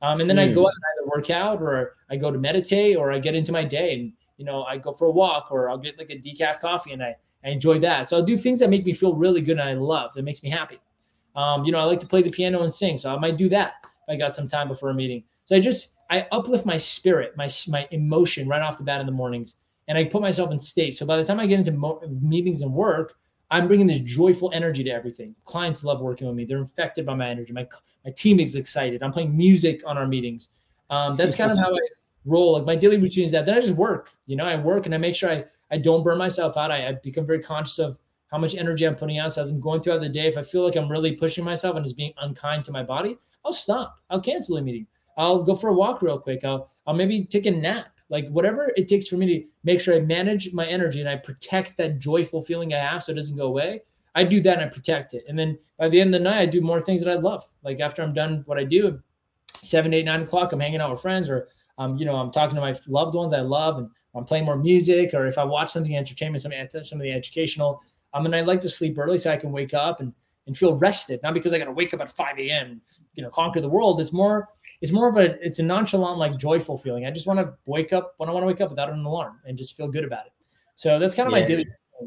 Um, 0.03 0.21
and 0.21 0.29
then 0.29 0.37
mm. 0.37 0.51
I 0.51 0.53
go 0.53 0.63
mm. 0.63 0.67
out 0.67 0.73
and 0.75 0.85
either 1.01 1.11
work 1.17 1.31
out 1.31 1.63
or 1.63 1.95
I 2.11 2.17
go 2.17 2.31
to 2.31 2.39
meditate 2.39 2.97
or 2.97 3.13
I 3.13 3.19
get 3.19 3.35
into 3.35 3.53
my 3.53 3.65
day 3.65 3.95
and 3.95 4.13
you 4.43 4.47
know 4.47 4.65
I 4.65 4.77
go 4.77 4.91
for 4.91 5.07
a 5.07 5.11
walk 5.11 5.53
or 5.53 5.71
I'll 5.71 5.79
get 5.79 5.97
like 5.97 6.11
a 6.11 6.19
decaf 6.19 6.59
coffee 6.59 6.93
and 6.93 7.01
I 7.01 7.15
I 7.45 7.51
enjoy 7.51 7.79
that. 7.79 8.09
So 8.09 8.17
I'll 8.17 8.25
do 8.25 8.37
things 8.37 8.59
that 8.59 8.71
make 8.71 8.85
me 8.85 8.93
feel 8.93 9.15
really 9.15 9.41
good 9.41 9.59
and 9.59 9.69
I 9.69 9.75
love. 9.75 10.15
That 10.15 10.25
makes 10.25 10.43
me 10.43 10.51
happy. 10.51 10.81
Um, 11.37 11.65
you 11.65 11.71
know, 11.71 11.79
I 11.79 11.85
like 11.85 12.01
to 12.01 12.07
play 12.07 12.23
the 12.23 12.31
piano 12.31 12.63
and 12.63 12.73
sing, 12.73 12.99
so 12.99 13.15
I 13.15 13.19
might 13.19 13.37
do 13.37 13.49
that 13.51 13.75
if 13.85 14.15
I 14.15 14.17
got 14.17 14.35
some 14.35 14.49
time 14.49 14.67
before 14.67 14.91
a 14.91 14.95
meeting. 14.95 15.23
So 15.45 15.55
I 15.55 15.61
just 15.61 15.95
I 16.11 16.27
uplift 16.33 16.67
my 16.67 16.77
spirit, 16.77 17.37
my 17.37 17.49
my 17.69 17.87
emotion 17.93 18.49
right 18.49 18.61
off 18.61 18.79
the 18.79 18.85
bat 18.85 18.99
in 18.99 19.07
the 19.07 19.13
mornings, 19.13 19.59
and 19.87 19.97
I 19.97 20.05
put 20.05 20.23
myself 20.23 20.51
in 20.51 20.59
state. 20.59 20.95
So 20.95 21.07
by 21.07 21.17
the 21.17 21.25
time 21.25 21.39
I 21.39 21.47
get 21.47 21.59
into 21.59 21.71
mo- 21.71 22.03
meetings 22.21 22.63
and 22.63 22.73
work, 22.73 23.15
I'm 23.53 23.69
bringing 23.69 23.87
this 23.87 24.01
joyful 24.01 24.51
energy 24.53 24.83
to 24.83 24.91
everything. 24.91 25.37
Clients 25.45 25.85
love 25.85 26.01
working 26.01 26.27
with 26.27 26.35
me; 26.35 26.45
they're 26.45 26.59
infected 26.59 27.07
by 27.07 27.15
my 27.15 27.29
energy. 27.29 27.53
My 27.53 27.69
my 28.05 28.11
team 28.11 28.41
is 28.41 28.57
excited. 28.57 29.05
I'm 29.05 29.13
playing 29.13 29.37
music 29.37 29.83
on 29.87 29.97
our 29.97 30.09
meetings. 30.09 30.49
Um, 30.91 31.17
that's 31.17 31.37
kind 31.41 31.53
of 31.53 31.59
how 31.59 31.73
I 31.75 31.79
roll. 32.25 32.53
Like 32.53 32.65
my 32.65 32.77
daily 32.77 32.99
routine 32.99 33.25
is 33.25 33.33
that. 33.33 33.47
Then 33.47 33.57
I 33.57 33.61
just 33.61 33.75
work. 33.75 34.11
You 34.27 34.37
know, 34.37 34.45
I 34.45 34.57
work 34.57 34.87
and 34.87 34.95
I 34.95 34.99
make 34.99 35.15
sure 35.15 35.31
I 35.31 35.45
I 35.71 35.79
don't 35.79 36.05
burn 36.05 36.19
myself 36.19 36.57
out. 36.57 36.71
I, 36.71 36.89
I 36.89 36.93
become 37.03 37.27
very 37.27 37.41
conscious 37.41 37.79
of 37.79 37.99
how 38.31 38.39
much 38.39 38.55
energy 38.55 38.87
I'm 38.87 38.95
putting 38.95 39.19
out. 39.19 39.33
So 39.33 39.43
as 39.43 39.51
I'm 39.51 39.61
going 39.61 39.81
throughout 39.83 40.01
the 40.01 40.09
day, 40.09 40.27
if 40.27 40.37
I 40.37 40.43
feel 40.43 40.65
like 40.65 40.77
I'm 40.77 40.91
really 40.91 41.13
pushing 41.13 41.45
myself 41.45 41.77
and 41.77 41.85
just 41.85 41.97
being 41.97 42.13
unkind 42.19 42.65
to 42.67 42.73
my 42.73 42.83
body, 42.83 43.19
I'll 43.45 43.53
stop. 43.53 43.99
I'll 44.11 44.21
cancel 44.21 44.57
a 44.57 44.63
meeting. 44.63 44.87
I'll 45.17 45.43
go 45.43 45.55
for 45.55 45.69
a 45.69 45.75
walk 45.75 46.03
real 46.03 46.19
quick. 46.19 46.45
I'll 46.45 46.71
I'll 46.87 46.95
maybe 46.95 47.25
take 47.25 47.47
a 47.47 47.51
nap. 47.51 47.87
Like 48.09 48.29
whatever 48.29 48.73
it 48.77 48.89
takes 48.89 49.07
for 49.07 49.17
me 49.17 49.27
to 49.27 49.49
make 49.65 49.81
sure 49.81 49.95
I 49.95 50.01
manage 50.01 50.53
my 50.53 50.67
energy 50.67 51.01
and 51.01 51.09
I 51.09 51.17
protect 51.17 51.79
that 51.79 51.99
joyful 51.99 52.43
feeling 52.43 52.75
I 52.75 52.79
have 52.79 53.03
so 53.03 53.13
it 53.13 53.15
doesn't 53.15 53.37
go 53.37 53.47
away. 53.47 53.83
I 54.15 54.25
do 54.25 54.41
that 54.43 54.59
and 54.59 54.65
I 54.65 54.69
protect 54.69 55.15
it. 55.15 55.25
And 55.29 55.39
then 55.39 55.59
by 55.79 55.89
the 55.89 56.01
end 56.01 56.15
of 56.15 56.21
the 56.21 56.25
night, 56.25 56.41
I 56.41 56.47
do 56.47 56.61
more 56.61 56.81
things 56.81 57.03
that 57.03 57.11
I 57.11 57.15
love. 57.15 57.45
Like 57.65 57.81
after 57.81 58.03
I'm 58.03 58.13
done 58.13 58.43
what 58.45 58.59
I 58.59 58.65
do, 58.65 59.01
seven, 59.63 59.95
eight, 59.95 60.05
nine 60.05 60.23
o'clock, 60.23 60.53
I'm 60.53 60.61
hanging 60.61 60.81
out 60.81 60.91
with 60.91 61.01
friends 61.01 61.31
or 61.31 61.49
um, 61.79 61.97
you 61.97 62.05
know, 62.05 62.17
I'm 62.17 62.31
talking 62.31 62.55
to 62.55 62.61
my 62.61 62.75
loved 62.87 63.15
ones 63.15 63.33
I 63.33 63.41
love 63.41 63.79
and 63.79 63.89
I'm 64.15 64.25
playing 64.25 64.45
more 64.45 64.57
music 64.57 65.11
or 65.15 65.27
if 65.27 65.39
I 65.39 65.45
watch 65.45 65.73
something 65.73 65.97
entertainment, 65.97 66.43
something 66.43 66.85
something 66.85 67.11
educational. 67.11 67.81
Um, 68.15 68.27
and 68.27 68.37
I 68.37 68.43
like 68.43 68.61
to 68.61 68.69
sleep 68.69 68.99
early 68.99 69.17
so 69.17 69.33
I 69.33 69.37
can 69.37 69.53
wake 69.53 69.75
up 69.75 70.01
and 70.01 70.13
and 70.47 70.57
feel 70.57 70.77
rested, 70.77 71.21
not 71.23 71.35
because 71.35 71.53
I 71.53 71.59
got 71.59 71.67
to 71.67 71.73
wake 71.73 71.95
up 71.95 72.01
at 72.01 72.11
5 72.11 72.39
a.m. 72.39 72.81
You 73.15 73.23
know, 73.23 73.31
conquer 73.31 73.61
the 73.61 73.69
world. 73.69 74.01
It's 74.01 74.13
more 74.13 74.49
it's 74.81 74.93
more 74.93 75.09
of 75.09 75.17
a 75.17 75.41
it's 75.45 75.59
a 75.59 75.63
nonchalant, 75.63 76.19
like 76.19 76.39
joyful 76.39 76.79
feeling. 76.79 77.07
I 77.07 77.11
just 77.11 77.27
want 77.27 77.39
to 77.41 77.55
wake 77.67 77.93
up 77.93 78.15
when 78.17 78.29
I 78.29 78.33
want 78.33 78.43
to 78.43 78.47
wake 78.47 78.61
up 78.61 78.71
without 78.71 78.91
an 78.91 79.05
alarm 79.05 79.41
and 79.47 79.57
just 79.57 79.77
feel 79.77 79.89
good 79.89 80.05
about 80.05 80.27
it. 80.27 80.33
So 80.75 80.99
that's 80.99 81.15
kind 81.15 81.29
of 81.29 81.35
yeah. 81.35 81.41
my 81.41 81.47
daily. 81.47 81.67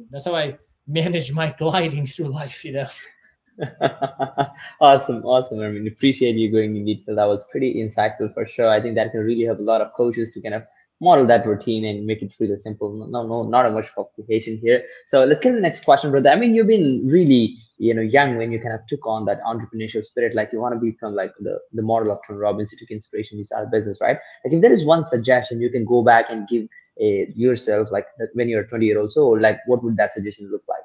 That's 0.10 0.26
how 0.26 0.36
I 0.36 0.58
manage 0.88 1.32
my 1.32 1.56
gliding 1.58 2.06
through 2.06 2.28
life. 2.28 2.66
You 2.66 2.74
know. 2.74 2.88
awesome, 4.82 5.24
awesome. 5.24 5.62
I 5.62 5.70
mean, 5.70 5.88
appreciate 5.88 6.36
you 6.36 6.52
going 6.52 6.76
in 6.76 6.86
detail. 6.86 7.16
That 7.16 7.28
was 7.28 7.46
pretty 7.52 7.76
insightful 7.76 8.34
for 8.34 8.46
sure. 8.46 8.70
I 8.70 8.82
think 8.82 8.96
that 8.96 9.12
can 9.12 9.22
really 9.22 9.46
help 9.46 9.60
a 9.60 9.64
lot 9.64 9.82
of 9.82 9.94
coaches 9.94 10.32
to 10.34 10.42
kind 10.42 10.56
of 10.56 10.64
model 11.02 11.26
that 11.28 11.46
routine 11.46 11.86
and 11.86 12.06
make 12.06 12.22
it 12.22 12.34
really 12.40 12.58
simple. 12.58 13.08
No, 13.10 13.26
no, 13.28 13.44
not 13.44 13.66
a 13.66 13.72
much 13.72 13.94
complication 13.94 14.58
here. 14.58 14.84
So 15.08 15.24
let's 15.26 15.42
get 15.42 15.54
the 15.54 15.60
next 15.60 15.84
question, 15.84 16.12
brother. 16.12 16.30
I 16.30 16.36
mean, 16.36 16.56
you've 16.56 16.68
been 16.68 17.08
really, 17.08 17.58
you 17.78 17.94
know, 17.94 18.02
young 18.02 18.38
when 18.38 18.52
you 18.52 18.60
kind 18.60 18.74
of 18.74 18.82
took 18.88 19.06
on 19.06 19.26
that 19.26 19.42
entrepreneurship 19.44 20.06
spirit. 20.06 20.36
Like 20.36 20.52
you 20.54 20.60
want 20.60 20.76
to 20.78 20.80
become 20.80 21.14
like 21.14 21.34
the, 21.40 21.60
the 21.74 21.82
model 21.82 22.12
of 22.12 22.20
Tony 22.26 22.40
Robbins. 22.40 22.72
You 22.72 22.78
took 22.78 22.92
inspiration, 22.92 23.38
you 23.38 23.44
started 23.44 23.72
business, 23.72 24.00
right? 24.02 24.18
Like 24.44 24.54
if 24.54 24.62
there 24.62 24.72
is 24.72 24.86
one 24.86 25.06
suggestion 25.06 25.62
you 25.62 25.70
can 25.70 25.86
go 25.86 26.02
back 26.02 26.28
and 26.30 26.48
give 26.48 26.68
a, 27.02 27.28
yourself, 27.36 27.90
like 27.92 28.08
when 28.34 28.48
you're 28.48 28.66
20 28.66 28.86
year 28.86 29.00
old, 29.00 29.12
so 29.12 29.30
like 29.30 29.60
what 29.68 29.84
would 29.84 29.98
that 29.98 30.14
suggestion 30.14 30.50
look 30.50 30.64
like? 30.68 30.84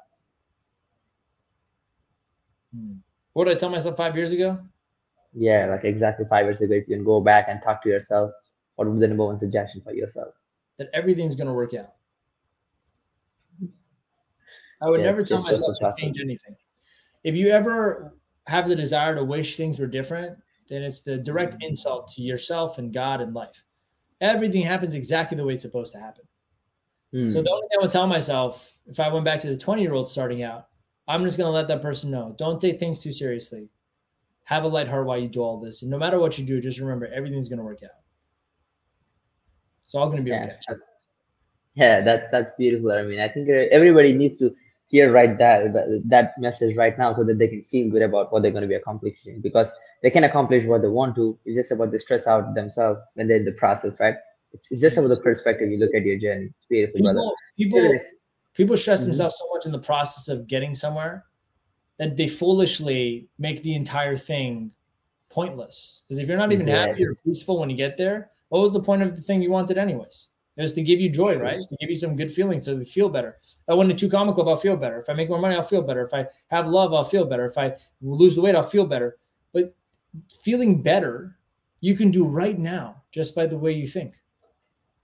Hmm. 2.75 2.95
What 3.33 3.45
did 3.45 3.55
I 3.55 3.59
tell 3.59 3.69
myself 3.69 3.97
five 3.97 4.15
years 4.15 4.31
ago? 4.31 4.59
Yeah, 5.33 5.67
like 5.67 5.85
exactly 5.85 6.25
five 6.29 6.45
years 6.45 6.61
ago. 6.61 6.73
If 6.73 6.87
you 6.87 6.95
can 6.95 7.05
go 7.05 7.21
back 7.21 7.45
and 7.47 7.61
talk 7.61 7.81
to 7.83 7.89
yourself, 7.89 8.31
what 8.75 8.87
would 8.87 8.95
be 8.95 8.99
the 8.99 9.07
number 9.07 9.25
one 9.25 9.37
suggestion 9.37 9.81
for 9.81 9.93
yourself? 9.93 10.33
That 10.77 10.89
everything's 10.93 11.35
going 11.35 11.47
to 11.47 11.53
work 11.53 11.73
out. 11.73 11.93
I 14.81 14.89
would 14.89 14.99
yeah, 14.99 15.05
never 15.05 15.23
tell 15.23 15.41
myself 15.43 15.77
to 15.79 15.93
change 15.97 16.19
anything. 16.19 16.55
If 17.23 17.35
you 17.35 17.49
ever 17.49 18.15
have 18.47 18.67
the 18.67 18.75
desire 18.75 19.15
to 19.15 19.23
wish 19.23 19.55
things 19.55 19.79
were 19.79 19.87
different, 19.87 20.37
then 20.67 20.81
it's 20.81 21.01
the 21.01 21.17
direct 21.17 21.53
mm-hmm. 21.55 21.69
insult 21.69 22.11
to 22.13 22.21
yourself 22.21 22.79
and 22.79 22.91
God 22.91 23.21
and 23.21 23.33
life. 23.33 23.63
Everything 24.19 24.63
happens 24.63 24.95
exactly 24.95 25.37
the 25.37 25.45
way 25.45 25.53
it's 25.53 25.63
supposed 25.63 25.93
to 25.93 25.99
happen. 25.99 26.23
Mm. 27.13 27.31
So 27.31 27.41
the 27.41 27.51
only 27.51 27.67
thing 27.67 27.77
I 27.79 27.81
would 27.83 27.91
tell 27.91 28.07
myself 28.07 28.75
if 28.87 28.99
I 28.99 29.09
went 29.09 29.25
back 29.25 29.39
to 29.41 29.47
the 29.47 29.57
20 29.57 29.81
year 29.81 29.93
old 29.93 30.09
starting 30.09 30.43
out, 30.43 30.67
I'm 31.07 31.23
just 31.23 31.37
going 31.37 31.47
to 31.47 31.51
let 31.51 31.67
that 31.67 31.81
person 31.81 32.11
know. 32.11 32.35
Don't 32.37 32.61
take 32.61 32.79
things 32.79 32.99
too 32.99 33.11
seriously. 33.11 33.69
Have 34.45 34.63
a 34.63 34.67
light 34.67 34.87
heart 34.87 35.05
while 35.05 35.17
you 35.17 35.27
do 35.27 35.41
all 35.41 35.59
this. 35.59 35.81
And 35.81 35.91
no 35.91 35.97
matter 35.97 36.19
what 36.19 36.37
you 36.37 36.45
do, 36.45 36.61
just 36.61 36.79
remember 36.79 37.07
everything's 37.07 37.49
going 37.49 37.59
to 37.59 37.65
work 37.65 37.83
out. 37.83 37.91
It's 39.85 39.95
all 39.95 40.07
going 40.07 40.19
to 40.19 40.23
be 40.23 40.31
yeah. 40.31 40.49
okay. 40.69 40.79
Yeah, 41.73 42.01
that's 42.01 42.29
that's 42.31 42.53
beautiful. 42.57 42.91
I 42.91 43.03
mean, 43.03 43.19
I 43.19 43.29
think 43.29 43.49
uh, 43.49 43.67
everybody 43.71 44.13
needs 44.13 44.37
to 44.39 44.53
hear 44.87 45.11
right 45.11 45.37
that, 45.37 45.73
that 45.73 46.01
that 46.05 46.33
message 46.37 46.75
right 46.75 46.97
now 46.97 47.13
so 47.13 47.23
that 47.23 47.39
they 47.39 47.47
can 47.47 47.63
feel 47.63 47.89
good 47.89 48.01
about 48.01 48.31
what 48.31 48.41
they're 48.41 48.51
going 48.51 48.63
to 48.63 48.67
be 48.67 48.75
accomplishing 48.75 49.39
because 49.39 49.69
they 50.03 50.09
can 50.09 50.25
accomplish 50.25 50.65
what 50.65 50.81
they 50.81 50.89
want 50.89 51.15
to. 51.15 51.37
It's 51.45 51.55
just 51.55 51.71
about 51.71 51.91
the 51.91 51.99
stress 51.99 52.27
out 52.27 52.55
themselves 52.55 53.01
when 53.13 53.27
they're 53.27 53.37
in 53.37 53.45
the 53.45 53.53
process, 53.53 53.99
right? 53.99 54.15
It's, 54.53 54.69
it's 54.69 54.81
just 54.81 54.97
about 54.97 55.07
the 55.09 55.21
perspective 55.21 55.71
you 55.71 55.77
look 55.77 55.95
at 55.95 56.03
your 56.03 56.19
journey. 56.19 56.49
It's 56.57 56.65
beautiful, 56.65 56.97
people, 56.99 57.13
brother. 57.13 57.31
People, 57.57 57.99
people 58.53 58.77
stress 58.77 58.99
mm-hmm. 58.99 59.07
themselves 59.07 59.37
so 59.37 59.47
much 59.53 59.65
in 59.65 59.71
the 59.71 59.79
process 59.79 60.27
of 60.27 60.47
getting 60.47 60.75
somewhere 60.75 61.25
that 61.97 62.17
they 62.17 62.27
foolishly 62.27 63.27
make 63.37 63.61
the 63.63 63.75
entire 63.75 64.17
thing 64.17 64.71
pointless. 65.29 66.01
Because 66.07 66.19
if 66.19 66.27
you're 66.27 66.37
not 66.37 66.51
even 66.51 66.67
yeah. 66.67 66.87
happy 66.87 67.05
or 67.05 67.15
peaceful 67.25 67.59
when 67.59 67.69
you 67.69 67.77
get 67.77 67.97
there, 67.97 68.31
what 68.49 68.61
was 68.61 68.73
the 68.73 68.81
point 68.81 69.01
of 69.01 69.15
the 69.15 69.21
thing 69.21 69.41
you 69.41 69.51
wanted 69.51 69.77
anyways? 69.77 70.27
It 70.57 70.61
was 70.63 70.73
to 70.73 70.81
give 70.81 70.99
you 70.99 71.09
joy, 71.09 71.37
right? 71.37 71.55
To 71.55 71.77
give 71.79 71.89
you 71.89 71.95
some 71.95 72.17
good 72.17 72.31
feelings 72.31 72.65
so 72.65 72.73
you 72.73 72.83
feel 72.83 73.07
better. 73.07 73.37
If 73.41 73.69
I 73.69 73.73
went 73.73 73.89
to 73.89 73.95
Two 73.95 74.09
Comma 74.09 74.33
Club, 74.33 74.47
I'll 74.47 74.57
feel 74.57 74.75
better. 74.75 74.99
If 74.99 75.09
I 75.09 75.13
make 75.13 75.29
more 75.29 75.39
money, 75.39 75.55
I'll 75.55 75.63
feel 75.63 75.81
better. 75.81 76.01
If 76.01 76.13
I 76.13 76.27
have 76.49 76.67
love, 76.67 76.93
I'll 76.93 77.05
feel 77.05 77.25
better. 77.25 77.45
If 77.45 77.57
I 77.57 77.73
lose 78.01 78.35
the 78.35 78.41
weight, 78.41 78.55
I'll 78.55 78.63
feel 78.63 78.85
better. 78.85 79.17
But 79.53 79.73
feeling 80.43 80.81
better, 80.81 81.37
you 81.79 81.95
can 81.95 82.11
do 82.11 82.27
right 82.27 82.59
now 82.59 83.03
just 83.11 83.33
by 83.33 83.45
the 83.45 83.57
way 83.57 83.71
you 83.71 83.87
think. 83.87 84.15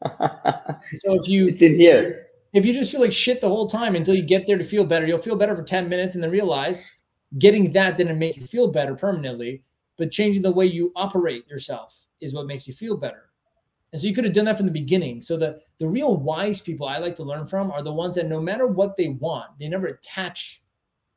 so 0.05 1.15
if 1.15 1.27
you 1.27 1.47
it's 1.47 1.62
in 1.62 1.75
here. 1.75 2.26
If 2.58 2.65
you 2.65 2.74
just 2.74 2.91
feel 2.91 3.02
like 3.02 3.13
shit 3.13 3.39
the 3.39 3.48
whole 3.48 3.70
time 3.70 3.96
until 3.96 4.15
you 4.15 4.24
get 4.24 4.48
there 4.48 4.58
to 4.58 4.63
feel 4.63 4.84
better, 4.84 5.06
you'll 5.06 5.20
feel 5.20 5.36
better 5.36 5.56
for 5.56 5.62
10 5.62 5.88
minutes 5.88 6.15
and 6.15 6.24
then 6.24 6.32
realize 6.32 6.82
getting 7.38 7.72
that 7.74 7.98
didn't 7.98 8.17
make 8.17 8.36
you 8.36 8.48
feel 8.48 8.67
better 8.67 8.96
permanently, 8.96 9.62
but 9.96 10.10
changing 10.10 10.41
the 10.41 10.52
way 10.52 10.65
you 10.65 10.91
operate 10.96 11.48
yourself 11.48 12.08
is 12.20 12.34
what 12.34 12.48
makes 12.48 12.67
you 12.67 12.74
feel 12.74 12.98
better. 12.98 13.30
And 13.93 14.02
so 14.02 14.08
you 14.08 14.15
could 14.15 14.24
have 14.24 14.34
done 14.34 14.46
that 14.46 14.58
from 14.58 14.65
the 14.65 14.72
beginning. 14.72 15.22
So 15.22 15.38
the 15.38 15.60
the 15.78 15.88
real 15.88 16.17
wise 16.17 16.60
people 16.60 16.88
I 16.88 16.98
like 16.98 17.15
to 17.17 17.24
learn 17.24 17.46
from 17.46 17.72
are 17.72 17.84
the 17.84 17.93
ones 17.93 18.15
that 18.15 18.26
no 18.26 18.41
matter 18.41 18.65
what 18.65 18.98
they 18.98 19.10
want, 19.10 19.52
they 19.60 19.67
never 19.67 19.86
attach 19.86 20.63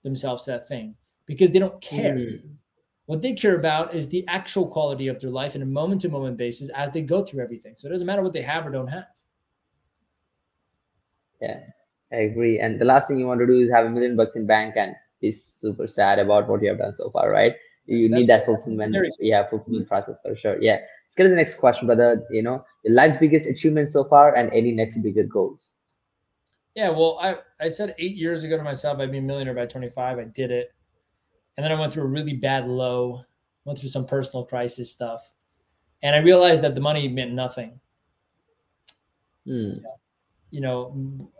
themselves 0.02 0.44
to 0.44 0.50
that 0.50 0.68
thing 0.68 0.94
because 1.24 1.52
they 1.52 1.58
don't 1.58 1.80
care. 1.80 2.16
Mm. 2.16 2.42
What 3.06 3.22
they 3.22 3.32
care 3.32 3.56
about 3.56 3.94
is 3.94 4.10
the 4.10 4.26
actual 4.28 4.68
quality 4.68 5.08
of 5.08 5.18
their 5.20 5.30
life 5.30 5.56
in 5.56 5.62
a 5.62 5.66
moment 5.66 6.02
to 6.02 6.10
moment 6.10 6.36
basis 6.36 6.68
as 6.70 6.92
they 6.92 7.00
go 7.00 7.24
through 7.24 7.42
everything. 7.42 7.76
So 7.76 7.88
it 7.88 7.92
doesn't 7.92 8.06
matter 8.06 8.22
what 8.22 8.34
they 8.34 8.42
have 8.42 8.66
or 8.66 8.70
don't 8.70 8.88
have. 8.88 9.06
Yeah, 11.40 11.60
I 12.12 12.16
agree. 12.16 12.58
And 12.58 12.80
the 12.80 12.84
last 12.84 13.08
thing 13.08 13.18
you 13.18 13.26
want 13.26 13.40
to 13.40 13.46
do 13.46 13.58
is 13.58 13.70
have 13.70 13.86
a 13.86 13.90
million 13.90 14.16
bucks 14.16 14.36
in 14.36 14.46
bank 14.46 14.74
and 14.76 14.94
be 15.20 15.30
super 15.32 15.86
sad 15.86 16.18
about 16.18 16.48
what 16.48 16.62
you 16.62 16.68
have 16.68 16.78
done 16.78 16.92
so 16.92 17.10
far, 17.10 17.30
right? 17.30 17.54
You 17.86 18.08
That's 18.08 18.20
need 18.20 18.26
that 18.28 18.44
fulfillment. 18.44 18.94
Yeah, 19.18 19.48
fulfillment 19.48 19.88
process 19.88 20.20
for 20.22 20.36
sure. 20.36 20.60
Yeah. 20.60 20.78
Let's 21.10 21.16
get 21.16 21.24
to 21.24 21.28
the 21.30 21.34
next 21.34 21.56
question, 21.56 21.86
brother. 21.86 22.24
You 22.30 22.42
know, 22.42 22.64
your 22.84 22.94
life's 22.94 23.16
biggest 23.16 23.46
achievement 23.46 23.90
so 23.90 24.04
far 24.04 24.34
and 24.34 24.52
any 24.52 24.72
next 24.72 24.98
bigger 24.98 25.24
goals. 25.24 25.72
Yeah, 26.76 26.90
well, 26.90 27.18
I, 27.20 27.36
I 27.60 27.68
said 27.68 27.96
eight 27.98 28.14
years 28.14 28.44
ago 28.44 28.56
to 28.56 28.62
myself 28.62 29.00
I'd 29.00 29.10
be 29.10 29.18
a 29.18 29.22
millionaire 29.22 29.54
by 29.54 29.66
25. 29.66 30.18
I 30.18 30.24
did 30.24 30.52
it. 30.52 30.72
And 31.56 31.64
then 31.64 31.72
I 31.72 31.80
went 31.80 31.92
through 31.92 32.04
a 32.04 32.06
really 32.06 32.34
bad 32.34 32.68
low, 32.68 33.22
went 33.64 33.78
through 33.78 33.88
some 33.88 34.06
personal 34.06 34.44
crisis 34.44 34.90
stuff. 34.90 35.28
And 36.02 36.14
I 36.14 36.20
realized 36.20 36.62
that 36.62 36.74
the 36.74 36.80
money 36.80 37.08
meant 37.08 37.32
nothing. 37.32 37.80
Mm. 39.46 39.76
You 39.76 39.82
know, 39.82 40.00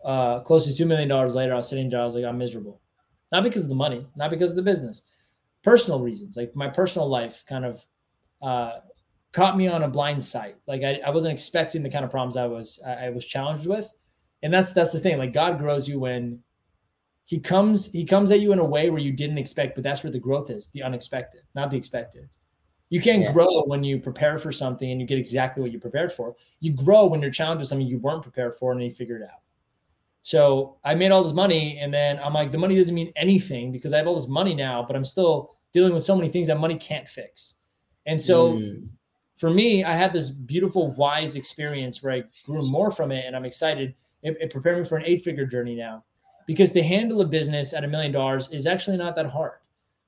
uh, 0.04 0.40
close 0.40 0.74
to 0.74 0.84
$2 0.84 0.86
million 0.86 1.08
later, 1.08 1.52
I 1.52 1.56
was 1.56 1.68
sitting 1.68 1.90
there, 1.90 2.00
I 2.00 2.04
was 2.04 2.14
like, 2.14 2.24
I'm 2.24 2.38
miserable. 2.38 2.80
Not 3.32 3.44
because 3.44 3.62
of 3.62 3.68
the 3.68 3.74
money, 3.74 4.06
not 4.16 4.30
because 4.30 4.50
of 4.50 4.56
the 4.56 4.62
business, 4.62 5.02
personal 5.62 6.00
reasons. 6.00 6.36
Like 6.36 6.54
my 6.56 6.68
personal 6.68 7.08
life 7.08 7.44
kind 7.48 7.64
of 7.64 7.84
uh, 8.42 8.80
caught 9.32 9.56
me 9.56 9.68
on 9.68 9.82
a 9.82 9.88
blind 9.88 10.24
sight. 10.24 10.56
Like 10.66 10.82
I, 10.82 11.00
I 11.06 11.10
wasn't 11.10 11.32
expecting 11.32 11.82
the 11.82 11.90
kind 11.90 12.04
of 12.04 12.10
problems 12.10 12.36
I 12.36 12.46
was 12.46 12.80
I 12.84 13.10
was 13.10 13.26
challenged 13.26 13.66
with. 13.66 13.88
And 14.42 14.52
that's 14.52 14.72
that's 14.72 14.92
the 14.92 15.00
thing. 15.00 15.18
Like 15.18 15.32
God 15.32 15.58
grows 15.58 15.88
you 15.88 16.00
when 16.00 16.40
he 17.24 17.38
comes 17.38 17.92
he 17.92 18.04
comes 18.04 18.30
at 18.30 18.40
you 18.40 18.52
in 18.52 18.58
a 18.58 18.64
way 18.64 18.90
where 18.90 19.00
you 19.00 19.12
didn't 19.12 19.38
expect, 19.38 19.74
but 19.74 19.84
that's 19.84 20.02
where 20.02 20.12
the 20.12 20.18
growth 20.18 20.50
is, 20.50 20.70
the 20.70 20.82
unexpected, 20.82 21.42
not 21.54 21.70
the 21.70 21.76
expected. 21.76 22.28
You 22.90 23.00
can't 23.00 23.22
yeah. 23.22 23.32
grow 23.32 23.64
when 23.64 23.82
you 23.82 23.98
prepare 23.98 24.38
for 24.38 24.52
something 24.52 24.90
and 24.90 25.00
you 25.00 25.06
get 25.06 25.18
exactly 25.18 25.62
what 25.62 25.72
you 25.72 25.78
prepared 25.78 26.12
for. 26.12 26.34
You 26.60 26.72
grow 26.72 27.06
when 27.06 27.22
you're 27.22 27.30
challenged 27.30 27.60
with 27.60 27.68
something 27.68 27.86
you 27.86 27.98
weren't 27.98 28.22
prepared 28.22 28.54
for 28.56 28.72
and 28.72 28.82
you 28.82 28.90
figure 28.90 29.16
it 29.16 29.22
out. 29.22 29.40
So 30.22 30.76
I 30.84 30.94
made 30.94 31.12
all 31.12 31.24
this 31.24 31.32
money 31.32 31.78
and 31.78 31.94
then 31.94 32.18
I'm 32.22 32.34
like, 32.34 32.52
the 32.52 32.58
money 32.58 32.76
doesn't 32.76 32.94
mean 32.94 33.12
anything 33.16 33.72
because 33.72 33.92
I 33.92 33.96
have 33.98 34.06
all 34.06 34.16
this 34.16 34.28
money 34.28 34.54
now, 34.54 34.84
but 34.86 34.96
I'm 34.96 35.04
still 35.04 35.56
dealing 35.72 35.94
with 35.94 36.02
so 36.02 36.14
many 36.14 36.28
things 36.28 36.48
that 36.48 36.58
money 36.58 36.76
can't 36.76 37.08
fix. 37.08 37.54
And 38.06 38.20
so 38.20 38.54
mm 38.54 38.88
for 39.40 39.48
me, 39.48 39.84
I 39.84 39.94
had 39.94 40.12
this 40.12 40.28
beautiful, 40.28 40.94
wise 40.96 41.34
experience 41.34 42.02
where 42.02 42.12
I 42.12 42.24
grew 42.44 42.60
more 42.70 42.90
from 42.90 43.10
it, 43.10 43.24
and 43.24 43.34
I'm 43.34 43.46
excited. 43.46 43.94
It, 44.22 44.36
it 44.38 44.52
prepared 44.52 44.76
me 44.76 44.84
for 44.84 44.98
an 44.98 45.06
eight 45.06 45.24
figure 45.24 45.46
journey 45.46 45.74
now 45.74 46.04
because 46.46 46.72
to 46.72 46.82
handle 46.82 47.22
a 47.22 47.24
business 47.24 47.72
at 47.72 47.82
a 47.82 47.88
million 47.88 48.12
dollars 48.12 48.50
is 48.50 48.66
actually 48.66 48.98
not 48.98 49.16
that 49.16 49.24
hard. 49.24 49.60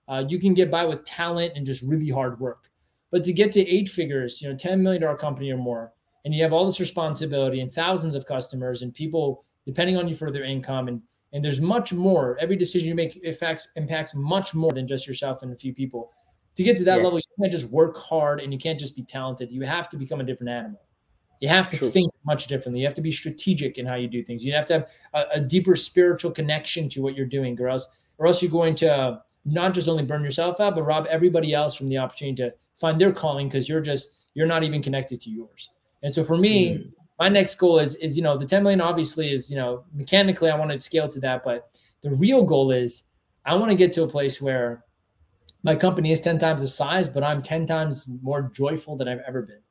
Uh, 0.07 0.23
you 0.29 0.39
can 0.39 0.53
get 0.53 0.71
by 0.71 0.85
with 0.85 1.07
talent 1.07 1.55
and 1.57 1.65
just 1.65 1.81
really 1.81 2.11
hard 2.11 2.39
work. 2.41 2.69
But 3.13 3.23
to 3.25 3.33
get 3.33 3.53
to 3.53 3.61
eight 3.61 3.89
figures, 3.89 4.43
you 4.43 4.49
know, 4.49 4.57
$10 4.57 4.81
million 4.81 5.17
company 5.17 5.53
or 5.53 5.59
more, 5.59 5.93
and 6.25 6.35
you 6.35 6.43
have 6.43 6.53
all 6.53 6.67
this 6.67 6.81
responsibility 6.81 7.61
and 7.61 7.73
thousands 7.73 8.17
of 8.17 8.27
customers 8.27 8.83
and 8.83 8.93
people 8.93 9.45
depending 9.67 9.97
on 9.97 10.09
you 10.09 10.15
for 10.17 10.33
their 10.33 10.45
income 10.45 10.89
and 10.89 11.01
and 11.35 11.43
there's 11.43 11.63
much 11.63 11.95
more. 11.95 12.37
Every 12.41 12.57
decision 12.57 12.89
you 12.89 12.95
make 12.95 13.19
affects 13.25 13.69
impacts 13.77 14.15
much 14.15 14.55
more 14.55 14.71
than 14.71 14.87
just 14.87 15.07
yourself 15.07 15.43
and 15.43 15.51
a 15.51 15.57
few 15.57 15.73
people 15.73 16.11
to 16.57 16.63
get 16.63 16.77
to 16.79 16.85
that 16.85 16.97
yes. 16.97 17.05
level, 17.05 17.19
you 17.19 17.25
can't 17.41 17.53
just 17.53 17.71
work 17.73 17.97
hard 17.97 18.41
and 18.41 18.53
you 18.53 18.59
can't 18.59 18.79
just 18.79 18.95
be 18.95 19.03
talented. 19.03 19.51
You 19.51 19.63
have 19.63 19.89
to 19.91 19.97
become 19.97 20.21
a 20.21 20.25
different 20.25 20.51
animal. 20.51 20.81
You 21.41 21.49
have 21.49 21.71
to 21.71 21.77
True. 21.77 21.91
think 21.91 22.13
much 22.25 22.47
differently. 22.47 22.81
You 22.81 22.87
have 22.87 22.95
to 22.95 23.03
be 23.03 23.11
strategic 23.11 23.79
in 23.79 23.87
how 23.87 23.95
you 23.95 24.07
do 24.07 24.23
things. 24.23 24.45
You 24.45 24.53
have 24.53 24.67
to 24.67 24.73
have 24.75 24.87
a, 25.15 25.25
a, 25.37 25.41
deeper 25.41 25.75
spiritual 25.75 26.31
connection 26.31 26.89
to 26.91 27.03
what 27.03 27.17
you're 27.17 27.27
doing, 27.27 27.61
or 27.61 27.69
else, 27.69 27.91
or 28.19 28.29
else 28.29 28.43
you're 28.43 28.51
going 28.51 28.77
to 28.77 28.95
uh, 28.95 29.19
not 29.45 29.75
just 29.75 29.89
only 29.89 30.05
burn 30.05 30.23
yourself 30.23 30.61
out, 30.61 30.77
but 30.77 30.85
rob 30.85 31.07
everybody 31.11 31.53
else 31.53 31.75
from 31.75 31.89
the 31.89 31.99
opportunity 31.99 32.37
to 32.37 32.55
find 32.83 33.01
their 33.01 33.13
calling 33.13 33.49
because 33.49 33.69
you're 33.69 33.81
just 33.81 34.17
you're 34.35 34.47
not 34.47 34.65
even 34.65 34.83
connected 34.83 35.21
to 35.23 35.31
yours. 35.31 35.71
And 36.03 36.13
so 36.15 36.25
for 36.25 36.37
me, 36.37 36.75
mm. 36.75 36.93
my 37.19 37.31
next 37.31 37.55
goal 37.55 37.79
is 37.79 37.95
is 37.95 38.17
you 38.17 38.23
know 38.23 38.37
the 38.37 38.45
10 38.45 38.63
million 38.63 38.83
obviously 38.83 39.33
is 39.33 39.49
you 39.49 39.57
know 39.57 39.85
mechanically 39.95 40.51
I 40.51 40.59
want 40.59 40.71
to 40.73 40.81
scale 40.81 41.09
to 41.09 41.21
that, 41.21 41.45
but 41.45 41.71
the 42.03 42.11
real 42.11 42.45
goal 42.45 42.73
is 42.73 43.05
I 43.47 43.55
want 43.55 43.71
to 43.71 43.77
get 43.77 43.93
to 43.95 44.03
a 44.03 44.09
place 44.09 44.43
where 44.43 44.85
my 45.63 45.77
company 45.77 46.11
is 46.11 46.21
10 46.21 46.39
times 46.39 46.61
the 46.61 46.69
size, 46.69 47.07
but 47.07 47.23
I'm 47.23 47.41
10 47.41 47.67
times 47.67 48.09
more 48.21 48.51
joyful 48.53 48.97
than 48.97 49.07
I've 49.07 49.23
ever 49.27 49.43
been. 49.43 49.63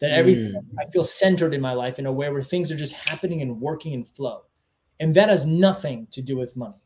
That 0.00 0.10
everything 0.10 0.52
mm. 0.52 0.62
I 0.78 0.90
feel 0.90 1.04
centered 1.04 1.54
in 1.54 1.60
my 1.62 1.72
life 1.72 1.98
in 1.98 2.04
a 2.04 2.12
way 2.12 2.28
where 2.28 2.42
things 2.42 2.70
are 2.70 2.76
just 2.76 2.92
happening 2.92 3.40
and 3.40 3.58
working 3.58 3.94
and 3.94 4.06
flow. 4.06 4.42
And 5.00 5.14
that 5.14 5.30
has 5.30 5.46
nothing 5.46 6.06
to 6.10 6.20
do 6.20 6.36
with 6.36 6.54
money. 6.54 6.82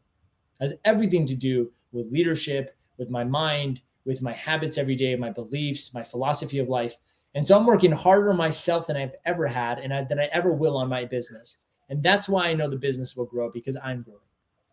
It 0.61 0.65
has 0.69 0.75
everything 0.85 1.27
to 1.27 1.35
do 1.35 1.73
with 1.91 2.13
leadership, 2.13 2.77
with 2.99 3.11
my 3.11 3.25
mind, 3.25 3.81
with 4.05 4.23
my 4.23 4.33
habits 4.33 4.79
every 4.79 4.97
day, 4.97 5.15
my 5.17 5.31
beliefs, 5.31 5.93
my 5.95 6.03
philosophy 6.03 6.59
of 6.59 6.69
life. 6.69 6.95
And 7.35 7.47
so 7.47 7.57
I'm 7.57 7.67
working 7.67 7.93
harder 7.93 8.33
myself 8.33 8.87
than 8.87 8.97
I've 8.97 9.15
ever 9.25 9.47
had 9.47 9.79
and 9.79 9.93
I, 9.93 10.05
than 10.05 10.19
I 10.19 10.27
ever 10.33 10.53
will 10.53 10.77
on 10.77 10.89
my 10.89 11.05
business. 11.05 11.59
And 11.89 12.03
that's 12.03 12.29
why 12.29 12.47
I 12.47 12.55
know 12.55 12.69
the 12.69 12.77
business 12.77 13.17
will 13.17 13.27
grow 13.27 13.51
because 13.51 13.77
I'm 13.83 14.03
growing, 14.03 14.21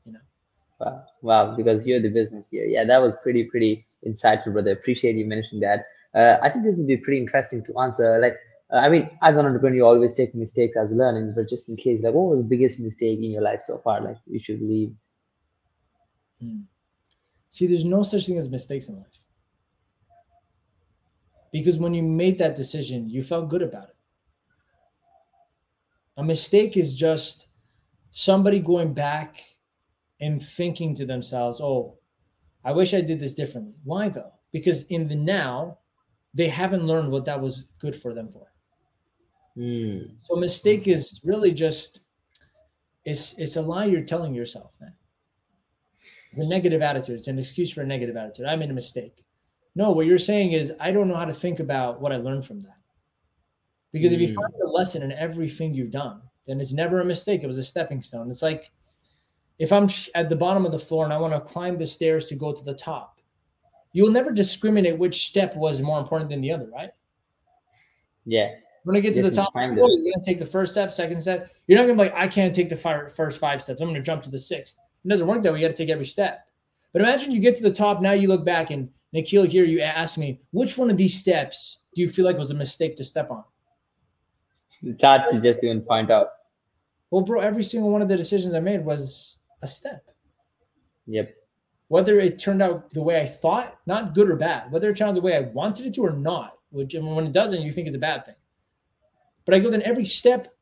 you 0.06 0.14
know. 0.14 0.20
Wow, 0.80 1.04
wow, 1.22 1.56
because 1.56 1.86
you're 1.86 2.02
the 2.02 2.10
business 2.10 2.48
here. 2.50 2.66
Yeah, 2.66 2.84
that 2.86 3.02
was 3.02 3.18
pretty, 3.18 3.44
pretty 3.46 3.86
insightful, 4.06 4.54
brother. 4.54 4.72
Appreciate 4.72 5.16
you 5.16 5.26
mentioning 5.26 5.62
that. 5.62 5.86
Uh, 6.14 6.38
I 6.42 6.50
think 6.50 6.64
this 6.64 6.78
would 6.78 6.88
be 6.88 6.98
pretty 6.98 7.20
interesting 7.20 7.64
to 7.66 7.80
answer. 7.80 8.20
Like, 8.20 8.38
uh, 8.72 8.78
I 8.78 8.90
mean, 8.90 9.10
as 9.24 9.38
an 9.38 9.46
entrepreneur, 9.46 9.76
you 9.76 9.86
always 9.86 10.16
take 10.16 10.36
mistakes 10.36 10.78
as 10.78 10.92
learning, 10.92 11.34
but 11.36 11.50
just 11.50 11.70
in 11.70 11.76
case, 11.76 12.02
like, 12.04 12.14
what 12.14 12.30
was 12.30 12.40
the 12.40 12.48
biggest 12.48 12.80
mistake 12.80 13.18
in 13.18 13.32
your 13.32 13.42
life 13.42 13.62
so 13.62 13.80
far? 13.80 14.02
Like, 14.02 14.18
you 14.26 14.40
should 14.40 14.62
leave. 14.62 14.94
Hmm. 16.42 16.62
See, 17.50 17.68
there's 17.68 17.86
no 17.86 18.04
such 18.04 18.26
thing 18.26 18.38
as 18.38 18.50
mistakes 18.50 18.90
in 18.90 18.98
life. 18.98 19.22
Because 21.52 21.78
when 21.78 21.94
you 21.94 22.04
made 22.04 22.38
that 22.40 22.56
decision, 22.56 23.10
you 23.10 23.24
felt 23.24 23.50
good 23.50 23.62
about 23.62 23.90
it. 23.90 23.96
A 26.18 26.24
mistake 26.24 26.78
is 26.78 26.98
just 26.98 27.48
somebody 28.12 28.60
going 28.60 28.94
back 28.94 29.44
and 30.20 30.44
thinking 30.44 30.96
to 30.96 31.06
themselves, 31.06 31.62
oh, 31.62 31.98
I 32.66 32.72
wish 32.72 32.94
I 32.94 33.02
did 33.02 33.20
this 33.20 33.36
differently. 33.36 33.76
Why 33.84 34.10
though? 34.10 34.34
Because 34.52 34.84
in 34.88 35.08
the 35.08 35.16
now, 35.16 35.78
they 36.34 36.48
haven't 36.48 36.86
learned 36.86 37.12
what 37.12 37.26
that 37.26 37.42
was 37.42 37.66
good 37.80 37.96
for 37.96 38.14
them 38.14 38.30
for. 38.30 38.48
Mm. 39.58 40.12
So 40.22 40.36
mistake 40.36 40.88
is 40.88 41.22
really 41.24 41.52
just 41.52 42.02
it's 43.06 43.38
it's 43.38 43.56
a 43.56 43.62
lie 43.62 43.86
you're 43.86 44.04
telling 44.04 44.36
yourself, 44.36 44.76
man. 44.80 44.94
The 46.38 46.48
negative 46.48 46.82
attitude. 46.82 47.20
It's 47.20 47.28
an 47.28 47.40
excuse 47.40 47.72
for 47.72 47.82
a 47.82 47.86
negative 47.86 48.16
attitude. 48.16 48.46
I 48.46 48.56
made 48.56 48.70
a 48.70 48.74
mistake. 48.74 49.24
No, 49.76 49.92
what 49.92 50.06
you're 50.06 50.18
saying 50.18 50.54
is 50.54 50.74
I 50.80 50.92
don't 50.92 51.08
know 51.08 51.16
how 51.16 51.26
to 51.26 51.34
think 51.34 51.60
about 51.60 52.02
what 52.02 52.12
I 52.12 52.18
learned 52.18 52.46
from 52.46 52.62
that. 52.62 52.78
Because 53.92 54.12
mm. 54.12 54.16
if 54.16 54.22
you 54.22 54.28
hmm. 54.30 54.36
find 54.36 54.54
a 54.64 54.68
lesson 54.68 55.04
in 55.04 55.12
everything 55.12 55.74
you've 55.74 55.92
done, 55.92 56.22
then 56.48 56.60
it's 56.60 56.74
never 56.74 57.00
a 57.00 57.06
mistake. 57.06 57.44
It 57.44 57.48
was 57.48 57.58
a 57.58 57.64
stepping 57.64 58.02
stone. 58.02 58.30
It's 58.30 58.42
like 58.42 58.72
if 59.60 59.72
I'm 59.72 59.88
at 60.16 60.30
the 60.30 60.36
bottom 60.36 60.66
of 60.66 60.72
the 60.72 60.80
floor 60.80 61.04
and 61.04 61.14
I 61.14 61.18
want 61.18 61.34
to 61.34 61.42
climb 61.42 61.78
the 61.78 61.86
stairs 61.86 62.26
to 62.28 62.36
go 62.36 62.54
to 62.54 62.64
the 62.64 62.74
top, 62.74 63.20
you'll 63.94 64.12
never 64.12 64.32
discriminate 64.32 64.98
which 64.98 65.28
step 65.28 65.56
was 65.56 65.82
more 65.82 66.00
important 66.00 66.30
than 66.30 66.42
the 66.42 66.52
other, 66.52 66.70
right? 66.74 66.92
Yeah. 68.26 68.52
When 68.84 68.96
I 68.96 69.00
get 69.00 69.14
to 69.16 69.22
the 69.22 69.32
top, 69.32 69.52
you're 69.56 69.76
going 69.76 70.14
to 70.16 70.22
take 70.26 70.40
the 70.40 70.46
first 70.46 70.72
step, 70.72 70.94
second 70.94 71.22
step. 71.22 71.52
You're 71.68 71.78
not 71.78 71.86
going 71.86 71.98
to 71.98 72.04
be 72.04 72.10
like, 72.10 72.18
I 72.18 72.28
can't 72.28 72.56
take 72.56 72.70
the 72.70 72.76
fire, 72.76 73.10
first 73.10 73.38
five 73.38 73.62
steps. 73.62 73.82
I'm 73.82 73.90
going 73.90 73.96
to 73.96 74.06
jump 74.06 74.22
to 74.24 74.30
the 74.30 74.40
sixth. 74.40 74.78
It 75.06 75.10
doesn't 75.10 75.28
work 75.28 75.44
that 75.44 75.54
way. 75.54 75.60
You 75.60 75.68
got 75.68 75.76
to 75.76 75.84
take 75.84 75.92
every 75.92 76.06
step. 76.06 76.48
But 76.94 77.02
imagine 77.02 77.32
you 77.32 77.40
get 77.40 77.56
to 77.58 77.64
the 77.64 77.72
top. 77.72 78.02
Now 78.02 78.14
you 78.14 78.28
look 78.28 78.46
back 78.46 78.72
and 78.72 78.90
Nikhil, 79.14 79.44
here 79.44 79.66
you 79.66 79.82
ask 79.82 80.18
me, 80.18 80.42
which 80.52 80.78
one 80.78 80.90
of 80.90 80.98
these 80.98 81.18
steps 81.18 81.80
do 81.96 82.02
you 82.02 82.10
feel 82.10 82.26
like 82.26 82.38
was 82.38 82.52
a 82.52 82.56
mistake 82.56 82.96
to 82.98 83.04
step 83.04 83.32
on? 83.32 83.44
It's 84.82 85.02
hard 85.02 85.24
to 85.32 85.42
just 85.42 85.64
even 85.64 85.84
find 85.86 86.12
out. 86.12 86.28
Well, 87.10 87.22
bro, 87.22 87.40
every 87.40 87.64
single 87.64 87.92
one 87.92 88.02
of 88.02 88.10
the 88.10 88.18
decisions 88.18 88.54
I 88.54 88.60
made 88.60 88.84
was 88.84 89.38
a 89.62 89.68
step. 89.68 90.06
Yep. 91.06 91.38
Whether 91.88 92.20
it 92.20 92.38
turned 92.38 92.62
out 92.62 92.94
the 92.94 93.02
way 93.02 93.22
I 93.22 93.26
thought, 93.26 93.80
not 93.86 94.14
good 94.14 94.30
or 94.30 94.36
bad, 94.36 94.72
whether 94.72 94.90
it 94.90 94.98
turned 94.98 95.12
out 95.12 95.16
the 95.16 95.22
way 95.22 95.38
I 95.38 95.42
wanted 95.42 95.86
it 95.86 95.94
to 95.96 96.06
or 96.06 96.12
not, 96.12 96.58
which 96.70 96.94
when 96.94 97.26
it 97.26 97.32
doesn't, 97.32 97.62
you 97.62 97.72
think 97.72 97.88
it's 97.88 97.96
a 97.96 98.00
bad 98.00 98.26
thing. 98.26 98.36
But 99.46 99.56
I 99.56 99.60
go, 99.60 99.70
then 99.70 99.84
every 99.84 100.04
step 100.04 100.54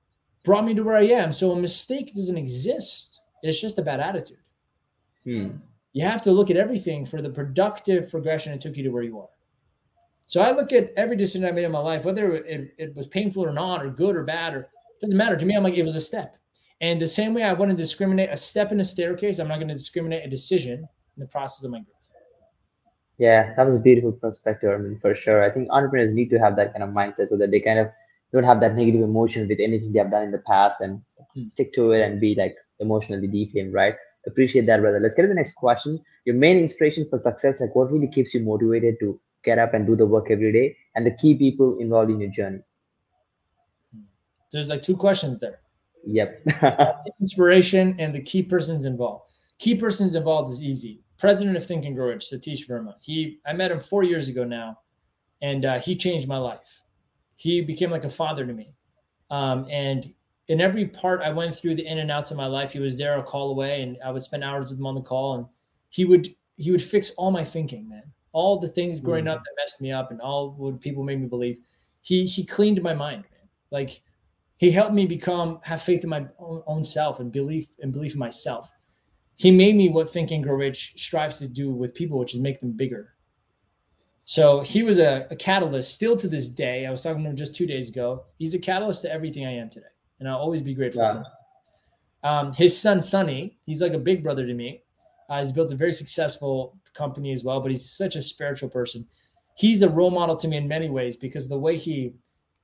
brought 0.43 0.65
me 0.65 0.75
to 0.75 0.83
where 0.83 0.95
I 0.95 1.07
am. 1.07 1.33
So 1.33 1.51
a 1.51 1.59
mistake 1.59 2.13
doesn't 2.13 2.37
exist. 2.37 3.14
It's 3.45 3.61
just 3.61 3.77
a 3.77 3.81
bad 3.81 3.99
attitude. 3.99 4.37
Hmm. 5.23 5.49
You 5.93 6.03
have 6.03 6.21
to 6.23 6.31
look 6.31 6.49
at 6.49 6.57
everything 6.57 7.05
for 7.05 7.21
the 7.21 7.29
productive 7.29 8.09
progression 8.09 8.53
it 8.53 8.61
took 8.61 8.75
you 8.75 8.83
to 8.83 8.89
where 8.89 9.03
you 9.03 9.19
are. 9.19 9.29
So 10.27 10.41
I 10.41 10.51
look 10.51 10.73
at 10.73 10.91
every 10.97 11.15
decision 11.15 11.45
I 11.45 11.51
made 11.51 11.63
in 11.63 11.71
my 11.71 11.79
life, 11.79 12.03
whether 12.03 12.33
it, 12.33 12.73
it 12.77 12.95
was 12.95 13.07
painful 13.07 13.45
or 13.45 13.53
not, 13.53 13.85
or 13.85 13.89
good 13.89 14.15
or 14.15 14.23
bad, 14.23 14.55
or 14.55 14.67
doesn't 15.01 15.15
matter 15.15 15.37
to 15.37 15.45
me. 15.45 15.55
I'm 15.55 15.63
like, 15.63 15.75
it 15.75 15.85
was 15.85 15.95
a 15.95 16.01
step. 16.01 16.37
And 16.81 17.01
the 17.01 17.07
same 17.07 17.33
way 17.33 17.43
I 17.43 17.53
want 17.53 17.71
to 17.71 17.77
discriminate 17.77 18.29
a 18.31 18.37
step 18.37 18.71
in 18.71 18.79
a 18.79 18.83
staircase, 18.83 19.39
I'm 19.39 19.47
not 19.47 19.57
going 19.57 19.69
to 19.69 19.73
discriminate 19.73 20.25
a 20.25 20.29
decision 20.29 20.79
in 20.79 21.19
the 21.19 21.27
process 21.27 21.63
of 21.63 21.71
my 21.71 21.77
growth. 21.77 21.89
Yeah, 23.17 23.53
that 23.55 23.65
was 23.65 23.75
a 23.75 23.79
beautiful 23.79 24.11
perspective. 24.11 24.71
I 24.71 24.77
mean, 24.77 24.97
for 24.97 25.15
sure. 25.15 25.43
I 25.43 25.49
think 25.49 25.69
entrepreneurs 25.71 26.13
need 26.13 26.29
to 26.31 26.39
have 26.39 26.57
that 26.57 26.73
kind 26.73 26.83
of 26.83 26.89
mindset 26.89 27.29
so 27.29 27.37
that 27.37 27.51
they 27.51 27.61
kind 27.61 27.79
of 27.79 27.87
don't 28.33 28.43
have 28.43 28.59
that 28.59 28.75
negative 28.75 29.01
emotion 29.01 29.47
with 29.47 29.59
anything 29.61 29.93
they 29.93 29.99
have 29.99 30.11
done 30.11 30.23
in 30.23 30.31
the 30.31 30.39
past 30.39 30.81
and 30.81 31.01
hmm. 31.33 31.47
stick 31.47 31.73
to 31.75 31.91
it 31.91 32.01
and 32.01 32.19
be 32.19 32.35
like 32.35 32.57
emotionally 32.79 33.27
defamed, 33.27 33.73
right? 33.73 33.95
Appreciate 34.27 34.65
that, 34.65 34.81
brother. 34.81 34.99
Let's 34.99 35.15
get 35.15 35.23
to 35.23 35.27
the 35.27 35.33
next 35.33 35.53
question. 35.53 35.99
Your 36.25 36.35
main 36.35 36.57
inspiration 36.57 37.07
for 37.09 37.19
success, 37.19 37.61
like 37.61 37.75
what 37.75 37.91
really 37.91 38.07
keeps 38.07 38.33
you 38.33 38.41
motivated 38.41 38.99
to 38.99 39.19
get 39.43 39.59
up 39.59 39.73
and 39.73 39.85
do 39.85 39.95
the 39.95 40.05
work 40.05 40.31
every 40.31 40.51
day, 40.51 40.75
and 40.95 41.05
the 41.05 41.11
key 41.11 41.35
people 41.35 41.77
involved 41.79 42.09
in 42.11 42.19
your 42.19 42.31
journey. 42.31 42.59
There's 44.51 44.69
like 44.69 44.81
two 44.81 44.97
questions 44.97 45.39
there. 45.39 45.59
Yep. 46.05 46.47
Inspiration 47.21 47.95
and 47.99 48.13
the 48.13 48.21
key 48.21 48.43
persons 48.43 48.85
involved. 48.85 49.31
Key 49.59 49.75
persons 49.75 50.15
involved 50.15 50.51
is 50.51 50.61
easy. 50.61 51.01
President 51.17 51.55
of 51.57 51.65
Think 51.65 51.85
and 51.85 51.95
Grow 51.95 52.07
Rich, 52.07 52.27
Satish 52.31 52.67
Verma. 52.67 52.95
He, 53.01 53.39
I 53.45 53.53
met 53.53 53.71
him 53.71 53.79
four 53.79 54.03
years 54.03 54.27
ago 54.27 54.43
now, 54.43 54.79
and 55.41 55.65
uh, 55.65 55.79
he 55.79 55.95
changed 55.95 56.27
my 56.27 56.37
life. 56.37 56.81
He 57.37 57.61
became 57.61 57.89
like 57.89 58.03
a 58.03 58.09
father 58.09 58.45
to 58.45 58.53
me, 58.53 58.73
um, 59.31 59.65
and 59.69 60.13
in 60.47 60.61
every 60.61 60.87
part 60.87 61.21
I 61.21 61.31
went 61.31 61.55
through 61.55 61.75
the 61.75 61.85
in 61.85 61.97
and 61.97 62.11
outs 62.11 62.31
of 62.31 62.37
my 62.37 62.45
life, 62.45 62.71
he 62.71 62.79
was 62.79 62.97
there 62.97 63.17
a 63.17 63.23
call 63.23 63.51
away, 63.51 63.81
and 63.81 63.97
I 64.05 64.11
would 64.11 64.23
spend 64.23 64.43
hours 64.43 64.69
with 64.69 64.79
him 64.79 64.85
on 64.85 64.95
the 64.95 65.01
call, 65.01 65.35
and 65.35 65.45
he 65.89 66.05
would 66.05 66.33
he 66.57 66.71
would 66.71 66.83
fix 66.83 67.11
all 67.11 67.31
my 67.31 67.43
thinking, 67.43 67.89
man. 67.89 68.03
All 68.31 68.59
the 68.59 68.67
things 68.67 68.99
growing 68.99 69.25
mm. 69.25 69.31
up 69.31 69.43
that 69.43 69.51
messed 69.57 69.81
me 69.81 69.91
up, 69.91 70.11
and 70.11 70.21
all 70.21 70.51
what 70.51 70.79
people 70.81 71.03
made 71.03 71.21
me 71.21 71.27
believe. 71.27 71.57
He 72.01 72.25
he 72.25 72.45
cleaned 72.45 72.81
my 72.81 72.93
mind, 72.93 73.23
man. 73.31 73.49
Like 73.71 74.01
he 74.57 74.71
helped 74.71 74.93
me 74.93 75.05
become 75.05 75.59
have 75.63 75.81
faith 75.81 76.03
in 76.03 76.09
my 76.09 76.27
own, 76.37 76.61
own 76.67 76.85
self 76.85 77.19
and 77.19 77.31
belief 77.31 77.67
and 77.79 77.91
belief 77.91 78.13
in 78.13 78.19
myself. 78.19 78.71
He 79.37 79.51
made 79.51 79.75
me 79.75 79.89
what 79.89 80.09
Think 80.09 80.31
and 80.31 80.43
Grow 80.43 80.55
Rich 80.55 80.93
strives 80.95 81.39
to 81.39 81.47
do 81.47 81.71
with 81.71 81.93
people, 81.93 82.17
which 82.17 82.33
is 82.35 82.39
make 82.39 82.61
them 82.61 82.71
bigger. 82.71 83.15
So 84.23 84.61
he 84.61 84.81
was 84.81 84.97
a, 84.97 85.27
a, 85.29 85.35
catalyst 85.35 85.93
still 85.93 86.17
to 86.17 86.27
this 86.27 86.49
day. 86.49 86.87
I 86.87 86.89
was 86.89 87.03
talking 87.03 87.21
to 87.23 87.29
him 87.29 87.35
just 87.35 87.53
two 87.53 87.67
days 87.67 87.89
ago. 87.89 88.25
He's 88.39 88.55
a 88.55 88.59
catalyst 88.59 89.03
to 89.03 89.11
everything 89.11 89.45
I 89.45 89.51
am 89.51 89.69
today. 89.69 89.85
And 90.19 90.29
I'll 90.29 90.37
always 90.37 90.61
be 90.61 90.73
grateful 90.73 91.01
yeah. 91.01 91.11
for 91.11 91.17
him. 91.19 91.25
Um, 92.23 92.53
his 92.53 92.77
son, 92.77 93.01
Sonny, 93.01 93.57
he's 93.65 93.81
like 93.81 93.93
a 93.93 93.99
big 93.99 94.23
brother 94.23 94.45
to 94.45 94.53
me. 94.53 94.81
Uh, 95.29 95.39
he's 95.39 95.51
built 95.51 95.71
a 95.71 95.75
very 95.75 95.93
successful 95.93 96.77
company 96.93 97.31
as 97.31 97.43
well, 97.43 97.59
but 97.59 97.71
he's 97.71 97.89
such 97.89 98.15
a 98.15 98.21
spiritual 98.21 98.69
person. 98.69 99.05
He's 99.55 99.81
a 99.81 99.89
role 99.89 100.11
model 100.11 100.35
to 100.37 100.47
me 100.47 100.57
in 100.57 100.67
many 100.67 100.89
ways 100.89 101.15
because 101.15 101.47
the 101.47 101.57
way 101.57 101.77
he 101.77 102.15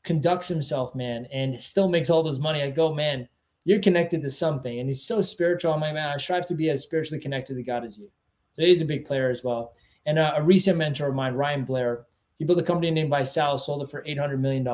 conducts 0.04 0.48
himself, 0.48 0.96
man, 0.96 1.28
and 1.32 1.62
still 1.62 1.88
makes 1.88 2.10
all 2.10 2.24
this 2.24 2.40
money. 2.40 2.62
I 2.62 2.72
go, 2.72 2.94
man, 2.94 3.28
you're 3.64 3.82
connected 3.82 4.22
to 4.22 4.30
something. 4.30 4.80
And 4.80 4.90
he's 4.90 5.04
so 5.04 5.22
spiritual. 5.22 5.74
I'm 5.74 5.82
like, 5.82 5.94
man, 5.94 6.12
I 6.14 6.18
strive 6.18 6.46
to 6.48 6.56
be 6.56 6.70
as 6.70 6.82
spiritually 6.82 7.22
connected 7.22 7.56
to 7.56 7.64
God 7.64 7.84
as 7.84 7.98
you. 7.98 8.10
So 8.54 8.64
he's 8.64 8.82
a 8.82 8.86
big 8.86 9.06
player 9.06 9.30
as 9.30 9.44
well. 9.44 9.74
And 10.06 10.18
uh, 10.18 10.34
a 10.36 10.44
recent 10.44 10.78
mentor 10.78 11.10
of 11.10 11.16
mine, 11.16 11.36
Ryan 11.36 11.64
Blair, 11.64 12.06
he 12.40 12.46
built 12.46 12.60
a 12.60 12.64
company 12.64 12.90
named 12.90 13.12
ViSalus, 13.12 13.62
sold 13.62 13.84
it 13.84 13.92
for 13.92 14.04
$800 14.04 14.40
million. 14.40 14.68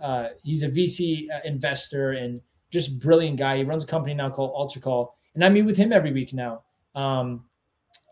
Uh, 0.00 0.28
he's 0.42 0.62
a 0.62 0.68
VC 0.68 1.28
uh, 1.30 1.40
investor 1.44 2.12
and 2.12 2.40
just 2.70 3.00
brilliant 3.00 3.38
guy. 3.38 3.58
He 3.58 3.64
runs 3.64 3.84
a 3.84 3.86
company 3.86 4.14
now 4.14 4.30
called 4.30 4.54
UltraCall. 4.54 5.08
And 5.34 5.44
I 5.44 5.48
meet 5.48 5.62
with 5.62 5.76
him 5.76 5.92
every 5.92 6.12
week 6.12 6.32
now. 6.32 6.62
Um, 6.94 7.44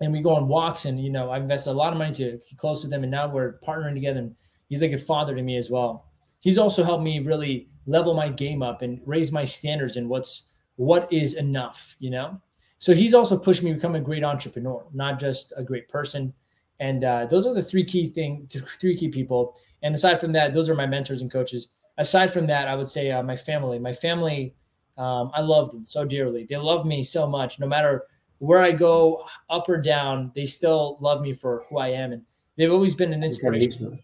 and 0.01 0.13
we 0.13 0.21
go 0.21 0.35
on 0.35 0.49
walks 0.49 0.85
and, 0.85 1.01
you 1.01 1.11
know, 1.11 1.31
I've 1.31 1.43
invested 1.43 1.71
a 1.71 1.73
lot 1.73 1.93
of 1.93 1.99
money 1.99 2.15
to 2.15 2.33
get 2.33 2.59
close 2.59 2.83
with 2.83 2.93
him. 2.93 3.03
And 3.03 3.11
now 3.11 3.29
we're 3.29 3.59
partnering 3.67 3.95
together. 3.95 4.21
And 4.21 4.35
he's 4.69 4.83
like 4.83 4.93
a 4.93 4.99
father 4.99 5.35
to 5.35 5.43
me 5.43 5.57
as 5.57 5.71
well. 5.71 6.11
He's 6.41 6.59
also 6.59 6.85
helped 6.85 7.05
me 7.05 7.21
really 7.21 7.69
level 7.87 8.15
my 8.15 8.29
game 8.29 8.63
up 8.63 8.83
and 8.83 9.01
raise 9.07 9.33
my 9.33 9.45
standards 9.45 9.97
and 9.97 10.09
what's 10.09 10.49
what 10.77 11.11
is 11.13 11.35
enough, 11.35 11.97
you 11.99 12.11
know. 12.11 12.41
So 12.79 12.95
he's 12.95 13.15
also 13.15 13.39
pushed 13.39 13.63
me 13.63 13.71
to 13.71 13.77
become 13.77 13.95
a 13.95 14.01
great 14.01 14.25
entrepreneur, 14.25 14.85
not 14.93 15.19
just 15.19 15.53
a 15.57 15.63
great 15.63 15.89
person. 15.89 16.35
And 16.81 17.05
uh, 17.05 17.27
those 17.27 17.47
are 17.47 17.55
the 17.55 17.63
three 17.63 17.85
key 17.85 18.11
thing, 18.11 18.49
three 18.81 18.97
key 18.97 19.09
people. 19.09 19.57
And 19.85 19.95
aside 19.95 20.21
from 20.21 20.33
that, 20.33 20.53
those 20.53 20.69
are 20.69 20.75
my 20.75 20.87
mentors 20.87 21.23
and 21.23 21.31
coaches. 21.31 21.69
Aside 21.99 22.33
from 22.33 22.49
that, 22.49 22.67
I 22.67 22.75
would 22.75 22.89
say 22.89 23.13
uh, 23.13 23.23
my 23.23 23.37
family. 23.37 23.79
My 23.79 23.93
family, 23.93 24.57
um, 24.99 25.31
I 25.33 25.41
love 25.41 25.71
them 25.71 25.87
so 25.87 26.05
dearly. 26.05 26.45
They 26.51 26.57
love 26.57 26.85
me 26.85 27.05
so 27.05 27.29
much. 27.29 27.61
No 27.61 27.69
matter 27.69 28.05
where 28.39 28.61
I 28.61 28.73
go, 28.73 29.25
up 29.49 29.69
or 29.69 29.81
down, 29.81 30.33
they 30.35 30.45
still 30.45 30.99
love 31.01 31.21
me 31.23 31.33
for 31.33 31.63
who 31.71 31.79
I 31.79 31.91
am, 31.91 32.13
and 32.13 32.23
they've 32.57 32.73
always 32.73 32.97
been 32.97 33.13
an 33.13 33.23
inspiration 33.23 34.01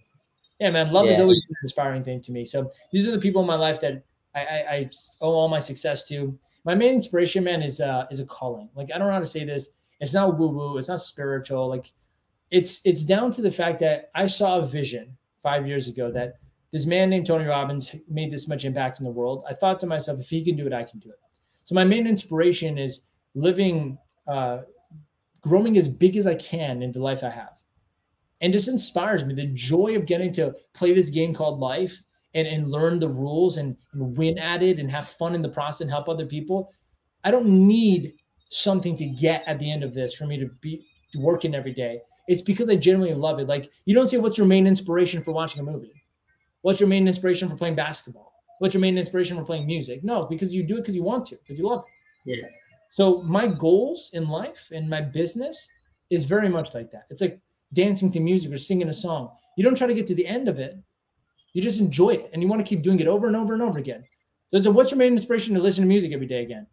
yeah, 0.61 0.71
man, 0.71 0.93
love 0.93 1.07
yeah. 1.07 1.13
is 1.13 1.21
always 1.21 1.39
an 1.49 1.57
inspiring 1.63 2.05
thing 2.05 2.21
to 2.21 2.33
me. 2.33 2.45
So 2.45 2.71
these 2.93 3.09
are 3.09 3.13
the 3.13 3.19
people 3.19 3.41
in 3.41 3.49
my 3.49 3.57
life 3.57 3.81
that 3.81 4.05
I, 4.35 4.41
I, 4.41 4.75
I 4.75 4.91
owe 5.23 5.33
all 5.33 5.49
my 5.49 5.59
success 5.59 6.07
to. 6.09 6.39
My 6.65 6.75
main 6.75 6.95
inspiration, 6.95 7.43
man, 7.43 7.63
is 7.63 7.81
uh 7.81 8.07
is 8.11 8.21
a 8.21 8.27
calling. 8.27 8.69
Like 8.75 8.91
I 8.95 8.99
don't 8.99 9.09
know 9.09 9.15
how 9.15 9.21
to 9.21 9.27
say 9.27 9.45
this. 9.45 9.71
It's 10.01 10.13
not 10.13 10.39
woo 10.39 10.49
woo. 10.49 10.77
It's 10.77 10.89
not 10.89 11.01
spiritual. 11.01 11.67
Like 11.69 11.91
it's 12.51 12.83
it's 12.85 13.03
down 13.03 13.31
to 13.33 13.43
the 13.43 13.51
fact 13.51 13.79
that 13.79 14.11
I 14.15 14.27
saw 14.27 14.59
a 14.59 14.67
vision 14.67 15.17
five 15.43 15.67
years 15.67 15.89
ago 15.89 16.11
that 16.13 16.35
this 16.73 16.87
man 16.87 17.11
named 17.11 17.27
Tony 17.27 17.45
Robbins 17.45 17.95
made 18.09 18.33
this 18.33 18.49
much 18.49 18.65
impact 18.65 19.01
in 19.01 19.05
the 19.05 19.11
world. 19.11 19.45
I 19.49 19.55
thought 19.55 19.81
to 19.81 19.87
myself, 19.87 20.21
if 20.21 20.31
he 20.31 20.45
can 20.45 20.57
do 20.57 20.67
it, 20.67 20.73
I 20.73 20.85
can 20.85 21.01
do 21.01 21.09
it. 21.11 21.19
So 21.65 21.75
my 21.75 21.85
main 21.85 22.07
inspiration 22.07 22.79
is 22.79 23.01
living, 23.35 23.99
uh, 24.27 24.59
growing 25.41 25.77
as 25.77 25.89
big 25.89 26.17
as 26.17 26.27
I 26.27 26.35
can 26.35 26.83
in 26.83 26.93
the 26.93 27.01
life 27.01 27.25
I 27.25 27.31
have 27.31 27.57
and 28.41 28.53
just 28.53 28.69
inspires 28.69 29.25
me 29.25 29.35
the 29.35 29.47
joy 29.47 29.97
of 29.97 30.07
getting 30.07 30.33
to 30.35 30.55
play 30.75 30.95
this 30.95 31.11
game 31.11 31.35
called 31.35 31.59
life 31.59 32.03
and, 32.35 32.47
and 32.47 32.71
learn 32.71 32.99
the 32.99 33.09
rules 33.09 33.57
and, 33.57 33.77
and 33.93 34.17
win 34.17 34.39
at 34.39 34.63
it 34.63 34.79
and 34.79 34.91
have 34.91 35.09
fun 35.09 35.35
in 35.35 35.43
the 35.43 35.49
process 35.49 35.83
and 35.83 35.91
help 35.91 36.09
other 36.09 36.27
people 36.27 36.73
i 37.25 37.31
don't 37.31 37.47
need 37.47 38.13
something 38.51 38.97
to 38.97 39.07
get 39.07 39.45
at 39.47 39.59
the 39.59 39.71
end 39.71 39.83
of 39.83 39.95
this 39.95 40.15
for 40.15 40.27
me 40.27 40.39
to 40.39 40.51
be 40.61 40.85
working 41.17 41.55
every 41.55 41.73
day. 41.73 42.01
It's 42.31 42.43
because 42.43 42.71
I 42.71 42.77
genuinely 42.77 43.13
love 43.21 43.41
it. 43.41 43.49
Like 43.49 43.73
you 43.87 43.95
don't 43.95 44.07
say 44.07 44.17
what's 44.17 44.39
your 44.39 44.47
main 44.47 44.69
inspiration 44.69 45.21
for 45.21 45.33
watching 45.33 45.61
a 45.61 45.65
movie? 45.69 46.05
What's 46.63 46.79
your 46.79 46.89
main 46.89 47.09
inspiration 47.09 47.49
for 47.49 47.57
playing 47.57 47.75
basketball? 47.75 48.33
What's 48.61 48.73
your 48.73 48.81
main 48.81 48.97
inspiration 48.97 49.37
for 49.37 49.43
playing 49.43 49.67
music? 49.67 50.05
No, 50.05 50.27
because 50.27 50.55
you 50.55 50.63
do 50.63 50.77
it 50.77 50.83
because 50.83 50.95
you 50.95 51.03
want 51.03 51.27
to, 51.27 51.37
because 51.37 51.59
you 51.59 51.67
love 51.69 51.83
it. 52.25 52.39
Yeah. 52.39 52.47
So 52.91 53.23
my 53.23 53.49
goals 53.49 54.11
in 54.13 54.29
life 54.29 54.69
and 54.73 54.89
my 54.89 55.01
business 55.01 55.69
is 56.09 56.23
very 56.23 56.49
much 56.49 56.73
like 56.73 56.93
that. 56.93 57.07
It's 57.11 57.21
like 57.21 57.41
dancing 57.73 58.13
to 58.13 58.21
music 58.21 58.53
or 58.53 58.59
singing 58.59 58.89
a 58.89 58.93
song. 58.93 59.33
You 59.57 59.65
don't 59.65 59.75
try 59.77 59.89
to 59.89 59.95
get 59.95 60.07
to 60.07 60.15
the 60.15 60.27
end 60.27 60.47
of 60.47 60.61
it. 60.61 60.79
You 61.53 61.63
just 61.63 61.81
enjoy 61.81 62.11
it 62.11 62.31
and 62.33 62.41
you 62.41 62.49
want 62.49 62.65
to 62.65 62.69
keep 62.69 62.83
doing 62.83 63.01
it 63.01 63.09
over 63.09 63.27
and 63.27 63.35
over 63.35 63.55
and 63.55 63.63
over 63.63 63.81
again. 63.81 64.05
So, 64.55 64.63
so 64.63 64.71
what's 64.71 64.93
your 64.93 64.99
main 64.99 65.15
inspiration 65.15 65.55
to 65.55 65.61
listen 65.61 65.83
to 65.83 65.89
music 65.89 66.13
every 66.13 66.29
day 66.29 66.45
again? 66.45 66.69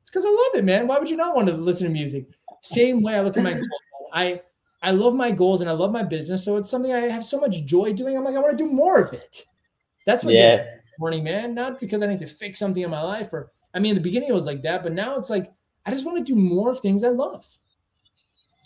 It's 0.00 0.10
because 0.10 0.24
I 0.24 0.30
love 0.30 0.54
it, 0.54 0.64
man. 0.64 0.86
Why 0.86 0.98
would 0.98 1.10
you 1.10 1.18
not 1.18 1.36
want 1.36 1.48
to 1.48 1.54
listen 1.54 1.86
to 1.86 1.92
music? 1.92 2.28
Same 2.62 3.02
way 3.02 3.16
I 3.16 3.20
look 3.20 3.36
at 3.36 3.42
my 3.42 3.52
goals. 3.52 3.68
I 4.14 4.40
I 4.82 4.90
love 4.90 5.14
my 5.14 5.30
goals 5.30 5.60
and 5.60 5.70
I 5.70 5.74
love 5.74 5.92
my 5.92 6.02
business. 6.02 6.44
So 6.44 6.56
it's 6.56 6.70
something 6.70 6.92
I 6.92 7.00
have 7.00 7.24
so 7.24 7.38
much 7.38 7.64
joy 7.64 7.92
doing. 7.92 8.16
I'm 8.16 8.24
like, 8.24 8.34
I 8.34 8.38
want 8.38 8.56
to 8.56 8.64
do 8.64 8.70
more 8.70 8.98
of 8.98 9.12
it. 9.12 9.44
That's 10.06 10.24
what 10.24 10.34
yeah. 10.34 10.56
gets 10.56 10.68
morning, 10.98 11.24
man. 11.24 11.54
Not 11.54 11.80
because 11.80 12.02
I 12.02 12.06
need 12.06 12.18
to 12.20 12.26
fix 12.26 12.58
something 12.58 12.82
in 12.82 12.90
my 12.90 13.02
life 13.02 13.32
or 13.32 13.52
I 13.74 13.78
mean, 13.78 13.90
in 13.90 13.96
the 13.96 14.02
beginning 14.02 14.28
it 14.28 14.34
was 14.34 14.46
like 14.46 14.62
that, 14.62 14.82
but 14.82 14.92
now 14.92 15.16
it's 15.16 15.30
like 15.30 15.52
I 15.86 15.90
just 15.90 16.04
want 16.04 16.18
to 16.18 16.24
do 16.24 16.38
more 16.38 16.74
things 16.74 17.04
I 17.04 17.08
love. 17.08 17.46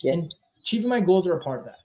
Yeah. 0.01 0.13
And 0.13 0.35
achieving 0.61 0.89
my 0.89 0.99
goals 0.99 1.27
are 1.27 1.37
a 1.37 1.43
part 1.43 1.59
of 1.59 1.65
that. 1.65 1.77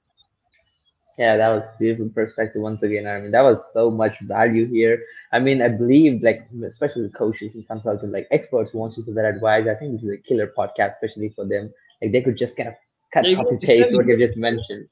Yeah, 1.18 1.36
that 1.36 1.48
was 1.48 1.64
beautiful 1.78 2.08
perspective 2.08 2.62
once 2.62 2.82
again. 2.82 3.06
I 3.06 3.20
mean, 3.20 3.30
that 3.32 3.42
was 3.42 3.62
so 3.72 3.90
much 3.90 4.18
value 4.20 4.66
here. 4.66 4.98
I 5.30 5.38
mean, 5.38 5.62
I 5.62 5.68
believe 5.68 6.22
like 6.22 6.48
especially 6.64 7.08
coaches 7.10 7.54
and 7.54 7.66
consultants, 7.66 8.12
like 8.12 8.28
experts 8.30 8.70
who 8.70 8.78
wants 8.78 8.96
to 8.96 9.12
their 9.12 9.28
advice. 9.28 9.66
I 9.66 9.74
think 9.74 9.92
this 9.92 10.04
is 10.04 10.10
a 10.10 10.18
killer 10.18 10.52
podcast, 10.56 10.90
especially 10.90 11.30
for 11.30 11.46
them. 11.46 11.72
Like 12.00 12.12
they 12.12 12.22
could 12.22 12.36
just 12.36 12.56
kind 12.56 12.68
of 12.68 12.74
cut 13.12 13.28
yeah, 13.28 13.36
copy 13.36 13.58
paste 13.60 13.92
what 13.92 14.06
you 14.06 14.16
just 14.18 14.36
mentioned. 14.36 14.88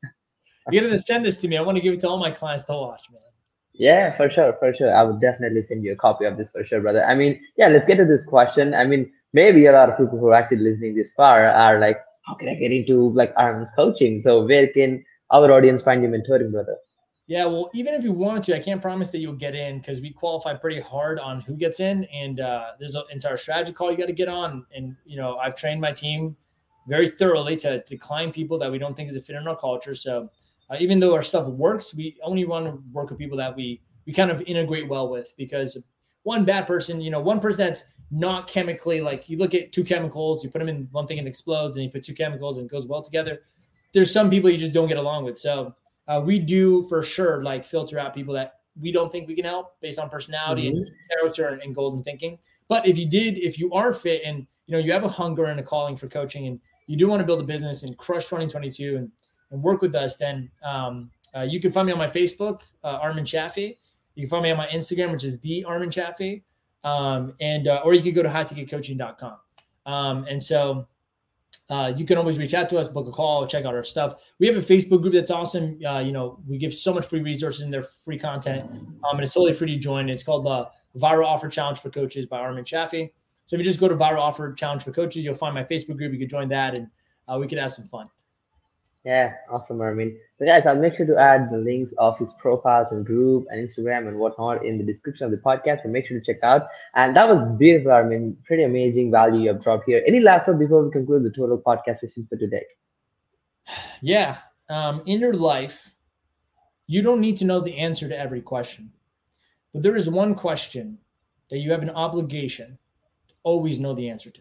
You're 0.71 0.85
gonna 0.85 0.99
send 0.99 1.25
this 1.25 1.41
to 1.41 1.49
me. 1.49 1.57
I 1.57 1.63
want 1.63 1.77
to 1.77 1.83
give 1.83 1.95
it 1.95 2.01
to 2.01 2.09
all 2.09 2.19
my 2.19 2.31
clients 2.31 2.65
to 2.65 2.73
watch, 2.73 3.03
man. 3.11 3.21
Yeah, 3.73 4.15
for 4.15 4.29
sure, 4.29 4.55
for 4.59 4.75
sure. 4.75 4.95
I 4.95 5.03
would 5.03 5.21
definitely 5.21 5.63
send 5.63 5.85
you 5.85 5.93
a 5.93 5.97
copy 5.97 6.27
of 6.27 6.37
this 6.37 6.51
for 6.51 6.65
sure, 6.65 6.81
brother. 6.81 7.05
I 7.05 7.15
mean, 7.15 7.41
yeah, 7.57 7.69
let's 7.69 7.87
get 7.87 7.97
to 7.97 8.05
this 8.05 8.27
question. 8.27 8.75
I 8.75 8.85
mean, 8.85 9.11
maybe 9.33 9.67
a 9.67 9.73
lot 9.73 9.89
of 9.89 9.97
people 9.97 10.19
who 10.19 10.29
are 10.29 10.35
actually 10.35 10.59
listening 10.59 10.95
this 10.95 11.13
far 11.13 11.47
are 11.47 11.81
like, 11.81 11.99
how 12.27 12.35
can 12.35 12.49
I 12.49 12.55
get 12.55 12.73
into 12.73 13.11
like 13.13 13.33
Armin's 13.37 13.71
coaching? 13.75 14.21
So 14.21 14.45
where 14.45 14.67
can 14.69 15.05
our 15.31 15.51
audience 15.51 15.83
find 15.83 16.03
you 16.03 16.09
mentoring, 16.09 16.53
brother? 16.53 16.77
Yeah, 17.27 17.45
well, 17.45 17.71
even 17.75 17.95
if 17.95 18.03
you 18.03 18.13
wanted 18.13 18.43
to, 18.45 18.57
I 18.57 18.59
can't 18.59 18.83
promise 18.83 19.11
that 19.11 19.19
you'll 19.19 19.35
get 19.35 19.55
in 19.55 19.79
because 19.79 20.01
we 20.01 20.11
qualify 20.11 20.55
pretty 20.55 20.81
hard 20.81 21.21
on 21.21 21.41
who 21.41 21.55
gets 21.55 21.79
in, 21.79 22.05
and 22.07 22.41
uh, 22.41 22.73
there's 22.81 22.97
an 22.97 23.05
entire 23.13 23.37
strategy 23.37 23.73
call 23.73 23.91
you 23.91 23.97
got 23.97 24.07
to 24.07 24.13
get 24.13 24.29
on. 24.29 24.67
And 24.75 24.97
you 25.07 25.17
know, 25.17 25.39
I've 25.39 25.55
trained 25.55 25.81
my 25.81 25.93
team 25.93 26.37
very 26.91 27.09
thoroughly 27.09 27.57
to 27.57 27.83
decline 27.87 28.33
people 28.33 28.59
that 28.59 28.71
we 28.71 28.77
don't 28.77 28.95
think 28.97 29.09
is 29.09 29.17
a 29.17 29.21
fit 29.21 29.37
in 29.37 29.47
our 29.47 29.57
culture. 29.57 29.95
So 29.95 30.29
uh, 30.69 30.77
even 30.81 30.99
though 30.99 31.15
our 31.15 31.23
stuff 31.23 31.47
works, 31.47 31.95
we 31.95 32.17
only 32.23 32.45
want 32.45 32.67
to 32.67 32.83
work 32.93 33.11
with 33.11 33.19
people 33.19 33.39
that 33.39 33.55
we 33.57 33.81
we 34.07 34.13
kind 34.13 34.31
of 34.31 34.43
integrate 34.43 34.89
well 34.89 35.09
with 35.09 35.33
because 35.37 35.81
one 36.25 36.45
bad 36.45 36.67
person, 36.67 37.01
you 37.01 37.11
know, 37.11 37.21
one 37.21 37.39
person 37.39 37.65
that's 37.65 37.85
not 38.11 38.49
chemically 38.49 39.01
like 39.01 39.29
you 39.29 39.39
look 39.39 39.55
at 39.55 39.71
two 39.71 39.85
chemicals, 39.85 40.43
you 40.43 40.51
put 40.51 40.59
them 40.59 40.69
in 40.69 40.89
one 40.91 41.07
thing 41.07 41.21
and 41.21 41.29
explodes, 41.29 41.77
and 41.77 41.85
you 41.85 41.91
put 41.91 42.05
two 42.05 42.15
chemicals 42.15 42.59
and 42.59 42.67
it 42.67 42.73
goes 42.73 42.87
well 42.89 43.03
together. 43.03 43.39
There's 43.95 44.13
some 44.13 44.29
people 44.29 44.51
you 44.51 44.59
just 44.59 44.73
don't 44.73 44.89
get 44.89 44.97
along 44.97 45.25
with. 45.25 45.39
So 45.39 45.75
uh, 46.09 46.21
we 46.25 46.41
do 46.41 46.83
for 46.89 47.05
sure 47.05 47.45
like 47.45 47.65
filter 47.65 48.01
out 48.01 48.15
people 48.15 48.35
that 48.35 48.55
we 48.81 48.91
don't 48.91 49.13
think 49.13 49.29
we 49.29 49.37
can 49.37 49.45
help 49.45 49.81
based 49.81 50.01
on 50.01 50.11
personality 50.11 50.69
mm-hmm. 50.69 50.79
and 50.79 50.91
character 51.09 51.49
and, 51.49 51.63
and 51.63 51.73
goals 51.73 51.95
and 51.95 52.05
thinking. 52.05 52.37
But 52.67 52.87
if 52.87 52.99
you 52.99 53.09
did, 53.09 53.39
if 53.39 53.59
you 53.61 53.73
are 53.75 53.93
fit 53.93 54.23
and 54.25 54.47
you 54.67 54.73
know 54.73 54.79
you 54.79 54.93
have 54.93 55.05
a 55.05 55.09
hunger 55.09 55.47
and 55.47 55.61
a 55.61 55.63
calling 55.63 55.97
for 55.97 56.09
coaching 56.09 56.47
and 56.47 56.61
you 56.91 56.97
do 56.97 57.07
want 57.07 57.21
to 57.21 57.25
build 57.25 57.39
a 57.39 57.45
business 57.45 57.85
and 57.85 57.97
crush 57.97 58.25
2022 58.25 58.97
and, 58.97 59.13
and 59.53 59.63
work 59.63 59.81
with 59.81 59.95
us, 59.95 60.17
then 60.17 60.51
um, 60.65 61.09
uh, 61.37 61.43
you 61.43 61.61
can 61.61 61.71
find 61.71 61.87
me 61.87 61.93
on 61.93 61.99
my 61.99 62.11
Facebook, 62.11 62.63
uh, 62.83 62.99
Armin 63.01 63.25
Shafee. 63.25 63.77
You 64.17 64.25
can 64.25 64.31
find 64.31 64.43
me 64.43 64.51
on 64.51 64.57
my 64.57 64.67
Instagram, 64.67 65.13
which 65.13 65.23
is 65.23 65.41
the 65.41 65.63
Armin 65.63 65.91
Shafee. 65.91 66.43
Um, 66.83 67.35
and 67.41 67.69
uh, 67.69 67.83
or 67.85 67.95
you 67.95 68.03
can 68.03 68.13
go 68.13 68.25
to 68.25 68.29
highticketcoaching.com. 68.29 69.37
Um, 69.87 70.25
and 70.29 70.43
so 70.43 70.89
uh, 71.69 71.93
you 71.97 72.05
can 72.05 72.19
always 72.19 72.39
reach 72.39 72.55
out 72.55 72.69
to 72.71 72.79
us, 72.79 72.89
book 72.89 73.07
a 73.07 73.13
call, 73.13 73.47
check 73.47 73.65
out 73.65 73.75
our 73.77 73.85
stuff. 73.85 74.15
We 74.41 74.49
have 74.49 74.57
a 74.57 74.61
Facebook 74.61 75.01
group 75.01 75.15
that's 75.15 75.31
awesome. 75.31 75.79
Uh, 75.87 76.01
you 76.01 76.11
know, 76.11 76.41
we 76.49 76.59
give 76.59 76.75
so 76.75 76.93
much 76.93 77.07
free 77.07 77.23
resources 77.23 77.63
in 77.63 77.71
there, 77.71 77.85
free 78.05 78.19
content, 78.19 78.69
um, 78.69 79.13
and 79.13 79.21
it's 79.21 79.35
totally 79.35 79.53
free 79.53 79.73
to 79.75 79.79
join. 79.79 80.11
It's 80.11 80.25
called 80.25 80.45
the 80.45 80.69
Viral 80.99 81.27
Offer 81.27 81.49
Challenge 81.51 81.79
for 81.79 81.89
Coaches 81.89 82.27
by 82.27 82.41
Armin 82.41 82.65
Shafee. 82.65 83.13
So 83.51 83.57
if 83.57 83.59
you 83.59 83.65
just 83.65 83.81
go 83.81 83.89
to 83.89 83.97
Viral 83.97 84.21
Offer 84.21 84.53
Challenge 84.53 84.81
for 84.81 84.93
Coaches, 84.93 85.25
you'll 85.25 85.35
find 85.35 85.57
my 85.57 85.65
Facebook 85.65 85.97
group. 85.97 86.13
You 86.13 86.21
can 86.21 86.29
join 86.29 86.49
that, 86.51 86.79
and 86.79 86.87
uh, 87.27 87.37
we 87.37 87.49
can 87.49 87.59
have 87.59 87.73
some 87.73 87.89
fun. 87.89 88.09
Yeah, 89.05 89.35
awesome, 89.51 89.81
Armin. 89.81 90.17
So, 90.39 90.45
guys, 90.45 90.65
I'll 90.67 90.77
make 90.77 90.95
sure 90.95 91.05
to 91.05 91.17
add 91.17 91.51
the 91.51 91.59
links 91.59 91.93
of 91.99 92.17
his 92.17 92.33
profiles 92.35 92.93
and 92.93 93.05
group 93.05 93.49
and 93.51 93.69
Instagram 93.69 94.07
and 94.07 94.21
whatnot 94.21 94.65
in 94.65 94.79
the 94.79 94.85
description 94.85 95.25
of 95.25 95.33
the 95.33 95.37
podcast. 95.39 95.83
So, 95.83 95.89
make 95.89 96.07
sure 96.07 96.21
to 96.21 96.25
check 96.25 96.45
out. 96.45 96.69
And 96.95 97.17
that 97.17 97.29
was 97.29 97.49
beautiful, 97.59 97.91
Armin. 97.91 98.37
Pretty 98.45 98.63
amazing 98.63 99.11
value 99.11 99.41
you 99.41 99.49
have 99.49 99.61
dropped 99.61 99.87
here. 99.87 100.01
Any 100.07 100.21
last 100.21 100.47
word 100.47 100.61
before 100.61 100.85
we 100.85 100.93
conclude 100.93 101.25
the 101.25 101.33
total 101.33 101.59
podcast 101.59 101.99
session 101.99 102.29
for 102.29 102.37
today? 102.37 102.67
Yeah. 104.01 104.39
Um, 104.69 105.03
in 105.07 105.19
your 105.19 105.35
life, 105.35 105.93
you 106.87 107.03
don't 107.03 107.21
need 107.21 107.37
to 107.39 107.45
know 107.45 107.59
the 107.59 107.77
answer 107.77 108.09
to 108.09 108.17
every 108.17 108.43
question, 108.43 108.93
but 109.73 109.83
there 109.83 109.97
is 109.97 110.09
one 110.09 110.37
question 110.37 110.99
that 111.51 111.59
you 111.59 111.73
have 111.73 111.83
an 111.83 111.91
obligation 111.91 112.79
always 113.43 113.79
know 113.81 113.95
the 113.95 114.09
answer 114.09 114.31
to. 114.31 114.41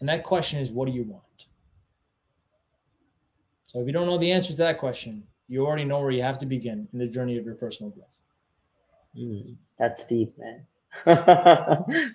And 0.00 0.08
that 0.08 0.24
question 0.24 0.60
is, 0.60 0.70
what 0.70 0.86
do 0.86 0.92
you 0.92 1.04
want? 1.04 1.46
So 3.66 3.80
if 3.80 3.86
you 3.86 3.92
don't 3.92 4.06
know 4.06 4.18
the 4.18 4.32
answer 4.32 4.50
to 4.50 4.56
that 4.58 4.78
question, 4.78 5.22
you 5.48 5.66
already 5.66 5.84
know 5.84 6.00
where 6.00 6.10
you 6.10 6.22
have 6.22 6.38
to 6.40 6.46
begin 6.46 6.88
in 6.92 6.98
the 6.98 7.06
journey 7.06 7.38
of 7.38 7.44
your 7.44 7.54
personal 7.54 7.90
growth. 7.90 8.18
Mm, 9.16 9.56
that's 9.78 10.04
deep, 10.06 10.30
man. 10.38 10.66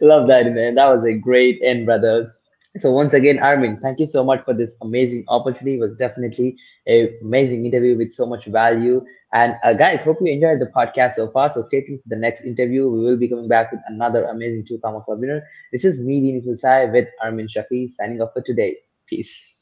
Love 0.02 0.28
that, 0.28 0.52
man. 0.54 0.76
That 0.76 0.88
was 0.88 1.04
a 1.04 1.14
great 1.14 1.60
end, 1.64 1.86
brother. 1.86 2.36
So 2.76 2.92
once 2.92 3.14
again, 3.14 3.40
Armin, 3.40 3.80
thank 3.80 4.00
you 4.00 4.06
so 4.06 4.24
much 4.24 4.44
for 4.44 4.54
this 4.54 4.76
amazing 4.82 5.24
opportunity. 5.30 5.76
It 5.76 5.80
was 5.80 5.96
definitely 5.96 6.58
a 6.88 7.18
amazing 7.22 7.66
interview 7.66 7.98
with 7.98 8.12
so 8.12 8.26
much 8.26 8.46
value. 8.46 9.04
And 9.34 9.56
uh, 9.64 9.74
guys, 9.74 10.02
hope 10.02 10.18
you 10.22 10.32
enjoyed 10.32 10.60
the 10.60 10.68
podcast 10.68 11.14
so 11.16 11.30
far. 11.32 11.50
So 11.50 11.62
stay 11.62 11.82
tuned 11.82 12.02
for 12.04 12.10
the 12.10 12.16
next 12.16 12.44
interview. 12.44 12.88
We 12.90 13.00
will 13.00 13.18
be 13.18 13.28
coming 13.28 13.48
back 13.48 13.72
with 13.72 13.82
another 13.88 14.26
amazing 14.26 14.66
two 14.68 14.78
Comma 14.80 15.02
Club 15.02 15.20
winner. 15.20 15.44
This 15.72 15.86
is 15.86 16.02
me, 16.02 16.20
Dean 16.22 16.56
Sai, 16.56 16.86
with 16.86 17.08
Armin 17.24 17.48
Shafee, 17.48 17.90
signing 17.90 18.22
off 18.22 18.34
for 18.34 18.42
today. 18.42 18.78
Peace. 19.08 19.56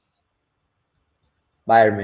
Bye, 1.65 1.81
Armin. 1.81 2.03